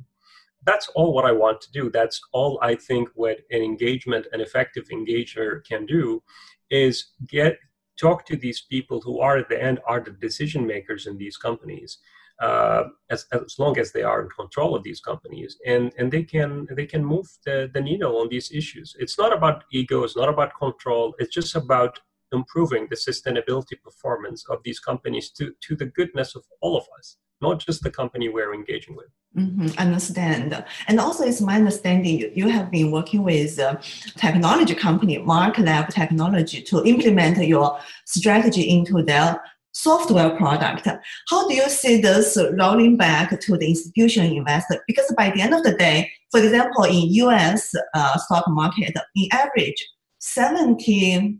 That's 0.64 0.90
all 0.90 1.14
what 1.14 1.26
I 1.26 1.32
want 1.32 1.62
to 1.62 1.72
do. 1.72 1.90
That's 1.90 2.20
all 2.34 2.60
I 2.62 2.76
think 2.76 3.10
what 3.16 3.38
an 3.52 3.62
engagement, 3.62 4.28
an 4.34 4.42
effective 4.42 4.88
engager 4.90 5.64
can 5.66 5.86
do, 5.86 6.22
is 6.70 7.12
get 7.28 7.60
talk 8.00 8.26
to 8.26 8.36
these 8.36 8.62
people 8.62 9.02
who 9.02 9.20
are 9.20 9.38
at 9.38 9.50
the 9.50 9.62
end 9.62 9.80
are 9.86 10.00
the 10.00 10.12
decision 10.12 10.66
makers 10.66 11.06
in 11.06 11.18
these 11.18 11.38
companies 11.38 12.00
uh, 12.42 12.84
as, 13.10 13.26
as 13.34 13.60
long 13.60 13.78
as 13.78 13.92
they 13.92 14.02
are 14.02 14.22
in 14.22 14.30
control 14.30 14.76
of 14.76 14.84
these 14.84 15.02
companies 15.02 15.58
and 15.66 15.92
and 15.98 16.12
they 16.12 16.24
can 16.24 16.68
they 16.76 16.86
can 16.86 17.04
move 17.04 17.28
the, 17.46 17.70
the 17.74 17.82
needle 17.82 18.18
on 18.18 18.30
these 18.30 18.52
issues 18.52 18.96
it's 19.00 19.18
not 19.18 19.34
about 19.34 19.64
ego 19.72 20.04
it's 20.04 20.16
not 20.16 20.30
about 20.30 20.58
control 20.58 21.14
it's 21.20 21.34
just 21.34 21.56
about 21.56 22.00
improving 22.32 22.88
the 22.90 22.96
sustainability 22.96 23.76
performance 23.84 24.46
of 24.50 24.60
these 24.64 24.80
companies 24.80 25.32
to 25.32 25.54
to 25.62 25.76
the 25.76 25.86
goodness 25.86 26.36
of 26.36 26.44
all 26.62 26.78
of 26.78 26.86
us 26.98 27.18
not 27.42 27.60
just 27.60 27.84
the 27.84 27.92
company 27.92 28.30
we're 28.30 28.54
engaging 28.54 28.96
with 28.96 29.10
Mm-hmm, 29.38 29.78
understand. 29.78 30.66
And 30.88 31.00
also, 31.00 31.24
it's 31.24 31.40
my 31.40 31.56
understanding 31.56 32.18
you, 32.18 32.32
you 32.34 32.50
have 32.50 32.72
been 32.72 32.90
working 32.90 33.22
with 33.22 33.60
a 33.60 33.80
technology 34.18 34.74
company, 34.74 35.20
Mark 35.20 35.60
Lab 35.60 35.90
Technology, 35.90 36.64
to 36.64 36.84
implement 36.84 37.38
your 37.38 37.80
strategy 38.06 38.68
into 38.72 39.04
their 39.04 39.40
software 39.72 40.32
product. 40.32 40.88
How 41.30 41.48
do 41.48 41.54
you 41.54 41.70
see 41.70 42.02
this 42.02 42.38
rolling 42.60 42.98
back 42.98 43.40
to 43.40 43.58
the 43.58 43.70
institutional 43.70 44.36
investor? 44.36 44.84
Because 44.88 45.14
by 45.16 45.30
the 45.30 45.42
end 45.42 45.54
of 45.54 45.64
the 45.64 45.76
day, 45.76 46.12
for 46.32 46.40
example, 46.40 46.84
in 46.84 47.14
U.S. 47.26 47.74
Uh, 47.94 48.18
stock 48.18 48.46
market, 48.48 48.94
in 49.16 49.28
average, 49.32 49.86
70% 50.22 51.40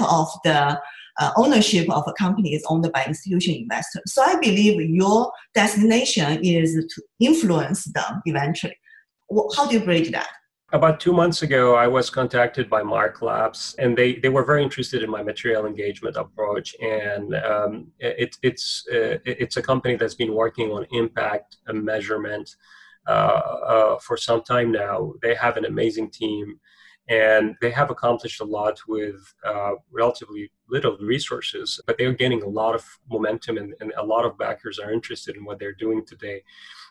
of 0.00 0.28
the 0.44 0.78
uh, 1.20 1.30
ownership 1.36 1.90
of 1.90 2.04
a 2.06 2.12
company 2.12 2.54
is 2.54 2.64
owned 2.68 2.88
by 2.92 3.04
institutional 3.04 3.60
investors. 3.60 4.02
So 4.06 4.22
I 4.22 4.36
believe 4.36 4.80
your 4.80 5.32
destination 5.54 6.40
is 6.44 6.74
to 6.74 7.02
influence 7.20 7.84
them 7.92 8.22
eventually. 8.24 8.76
How 9.56 9.66
do 9.66 9.74
you 9.74 9.84
bridge 9.84 10.10
that? 10.12 10.28
About 10.70 11.00
two 11.00 11.14
months 11.14 11.40
ago, 11.40 11.76
I 11.76 11.86
was 11.86 12.10
contacted 12.10 12.68
by 12.68 12.82
Mark 12.82 13.22
Labs, 13.22 13.74
and 13.78 13.96
they, 13.96 14.16
they 14.16 14.28
were 14.28 14.44
very 14.44 14.62
interested 14.62 15.02
in 15.02 15.08
my 15.08 15.22
material 15.22 15.64
engagement 15.64 16.16
approach. 16.16 16.76
And 16.82 17.34
um, 17.36 17.86
it, 17.98 18.36
it's 18.42 18.84
uh, 18.92 19.16
it's 19.24 19.56
a 19.56 19.62
company 19.62 19.96
that's 19.96 20.14
been 20.14 20.34
working 20.34 20.70
on 20.70 20.84
impact 20.90 21.56
and 21.68 21.82
measurement 21.82 22.54
uh, 23.06 23.10
uh, 23.10 23.98
for 24.00 24.18
some 24.18 24.42
time 24.42 24.70
now. 24.70 25.14
They 25.22 25.34
have 25.36 25.56
an 25.56 25.64
amazing 25.64 26.10
team, 26.10 26.60
and 27.08 27.56
they 27.62 27.70
have 27.70 27.90
accomplished 27.90 28.42
a 28.42 28.44
lot 28.44 28.78
with 28.86 29.16
uh, 29.46 29.72
relatively 29.90 30.52
little 30.68 30.98
resources. 30.98 31.80
But 31.86 31.96
they 31.96 32.04
are 32.04 32.12
gaining 32.12 32.42
a 32.42 32.48
lot 32.48 32.74
of 32.74 32.84
momentum, 33.10 33.56
and, 33.56 33.72
and 33.80 33.94
a 33.96 34.04
lot 34.04 34.26
of 34.26 34.36
backers 34.36 34.78
are 34.78 34.92
interested 34.92 35.34
in 35.34 35.46
what 35.46 35.58
they're 35.58 35.72
doing 35.72 36.04
today. 36.04 36.42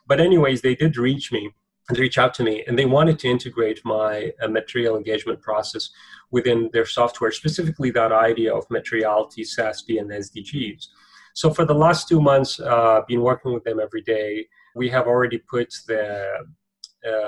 But 0.08 0.20
anyways, 0.20 0.62
they 0.62 0.74
did 0.74 0.98
reach 0.98 1.32
me 1.32 1.52
and 1.90 1.98
reach 1.98 2.18
out 2.18 2.34
to 2.36 2.44
me. 2.44 2.64
And 2.68 2.78
they 2.78 2.86
wanted 2.86 3.20
to 3.20 3.28
integrate 3.28 3.80
my 3.86 4.34
uh, 4.42 4.48
material 4.48 4.98
engagement 4.98 5.42
process 5.42 5.90
within 6.32 6.70
their 6.74 6.86
software 6.86 7.32
specifically 7.32 7.92
that 7.92 8.12
idea 8.12 8.54
of 8.54 8.70
materiality 8.70 9.44
SASB 9.44 10.00
and 10.00 10.12
sdgs 10.12 10.88
so 11.38 11.54
for 11.54 11.66
the 11.66 11.76
last 11.76 12.08
two 12.08 12.20
months 12.20 12.60
uh, 12.60 13.02
been 13.08 13.22
working 13.22 13.54
with 13.54 13.64
them 13.64 13.80
every 13.80 14.02
day. 14.02 14.48
We 14.74 14.90
have 14.90 15.06
already 15.06 15.38
put 15.38 15.72
the 15.86 16.02
uh, 16.02 16.44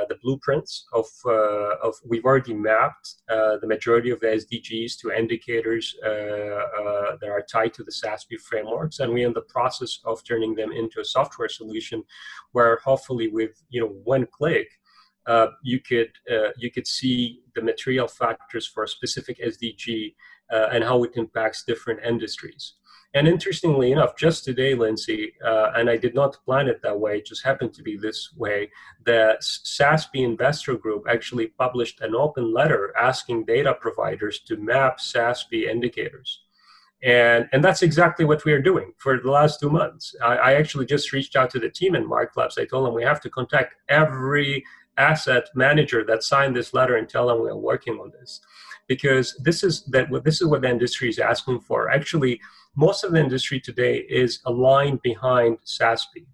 the 0.09 0.17
blueprints 0.21 0.87
of, 0.93 1.05
uh, 1.25 1.75
of 1.83 1.95
we've 2.05 2.25
already 2.25 2.53
mapped 2.53 3.15
uh, 3.29 3.57
the 3.57 3.67
majority 3.67 4.09
of 4.09 4.19
the 4.19 4.27
SDGs 4.27 4.97
to 4.99 5.11
indicators 5.11 5.95
uh, 6.03 6.09
uh, 6.09 7.17
that 7.19 7.29
are 7.29 7.41
tied 7.41 7.73
to 7.75 7.83
the 7.83 7.91
SASB 7.91 8.39
frameworks, 8.41 8.99
and 8.99 9.13
we're 9.13 9.27
in 9.27 9.33
the 9.33 9.41
process 9.41 9.99
of 10.05 10.23
turning 10.23 10.55
them 10.55 10.71
into 10.71 10.99
a 10.99 11.05
software 11.05 11.49
solution, 11.49 12.03
where 12.51 12.79
hopefully 12.83 13.27
with 13.27 13.61
you 13.69 13.81
know 13.81 13.91
one 14.03 14.25
click. 14.31 14.69
you 15.63 15.79
could 15.79 16.11
you 16.57 16.71
could 16.71 16.87
see 16.87 17.41
the 17.55 17.61
material 17.61 18.07
factors 18.07 18.65
for 18.67 18.83
a 18.83 18.87
specific 18.87 19.37
SDG 19.51 20.15
and 20.73 20.83
how 20.83 21.03
it 21.03 21.11
impacts 21.15 21.63
different 21.63 21.99
industries. 22.03 22.73
And 23.15 23.27
interestingly 23.27 23.91
enough, 23.91 24.15
just 24.15 24.43
today, 24.43 24.75
Lindsay, 24.75 25.33
uh, 25.43 25.71
and 25.75 25.89
I 25.89 25.97
did 25.97 26.13
not 26.13 26.37
plan 26.45 26.67
it 26.67 26.81
that 26.83 26.99
way, 26.99 27.17
it 27.17 27.25
just 27.25 27.43
happened 27.43 27.73
to 27.73 27.81
be 27.81 27.97
this 27.97 28.35
way, 28.35 28.69
the 29.03 29.37
SASB 29.41 30.23
Investor 30.23 30.75
Group 30.75 31.05
actually 31.09 31.47
published 31.47 32.01
an 32.01 32.13
open 32.13 32.53
letter 32.53 32.93
asking 32.95 33.45
data 33.45 33.73
providers 33.73 34.39
to 34.41 34.57
map 34.57 34.99
SASB 34.99 35.67
indicators. 35.67 36.41
And, 37.01 37.47
and 37.51 37.63
that's 37.63 37.81
exactly 37.81 38.25
what 38.25 38.45
we 38.45 38.51
are 38.51 38.61
doing 38.61 38.93
for 38.97 39.17
the 39.19 39.31
last 39.31 39.59
two 39.59 39.69
months. 39.69 40.13
I, 40.21 40.35
I 40.35 40.53
actually 40.53 40.85
just 40.85 41.11
reached 41.11 41.35
out 41.35 41.49
to 41.51 41.59
the 41.59 41.69
team 41.69 41.95
in 41.95 42.07
Mark 42.07 42.35
Labs. 42.35 42.57
I 42.59 42.65
told 42.65 42.85
them 42.85 42.93
we 42.93 43.03
have 43.03 43.21
to 43.21 43.29
contact 43.29 43.75
every 43.87 44.63
asset 44.97 45.47
manager 45.55 46.03
that 46.03 46.23
signed 46.23 46.55
this 46.55 46.73
letter 46.73 46.97
and 46.97 47.09
tell 47.09 47.27
them 47.27 47.41
we 47.41 47.49
are 47.49 47.57
working 47.57 47.95
on 47.95 48.11
this 48.11 48.41
because 48.87 49.35
this 49.37 49.63
is 49.63 49.83
that 49.85 50.07
this 50.25 50.41
is 50.41 50.47
what 50.47 50.61
the 50.61 50.69
industry 50.69 51.07
is 51.07 51.19
asking 51.19 51.61
for 51.61 51.89
actually 51.89 52.41
most 52.75 53.03
of 53.03 53.11
the 53.11 53.19
industry 53.19 53.59
today 53.59 53.97
is 54.09 54.39
aligned 54.45 55.01
behind 55.01 55.57
SASB. 55.65 56.25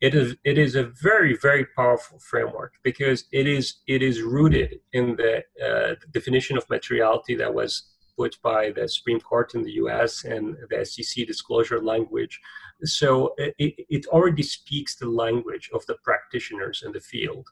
It 0.00 0.14
is 0.14 0.36
it 0.44 0.58
is 0.58 0.74
a 0.74 0.84
very 0.84 1.36
very 1.40 1.66
powerful 1.74 2.18
framework 2.18 2.74
because 2.82 3.24
it 3.32 3.46
is 3.46 3.76
it 3.86 4.02
is 4.02 4.20
rooted 4.20 4.80
in 4.92 5.16
the 5.16 5.42
uh, 5.64 5.94
definition 6.10 6.58
of 6.58 6.68
materiality 6.68 7.34
that 7.36 7.54
was 7.54 7.94
put 8.16 8.40
by 8.42 8.70
the 8.70 8.88
Supreme 8.88 9.20
Court 9.20 9.54
in 9.54 9.62
the 9.62 9.72
U.S. 9.72 10.24
and 10.24 10.56
the 10.70 10.84
SEC 10.84 11.26
disclosure 11.26 11.82
language. 11.82 12.40
So 12.84 13.34
it, 13.36 13.54
it 13.58 14.06
already 14.06 14.42
speaks 14.42 14.96
the 14.96 15.08
language 15.08 15.70
of 15.72 15.84
the 15.86 15.96
practitioners 16.02 16.82
in 16.84 16.92
the 16.92 17.00
field. 17.00 17.48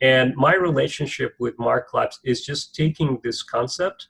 And 0.00 0.34
my 0.36 0.54
relationship 0.54 1.34
with 1.38 1.58
Mark 1.58 1.92
Labs 1.94 2.18
is 2.24 2.44
just 2.44 2.74
taking 2.74 3.20
this 3.22 3.42
concept 3.42 4.08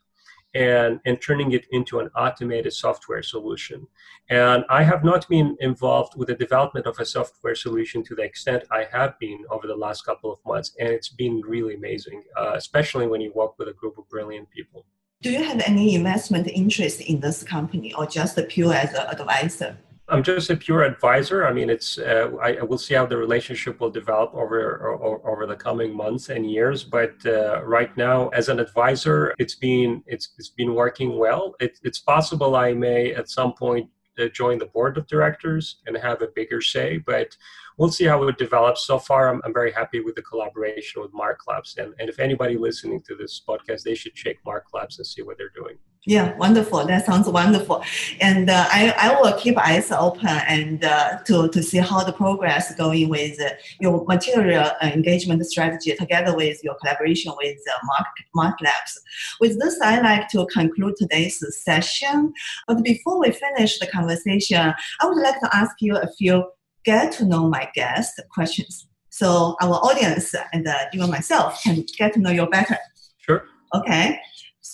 and, 0.54 1.00
and 1.04 1.20
turning 1.20 1.52
it 1.52 1.66
into 1.72 2.00
an 2.00 2.08
automated 2.16 2.72
software 2.72 3.22
solution. 3.22 3.86
And 4.30 4.64
I 4.70 4.82
have 4.82 5.04
not 5.04 5.28
been 5.28 5.56
involved 5.60 6.16
with 6.16 6.28
the 6.28 6.34
development 6.34 6.86
of 6.86 6.98
a 6.98 7.04
software 7.04 7.54
solution 7.54 8.02
to 8.04 8.14
the 8.14 8.22
extent 8.22 8.64
I 8.70 8.86
have 8.92 9.18
been 9.18 9.44
over 9.50 9.66
the 9.66 9.76
last 9.76 10.04
couple 10.06 10.32
of 10.32 10.38
months. 10.46 10.74
And 10.78 10.88
it's 10.88 11.08
been 11.08 11.40
really 11.40 11.74
amazing, 11.74 12.22
uh, 12.36 12.52
especially 12.54 13.06
when 13.06 13.20
you 13.20 13.32
work 13.34 13.58
with 13.58 13.68
a 13.68 13.72
group 13.72 13.98
of 13.98 14.08
brilliant 14.08 14.48
people. 14.50 14.84
Do 15.22 15.30
you 15.30 15.42
have 15.42 15.62
any 15.66 15.94
investment 15.94 16.46
interest 16.48 17.00
in 17.00 17.20
this 17.20 17.42
company 17.42 17.94
or 17.94 18.06
just 18.06 18.38
pure 18.48 18.74
as 18.74 18.92
an 18.92 19.06
advisor? 19.08 19.76
I'm 20.08 20.22
just 20.22 20.50
a 20.50 20.56
pure 20.56 20.82
advisor. 20.82 21.46
I 21.46 21.52
mean, 21.52 21.70
it's 21.70 21.98
uh, 21.98 22.30
I, 22.42 22.62
will 22.62 22.76
see 22.76 22.94
how 22.94 23.06
the 23.06 23.16
relationship 23.16 23.80
will 23.80 23.90
develop 23.90 24.34
over 24.34 24.94
over, 25.02 25.26
over 25.26 25.46
the 25.46 25.56
coming 25.56 25.96
months 25.96 26.28
and 26.28 26.50
years. 26.50 26.84
But 26.84 27.14
uh, 27.24 27.64
right 27.64 27.94
now, 27.96 28.28
as 28.28 28.50
an 28.50 28.60
advisor, 28.60 29.34
it's 29.38 29.54
been 29.54 30.02
it's 30.06 30.34
it's 30.38 30.50
been 30.50 30.74
working 30.74 31.16
well. 31.16 31.54
It, 31.58 31.78
it's 31.82 32.00
possible 32.00 32.54
I 32.54 32.74
may 32.74 33.14
at 33.14 33.30
some 33.30 33.54
point 33.54 33.88
uh, 34.18 34.26
join 34.28 34.58
the 34.58 34.66
board 34.66 34.98
of 34.98 35.06
directors 35.06 35.76
and 35.86 35.96
have 35.96 36.20
a 36.20 36.28
bigger 36.34 36.60
say. 36.60 36.98
But 36.98 37.34
we'll 37.78 37.90
see 37.90 38.04
how 38.04 38.22
it 38.24 38.36
develops. 38.36 38.84
So 38.84 38.98
far, 38.98 39.32
I'm, 39.32 39.40
I'm 39.44 39.54
very 39.54 39.72
happy 39.72 40.00
with 40.00 40.16
the 40.16 40.22
collaboration 40.22 41.00
with 41.00 41.14
Mark 41.14 41.40
Labs. 41.46 41.76
And, 41.78 41.94
and 41.98 42.08
if 42.08 42.20
anybody 42.20 42.56
listening 42.56 43.02
to 43.02 43.14
this 43.16 43.40
podcast, 43.46 43.82
they 43.82 43.94
should 43.94 44.14
check 44.14 44.36
Mark 44.44 44.66
Labs 44.72 44.98
and 44.98 45.06
see 45.06 45.22
what 45.22 45.38
they're 45.38 45.48
doing. 45.54 45.76
Yeah, 46.06 46.36
wonderful. 46.36 46.84
That 46.84 47.06
sounds 47.06 47.28
wonderful. 47.28 47.82
And 48.20 48.50
uh, 48.50 48.66
I, 48.68 48.94
I 48.98 49.20
will 49.20 49.32
keep 49.38 49.56
eyes 49.56 49.90
open 49.90 50.26
and 50.26 50.84
uh, 50.84 51.20
to, 51.24 51.48
to 51.48 51.62
see 51.62 51.78
how 51.78 52.04
the 52.04 52.12
progress 52.12 52.74
going 52.74 53.08
with 53.08 53.40
uh, 53.40 53.50
your 53.80 54.04
material 54.04 54.70
engagement 54.82 55.44
strategy 55.46 55.94
together 55.94 56.36
with 56.36 56.62
your 56.62 56.74
collaboration 56.74 57.32
with 57.38 57.58
uh, 57.66 57.78
Mark, 57.84 58.06
Mark 58.34 58.60
Labs. 58.60 59.00
With 59.40 59.58
this, 59.58 59.80
I'd 59.80 60.02
like 60.02 60.28
to 60.30 60.46
conclude 60.52 60.96
today's 60.98 61.42
session. 61.64 62.34
But 62.68 62.82
before 62.82 63.20
we 63.20 63.30
finish 63.30 63.78
the 63.78 63.86
conversation, 63.86 64.74
I 65.00 65.06
would 65.06 65.22
like 65.22 65.40
to 65.40 65.56
ask 65.56 65.76
you 65.80 65.96
a 65.96 66.08
few 66.18 66.44
get 66.84 67.12
to 67.12 67.24
know 67.24 67.48
my 67.48 67.68
guest 67.74 68.20
questions. 68.30 68.86
So 69.08 69.56
our 69.62 69.76
audience 69.76 70.34
and 70.52 70.66
uh, 70.68 70.74
even 70.92 71.10
myself 71.10 71.62
can 71.62 71.84
get 71.96 72.12
to 72.12 72.20
know 72.20 72.30
you 72.30 72.46
better. 72.46 72.76
Sure. 73.18 73.46
Okay. 73.74 74.20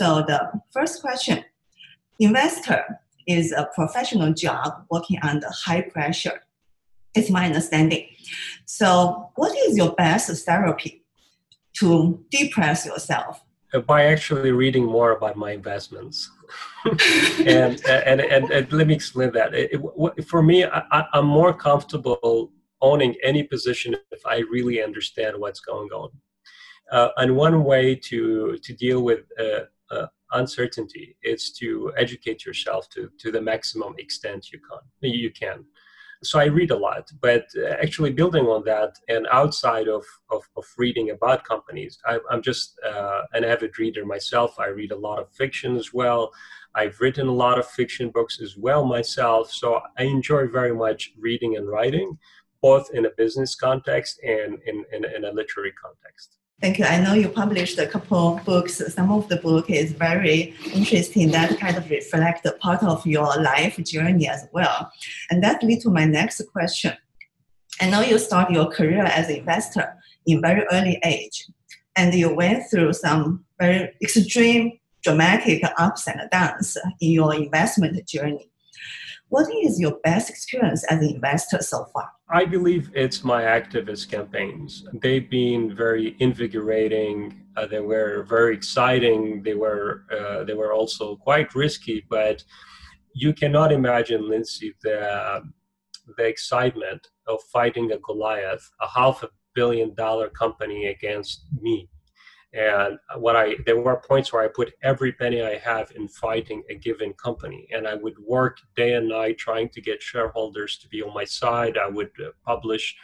So 0.01 0.23
the 0.27 0.51
first 0.71 1.03
question, 1.03 1.45
investor 2.19 3.01
is 3.27 3.53
a 3.53 3.69
professional 3.75 4.33
job 4.33 4.87
working 4.91 5.19
under 5.23 5.47
high 5.67 5.83
pressure. 5.83 6.41
It's 7.15 7.29
my 7.29 7.45
understanding. 7.45 8.07
So 8.65 9.31
what 9.37 9.55
is 9.59 9.77
your 9.77 9.93
best 9.93 10.47
therapy 10.47 11.05
to 11.81 12.19
depress 12.31 12.87
yourself? 12.87 13.45
By 13.87 14.07
actually 14.07 14.53
reading 14.53 14.87
more 14.87 15.11
about 15.11 15.37
my 15.37 15.51
investments. 15.51 16.31
and, 17.47 17.85
and, 17.87 18.23
and, 18.23 18.51
and, 18.51 18.73
let 18.73 18.87
me 18.87 18.95
explain 18.95 19.33
that. 19.33 19.53
It, 19.53 19.83
it, 20.17 20.27
for 20.27 20.43
me, 20.43 20.65
I, 20.65 21.05
I'm 21.13 21.27
more 21.27 21.53
comfortable 21.53 22.51
owning 22.81 23.17
any 23.23 23.43
position 23.43 23.97
if 24.13 24.25
I 24.25 24.39
really 24.51 24.83
understand 24.83 25.37
what's 25.37 25.61
going 25.61 25.91
on. 25.91 26.09
Uh, 26.91 27.11
and 27.19 27.37
one 27.37 27.65
way 27.65 27.95
to 27.95 28.59
to 28.65 28.73
deal 28.73 29.03
with 29.03 29.21
uh, 29.39 29.67
uh, 29.91 30.07
uncertainty 30.33 31.17
is 31.23 31.53
to 31.53 31.93
educate 31.97 32.45
yourself 32.45 32.89
to, 32.91 33.11
to 33.19 33.33
the 33.33 33.41
maximum 33.41 33.95
extent 33.99 34.53
you 34.53 34.61
can. 34.61 34.81
You 35.01 35.31
can. 35.31 35.65
So 36.23 36.39
I 36.39 36.45
read 36.45 36.71
a 36.71 36.77
lot, 36.77 37.11
but 37.23 37.47
actually 37.83 38.13
building 38.13 38.45
on 38.45 38.63
that 38.67 38.99
and 39.09 39.27
outside 39.33 39.89
of, 39.89 40.05
of, 40.31 40.43
of 40.55 40.67
reading 40.77 41.11
about 41.11 41.45
companies, 41.45 41.99
I, 42.05 42.19
am 42.31 42.43
just 42.43 42.79
uh, 42.87 43.23
an 43.33 43.43
avid 43.43 43.79
reader 43.79 44.05
myself. 44.05 44.61
I 44.61 44.67
read 44.67 44.93
a 44.93 44.99
lot 44.99 45.19
of 45.19 45.33
fiction 45.33 45.77
as 45.79 45.95
well. 45.95 46.31
I've 46.75 47.01
written 47.01 47.27
a 47.27 47.33
lot 47.33 47.59
of 47.59 47.67
fiction 47.67 48.11
books 48.11 48.39
as 48.39 48.59
well 48.59 48.85
myself. 48.85 49.51
So 49.51 49.81
I 49.99 50.03
enjoy 50.03 50.47
very 50.47 50.75
much 50.75 51.13
reading 51.19 51.57
and 51.57 51.67
writing, 51.67 52.19
both 52.61 52.91
in 52.93 53.07
a 53.07 53.11
business 53.17 53.55
context 53.55 54.21
and 54.23 54.59
in, 54.67 54.85
in, 54.93 55.07
in 55.07 55.25
a 55.25 55.33
literary 55.33 55.73
context. 55.73 56.37
Thank 56.61 56.79
you. 56.79 56.85
I 56.85 57.01
know 57.01 57.15
you 57.15 57.31
published 57.31 57.79
a 57.79 57.87
couple 57.87 58.39
books. 58.45 58.83
Some 58.95 59.11
of 59.11 59.29
the 59.29 59.37
book 59.37 59.71
is 59.71 59.93
very 59.93 60.55
interesting. 60.75 61.31
That 61.31 61.59
kind 61.59 61.79
of 61.79 61.89
reflect 61.89 62.47
part 62.61 62.83
of 62.83 63.07
your 63.07 63.35
life 63.43 63.79
journey 63.83 64.29
as 64.29 64.47
well. 64.53 64.93
And 65.31 65.43
that 65.43 65.63
leads 65.63 65.85
to 65.85 65.91
my 65.91 66.05
next 66.05 66.43
question. 66.53 66.93
I 67.81 67.89
know 67.89 68.03
you 68.03 68.19
start 68.19 68.51
your 68.51 68.67
career 68.67 69.05
as 69.05 69.31
an 69.31 69.37
investor 69.37 69.97
in 70.27 70.43
very 70.43 70.67
early 70.71 71.01
age, 71.03 71.47
and 71.97 72.13
you 72.13 72.35
went 72.35 72.65
through 72.71 72.93
some 72.93 73.43
very 73.59 73.95
extreme, 74.03 74.79
dramatic 75.03 75.63
ups 75.79 76.07
and 76.09 76.29
downs 76.31 76.77
in 77.01 77.13
your 77.13 77.35
investment 77.35 78.07
journey. 78.07 78.51
What 79.31 79.47
is 79.65 79.79
your 79.79 79.97
best 80.03 80.29
experience 80.29 80.85
as 80.91 80.99
an 80.99 81.15
investor 81.15 81.63
so 81.63 81.87
far? 81.93 82.11
I 82.29 82.45
believe 82.45 82.91
it's 82.95 83.23
my 83.23 83.43
activist 83.43 84.11
campaigns. 84.11 84.85
They've 85.01 85.31
been 85.31 85.75
very 85.75 86.17
invigorating. 86.19 87.45
Uh, 87.57 87.67
they 87.67 87.79
were 87.79 88.25
very 88.29 88.55
exciting. 88.57 89.43
They 89.45 89.55
were 89.55 90.05
uh, 90.11 90.43
they 90.45 90.55
were 90.55 90.73
also 90.73 91.15
quite 91.15 91.55
risky, 91.55 92.05
but 92.11 92.43
you 93.15 93.33
cannot 93.33 93.71
imagine, 93.71 94.29
Lindsay, 94.29 94.75
the 94.83 95.43
the 96.17 96.27
excitement 96.27 97.07
of 97.29 97.39
fighting 97.53 97.93
a 97.93 97.99
Goliath, 97.99 98.69
a 98.81 98.89
half 98.89 99.23
a 99.23 99.29
billion 99.55 99.95
dollar 99.95 100.29
company 100.29 100.87
against 100.87 101.47
me 101.61 101.89
and 102.53 102.99
what 103.17 103.37
i 103.37 103.55
there 103.65 103.81
were 103.81 103.97
points 103.97 104.33
where 104.33 104.43
i 104.43 104.49
put 104.49 104.73
every 104.83 105.13
penny 105.13 105.43
i 105.43 105.57
have 105.57 105.93
in 105.93 106.09
fighting 106.09 106.63
a 106.69 106.75
given 106.75 107.13
company. 107.15 107.69
And 107.73 107.87
i 107.87 107.95
would 107.95 108.19
work 108.19 108.59
day 108.75 108.95
and 108.95 109.09
night 109.09 109.39
trying 109.39 109.69
to 109.71 109.81
get 109.81 110.03
shareholders 110.03 110.77
to 110.79 110.89
be 110.89 111.03
on 111.03 111.15
my 111.15 111.25
side. 111.25 111.79
I 111.79 111.89
would 111.89 112.11
uh, 112.19 112.31
publish 112.45 112.97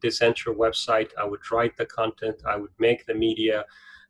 this 0.00 0.22
enter 0.22 0.52
website. 0.52 1.10
I 1.18 1.24
would 1.24 1.40
write 1.50 1.76
the 1.76 1.86
content. 1.86 2.42
I 2.46 2.56
would 2.56 2.72
make 2.78 3.06
the 3.06 3.14
media 3.14 3.64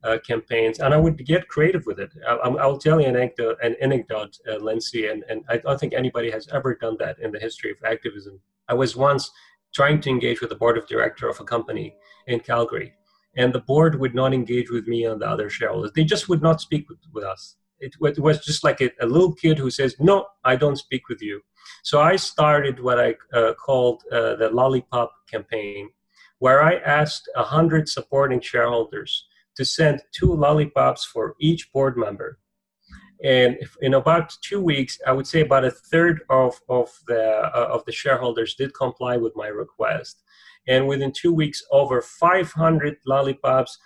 uh, 0.05 0.19
campaigns. 0.25 0.79
And 0.79 0.95
i 0.95 0.97
would 0.97 1.25
get 1.27 1.49
creative 1.49 1.87
with 1.87 1.99
it. 1.99 2.11
I, 2.29 2.49
will 2.49 2.79
tell 2.79 3.01
you 3.01 3.09
an 3.09 3.17
anecdote, 3.17 3.57
an 3.63 3.75
anecdote 3.81 4.39
uh, 4.49 4.57
lindsay 4.57 5.09
and, 5.09 5.25
and 5.29 5.45
i 5.49 5.57
don't 5.57 5.81
think 5.81 5.95
anybody 5.95 6.31
has 6.31 6.47
ever 6.53 6.77
done 6.77 6.97
that 7.01 7.19
in 7.19 7.33
the 7.33 7.41
history 7.41 7.73
of 7.73 7.79
activism. 7.85 8.41
I 8.69 8.75
was 8.75 8.95
once 8.95 9.31
trying 9.75 10.01
to 10.03 10.11
engage 10.11 10.41
with 10.41 10.51
the 10.51 10.57
board 10.57 10.79
of 10.79 10.87
director 10.87 11.29
of 11.29 11.41
a 11.41 11.45
company 11.45 11.97
in 12.29 12.39
calgary 12.39 12.93
and 13.37 13.53
the 13.53 13.61
board 13.61 13.99
would 13.99 14.15
not 14.15 14.35
engage 14.35 14.71
with 14.71 14.87
me 14.87 15.05
and 15.05 15.21
the 15.21 15.29
other 15.29 15.51
shareholders. 15.51 15.93
They 15.95 16.05
just 16.05 16.29
would 16.29 16.43
not 16.43 16.61
speak 16.61 16.89
with, 16.89 16.99
with 17.13 17.25
us. 17.25 17.57
It, 17.81 17.95
it, 18.01 18.19
was 18.19 18.45
just 18.45 18.65
like 18.65 18.81
a, 18.81 18.91
a, 19.01 19.07
little 19.07 19.35
kid 19.35 19.59
who 19.59 19.71
says, 19.71 19.97
"No, 19.99 20.27
I 20.45 20.57
don't 20.57 20.77
speak 20.77 21.09
with 21.09 21.21
you." 21.21 21.43
So 21.83 22.01
I 22.01 22.17
started 22.17 22.81
what 22.81 23.01
I 23.01 23.17
uh, 23.33 23.55
called 23.55 24.03
uh, 24.11 24.37
the 24.37 24.51
lollipop 24.51 25.13
campaign, 25.31 25.91
where 26.39 26.63
I 26.63 26.77
asked 26.77 27.29
a 27.37 27.43
hundred 27.43 27.89
supporting 27.89 28.41
shareholders 28.41 29.27
to 29.57 29.65
send 29.65 30.03
two 30.13 30.33
lollipops 30.33 31.05
for 31.05 31.35
each 31.41 31.73
board 31.73 31.97
member. 31.97 32.39
And 33.23 33.57
in 33.81 33.95
about 33.95 34.35
two 34.43 34.61
weeks, 34.61 34.99
I 35.07 35.13
would 35.13 35.27
say 35.27 35.41
about 35.41 35.65
a 35.65 35.71
third 35.71 36.23
of, 36.31 36.61
of 36.69 36.91
the 37.07 37.25
uh, 37.55 37.69
of 37.71 37.85
the 37.87 37.93
shareholders 37.93 38.55
did 38.55 38.73
comply 38.75 39.17
with 39.17 39.35
my 39.35 39.49
request 39.49 40.23
and 40.67 40.89
within 40.89 41.13
two 41.13 41.33
weeks, 41.33 41.63
over 41.71 42.01
500 42.01 42.97
lollipops 43.07 43.79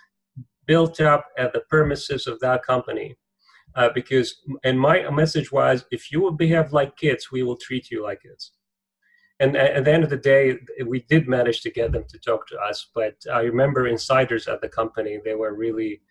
built 0.65 1.01
up 1.01 1.25
at 1.37 1.51
the 1.53 1.61
premises 1.69 2.27
of 2.27 2.39
that 2.39 2.63
company. 2.63 3.15
Uh, 3.75 3.89
because, 3.93 4.41
and 4.63 4.79
my 4.79 5.07
message 5.09 5.51
was, 5.51 5.85
if 5.91 6.11
you 6.11 6.19
will 6.21 6.31
behave 6.31 6.73
like 6.73 6.97
kids, 6.97 7.31
we 7.31 7.43
will 7.43 7.57
treat 7.57 7.91
you 7.91 8.03
like 8.03 8.21
kids. 8.23 8.51
And 9.39 9.55
at 9.55 9.85
the 9.85 9.93
end 9.93 10.03
of 10.03 10.09
the 10.09 10.17
day, 10.17 10.57
we 10.85 11.05
did 11.07 11.27
manage 11.27 11.61
to 11.61 11.71
get 11.71 11.93
them 11.93 12.03
to 12.09 12.19
talk 12.19 12.45
to 12.47 12.57
us. 12.57 12.89
But 12.93 13.15
I 13.31 13.41
remember 13.41 13.87
insiders 13.87 14.47
at 14.47 14.59
the 14.59 14.67
company; 14.67 15.17
they 15.23 15.35
were 15.35 15.53
really 15.53 16.01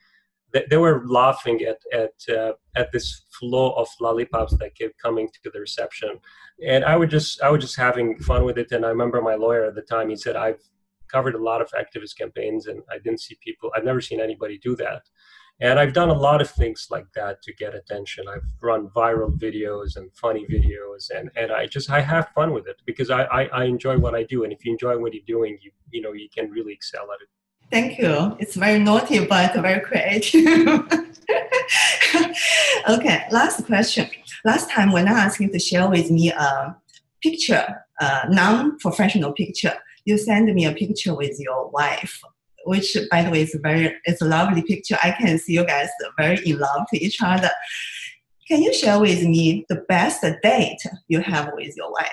they, 0.53 0.77
were 0.77 1.03
laughing 1.07 1.61
at 1.63 1.79
at 1.93 2.35
uh, 2.35 2.53
at 2.77 2.93
this 2.93 3.27
flow 3.39 3.73
of 3.73 3.89
lollipops 4.01 4.57
that 4.59 4.77
kept 4.77 5.01
coming 5.01 5.29
to 5.43 5.51
the 5.51 5.61
reception, 5.61 6.21
and 6.67 6.85
I 6.85 6.97
would 6.97 7.11
just 7.11 7.43
I 7.43 7.51
was 7.51 7.63
just 7.63 7.77
having 7.77 8.19
fun 8.19 8.45
with 8.45 8.59
it. 8.59 8.73
And 8.73 8.85
I 8.85 8.89
remember 8.89 9.21
my 9.21 9.35
lawyer 9.35 9.65
at 9.65 9.75
the 9.75 9.83
time 9.83 10.11
he 10.11 10.17
said 10.17 10.37
I've 10.37 10.61
covered 11.11 11.35
a 11.35 11.43
lot 11.43 11.61
of 11.61 11.71
activist 11.73 12.17
campaigns, 12.19 12.67
and 12.67 12.83
I 12.91 12.99
didn't 12.99 13.21
see 13.21 13.37
people 13.43 13.71
I've 13.77 13.85
never 13.85 14.01
seen 14.01 14.21
anybody 14.21 14.59
do 14.59 14.77
that. 14.77 15.03
And 15.61 15.81
I've 15.81 15.93
done 15.93 16.09
a 16.09 16.15
lot 16.15 16.41
of 16.41 16.49
things 16.49 16.87
like 16.89 17.07
that 17.17 17.43
to 17.43 17.53
get 17.53 17.75
attention. 17.75 18.27
I've 18.29 18.47
run 18.63 18.91
viral 18.95 19.37
videos 19.37 19.97
and 19.97 20.09
funny 20.15 20.47
videos, 20.47 21.11
and, 21.11 21.31
and 21.35 21.51
I 21.51 21.67
just 21.67 21.91
I 21.91 22.01
have 22.01 22.29
fun 22.35 22.53
with 22.53 22.69
it 22.69 22.81
because 22.87 23.11
I, 23.11 23.25
I, 23.25 23.43
I 23.47 23.65
enjoy 23.65 23.99
what 23.99 24.15
I 24.15 24.23
do. 24.23 24.45
And 24.45 24.53
if 24.53 24.65
you 24.65 24.73
enjoy 24.73 24.97
what 24.99 25.13
you're 25.15 25.23
doing, 25.27 25.59
you 25.61 25.73
you 25.91 26.01
know 26.01 26.13
you 26.13 26.29
can 26.35 26.51
really 26.51 26.73
excel 26.73 27.11
at 27.13 27.21
it. 27.21 27.29
Thank 27.71 27.99
you. 27.99 28.37
It's 28.39 28.57
very 28.57 28.79
naughty, 28.79 29.27
but 29.27 29.55
very 29.55 29.81
creative. 29.81 30.47
okay, 32.89 33.27
last 33.31 33.67
question. 33.67 34.09
Last 34.45 34.71
time 34.71 34.93
when 34.93 35.07
I 35.07 35.13
asked 35.13 35.41
you 35.41 35.51
to 35.51 35.59
share 35.59 35.89
with 35.89 36.11
me 36.11 36.31
a 36.31 36.75
picture, 37.23 37.85
a 38.01 38.31
non-professional 38.31 39.33
picture, 39.33 39.75
you 40.07 40.17
sent 40.17 40.53
me 40.55 40.65
a 40.65 40.73
picture 40.73 41.15
with 41.15 41.39
your 41.39 41.69
wife, 41.69 42.23
which 42.65 42.97
by 43.11 43.23
the 43.23 43.31
way 43.31 43.43
is 43.43 43.55
very 43.63 43.95
it's 44.05 44.23
a 44.23 44.25
lovely 44.25 44.63
picture. 44.63 44.97
I 45.03 45.11
can 45.11 45.39
see 45.39 45.53
you 45.53 45.67
guys 45.67 45.91
very 46.17 46.39
in 46.47 46.59
love 46.59 46.87
to 46.93 47.05
each 47.05 47.19
other. 47.23 47.51
Can 48.49 48.63
you 48.63 48.73
share 48.73 48.99
with 48.99 49.23
me 49.25 49.67
the 49.69 49.85
best 49.89 50.25
date 50.43 50.81
you 51.09 51.21
have 51.21 51.51
with 51.55 51.77
your 51.77 51.93
wife? 51.93 52.09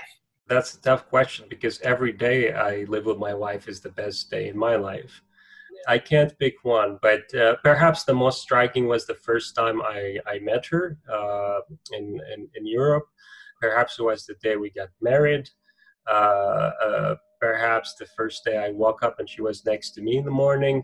That's 0.47 0.76
a 0.76 0.82
tough 0.82 1.08
question 1.08 1.45
because 1.49 1.80
every 1.82 2.12
day 2.12 2.53
I 2.53 2.84
live 2.89 3.06
with 3.06 3.18
my 3.18 3.34
wife 3.34 3.70
is 3.70 3.80
the 3.80 3.89
best 3.89 4.30
day 4.30 4.49
in 4.49 4.58
my 4.58 4.76
life. 4.76 5.22
I 5.88 5.97
can't 5.99 6.38
pick 6.39 6.55
one, 6.63 6.99
but 7.01 7.33
uh, 7.36 7.55
perhaps 7.63 8.03
the 8.03 8.13
most 8.13 8.41
striking 8.41 8.88
was 8.88 9.05
the 9.05 9.15
first 9.15 9.55
time 9.55 9.81
I, 9.81 10.17
I 10.25 10.39
met 10.39 10.65
her 10.67 10.97
uh, 11.11 11.59
in, 11.91 12.19
in, 12.33 12.47
in 12.55 12.65
Europe. 12.65 13.05
Perhaps 13.61 13.99
it 13.99 14.03
was 14.03 14.25
the 14.25 14.36
day 14.41 14.55
we 14.55 14.69
got 14.71 14.89
married. 15.01 15.49
Uh, 16.09 16.71
uh 16.86 17.15
perhaps 17.39 17.95
the 17.95 18.05
first 18.17 18.43
day 18.45 18.57
I 18.57 18.69
woke 18.71 19.03
up 19.03 19.19
and 19.19 19.29
she 19.29 19.41
was 19.41 19.65
next 19.65 19.91
to 19.91 20.01
me 20.01 20.17
in 20.17 20.25
the 20.25 20.31
morning. 20.31 20.83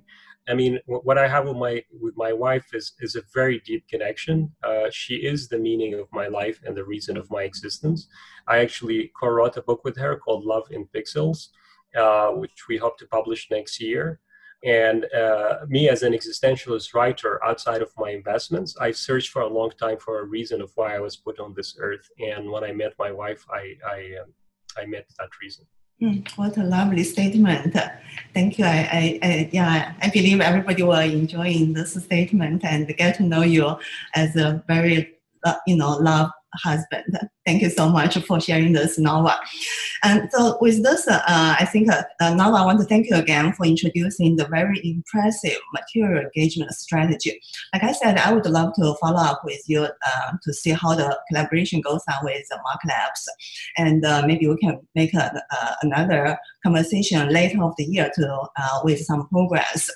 I 0.49 0.53
mean, 0.53 0.79
what 0.85 1.17
I 1.17 1.27
have 1.27 1.45
with 1.45 1.57
my 1.57 1.83
with 2.03 2.15
my 2.17 2.33
wife 2.33 2.67
is 2.73 2.93
is 2.99 3.15
a 3.15 3.23
very 3.33 3.59
deep 3.59 3.87
connection. 3.87 4.51
Uh, 4.63 4.87
she 4.91 5.15
is 5.15 5.47
the 5.47 5.59
meaning 5.59 5.93
of 5.93 6.07
my 6.11 6.27
life 6.27 6.59
and 6.65 6.75
the 6.75 6.83
reason 6.83 7.15
of 7.17 7.29
my 7.29 7.43
existence. 7.43 8.07
I 8.47 8.59
actually 8.59 9.11
co-wrote 9.19 9.57
a 9.57 9.61
book 9.61 9.83
with 9.83 9.97
her 9.97 10.17
called 10.17 10.43
Love 10.43 10.67
in 10.71 10.87
Pixels, 10.95 11.49
uh, 11.95 12.29
which 12.31 12.67
we 12.67 12.77
hope 12.77 12.97
to 12.99 13.07
publish 13.07 13.49
next 13.51 13.79
year. 13.79 14.19
And 14.63 15.05
uh, 15.13 15.59
me, 15.67 15.89
as 15.89 16.03
an 16.03 16.13
existentialist 16.13 16.93
writer 16.93 17.43
outside 17.43 17.81
of 17.81 17.91
my 17.97 18.11
investments, 18.11 18.75
I 18.79 18.91
searched 18.91 19.29
for 19.29 19.41
a 19.41 19.47
long 19.47 19.71
time 19.71 19.97
for 19.97 20.19
a 20.19 20.25
reason 20.25 20.61
of 20.61 20.71
why 20.75 20.95
I 20.95 20.99
was 20.99 21.15
put 21.15 21.39
on 21.39 21.53
this 21.55 21.77
earth. 21.79 22.07
And 22.19 22.49
when 22.51 22.63
I 22.63 22.71
met 22.71 22.93
my 22.99 23.11
wife, 23.11 23.45
I 23.49 23.75
I, 23.85 23.99
um, 24.21 24.33
I 24.77 24.85
met 24.85 25.05
that 25.17 25.29
reason. 25.41 25.65
Mm, 26.01 26.27
what 26.35 26.57
a 26.57 26.63
lovely 26.63 27.03
statement! 27.03 27.75
Thank 28.33 28.57
you. 28.57 28.65
I, 28.65 28.79
I, 29.01 29.19
I, 29.21 29.49
yeah, 29.51 29.93
I 30.01 30.09
believe 30.09 30.41
everybody 30.41 30.81
will 30.81 30.93
enjoy 30.93 31.65
this 31.73 31.93
statement 31.93 32.63
and 32.63 32.87
get 32.97 33.15
to 33.17 33.23
know 33.23 33.43
you 33.43 33.77
as 34.15 34.35
a 34.35 34.63
very, 34.67 35.19
you 35.67 35.77
know, 35.77 35.97
love 35.97 36.31
husband. 36.55 37.17
Thank 37.45 37.61
you 37.61 37.69
so 37.69 37.89
much 37.89 38.17
for 38.19 38.39
sharing 38.39 38.73
this, 38.73 38.99
Nova. 38.99 39.35
And 40.03 40.29
so 40.31 40.57
with 40.61 40.83
this, 40.83 41.07
uh, 41.07 41.21
I 41.27 41.65
think, 41.65 41.89
uh, 41.91 42.03
Nova, 42.21 42.57
I 42.57 42.65
want 42.65 42.79
to 42.79 42.85
thank 42.85 43.09
you 43.09 43.15
again 43.15 43.53
for 43.53 43.65
introducing 43.65 44.35
the 44.35 44.45
very 44.45 44.79
impressive 44.83 45.57
material 45.73 46.23
engagement 46.23 46.71
strategy. 46.71 47.39
Like 47.73 47.83
I 47.83 47.93
said, 47.93 48.17
I 48.17 48.31
would 48.31 48.45
love 48.45 48.73
to 48.75 48.95
follow 49.01 49.21
up 49.21 49.41
with 49.43 49.61
you 49.65 49.83
uh, 49.83 50.31
to 50.43 50.53
see 50.53 50.71
how 50.71 50.93
the 50.93 51.17
collaboration 51.29 51.81
goes 51.81 52.01
on 52.07 52.23
with 52.23 52.45
the 52.49 52.59
Mark 52.63 52.79
Labs. 52.87 53.27
And 53.77 54.05
uh, 54.05 54.23
maybe 54.25 54.47
we 54.47 54.57
can 54.57 54.79
make 54.93 55.13
a, 55.15 55.33
uh, 55.51 55.73
another 55.81 56.37
conversation 56.63 57.29
later 57.29 57.63
of 57.63 57.73
the 57.77 57.85
year 57.85 58.11
to 58.15 58.41
uh, 58.57 58.79
with 58.83 58.99
some 58.99 59.27
progress. 59.29 59.89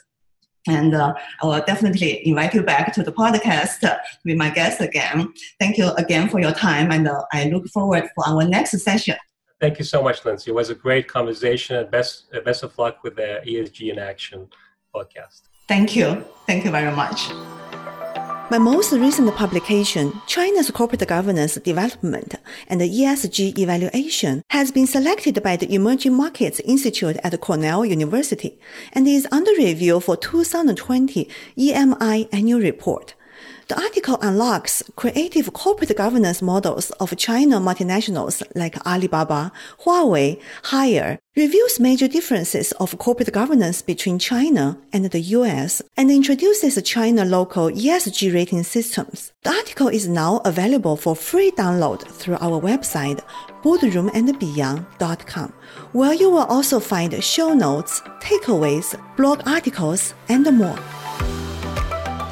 And 0.68 0.96
uh, 0.96 1.14
I 1.42 1.46
will 1.46 1.62
definitely 1.66 2.28
invite 2.28 2.54
you 2.54 2.64
back 2.64 2.94
to 2.94 3.04
the 3.04 3.12
podcast 3.12 3.80
to 3.82 4.00
be 4.24 4.36
my 4.36 4.50
guest 4.50 4.82
again. 4.82 5.34
Thank 5.60 5.78
you 5.78 5.92
again 5.92 6.30
for 6.30 6.40
your 6.40 6.54
time, 6.54 6.92
and 6.92 7.08
uh, 7.08 7.24
I 7.34 7.50
look 7.50 7.68
forward 7.68 8.10
for 8.16 8.28
our 8.28 8.44
next 8.48 8.72
session. 8.80 9.16
Thank 9.62 9.80
you 9.80 9.86
so 9.86 10.04
much, 10.04 10.26
Lindsay. 10.26 10.52
It 10.52 10.54
was 10.56 10.70
a 10.70 10.76
great 10.76 11.08
conversation, 11.08 11.78
and 11.78 11.90
best 11.90 12.26
uh, 12.36 12.42
best 12.42 12.64
of 12.64 12.78
luck 12.78 13.04
with 13.04 13.16
the 13.16 13.42
ESG 13.46 13.92
in 13.92 14.00
Action 14.00 14.48
podcast. 14.94 15.42
Thank 15.68 15.96
you. 15.96 16.24
Thank 16.46 16.66
you 16.66 16.72
very 16.72 16.96
much. 16.96 17.32
My 18.52 18.60
most 18.60 18.92
recent 18.92 19.36
publication, 19.36 20.22
China's 20.28 20.70
Corporate 20.70 21.08
Governance 21.08 21.56
Development 21.56 22.36
and 22.68 22.80
ESG 22.80 23.58
Evaluation, 23.58 24.44
has 24.50 24.72
been 24.72 24.86
selected 24.86 25.42
by 25.42 25.56
the 25.56 25.74
Emerging 25.74 26.14
Markets 26.14 26.60
Institute 26.60 27.18
at 27.24 27.42
Cornell 27.42 27.84
University 27.84 28.60
and 28.94 29.08
is 29.08 29.28
under 29.32 29.50
review 29.58 30.00
for 30.00 30.16
2020 30.16 31.28
EMI 31.58 32.30
Annual 32.32 32.60
Report. 32.60 33.15
The 33.68 33.82
article 33.82 34.20
unlocks 34.22 34.84
creative 34.96 35.52
corporate 35.52 35.98
governance 35.98 36.40
models 36.40 36.92
of 37.00 37.18
China 37.18 37.60
multinationals 37.60 38.44
like 38.54 38.78
Alibaba, 38.86 39.52
Huawei, 39.84 40.40
Haier, 40.66 41.18
reviews 41.36 41.80
major 41.80 42.08
differences 42.08 42.74
of 42.74 42.96
corporate 43.00 43.32
governance 43.32 43.82
between 43.82 44.20
China 44.20 44.78
and 44.94 45.06
the 45.06 45.20
US, 45.20 45.82
and 45.98 46.12
introduces 46.12 46.80
China 46.84 47.26
local 47.26 47.72
ESG 47.72 48.32
rating 48.32 48.62
systems. 48.62 49.34
The 49.44 49.50
article 49.50 49.88
is 49.88 50.08
now 50.08 50.42
available 50.46 50.96
for 50.96 51.16
free 51.16 51.50
download 51.50 52.04
through 52.04 52.38
our 52.42 52.62
website, 52.62 53.22
boardroomandbeyond.com, 53.64 55.54
where 55.92 56.14
you 56.14 56.30
will 56.30 56.46
also 56.46 56.80
find 56.80 57.24
show 57.24 57.56
notes, 57.56 58.02
takeaways, 58.22 58.96
blog 59.18 59.42
articles, 59.48 60.14
and 60.30 60.46
more. 60.56 60.78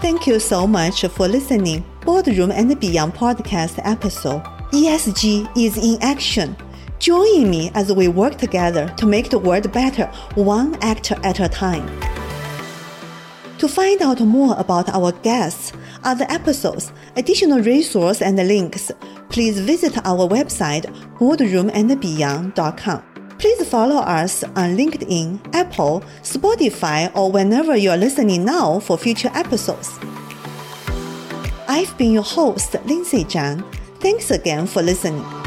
Thank 0.03 0.27
you 0.27 0.37
so 0.37 0.67
much 0.67 1.05
for 1.05 1.29
listening. 1.29 1.85
Boardroom 2.01 2.51
and 2.51 2.77
Beyond 2.77 3.13
podcast 3.13 3.79
episode 3.85 4.43
ESG 4.73 5.47
is 5.57 5.77
in 5.77 5.97
action. 6.03 6.57
Join 6.99 7.49
me 7.49 7.71
as 7.73 7.89
we 7.93 8.09
work 8.09 8.35
together 8.37 8.93
to 8.97 9.05
make 9.05 9.29
the 9.29 9.39
world 9.39 9.71
better, 9.71 10.07
one 10.35 10.75
actor 10.81 11.15
at 11.23 11.39
a 11.39 11.47
time. 11.47 11.87
To 13.59 13.67
find 13.69 14.01
out 14.01 14.19
more 14.19 14.55
about 14.57 14.89
our 14.89 15.13
guests, 15.13 15.71
other 16.03 16.25
episodes, 16.27 16.91
additional 17.15 17.61
resources 17.61 18.21
and 18.21 18.35
links, 18.35 18.91
please 19.29 19.57
visit 19.61 19.97
our 20.05 20.27
website 20.27 20.83
boardroomandbeyond.com. 21.17 23.12
Please 23.43 23.67
follow 23.67 23.97
us 23.97 24.45
on 24.55 24.77
LinkedIn, 24.77 25.53
Apple, 25.53 26.01
Spotify, 26.21 27.13
or 27.13 27.29
whenever 27.29 27.75
you 27.75 27.89
are 27.89 27.97
listening 27.97 28.45
now 28.45 28.79
for 28.79 28.97
future 28.97 29.29
episodes. 29.33 29.99
I've 31.67 31.91
been 31.97 32.13
your 32.13 32.23
host, 32.23 32.73
Lindsay 32.85 33.25
Zhang. 33.25 33.61
Thanks 33.99 34.31
again 34.31 34.65
for 34.65 34.81
listening. 34.81 35.42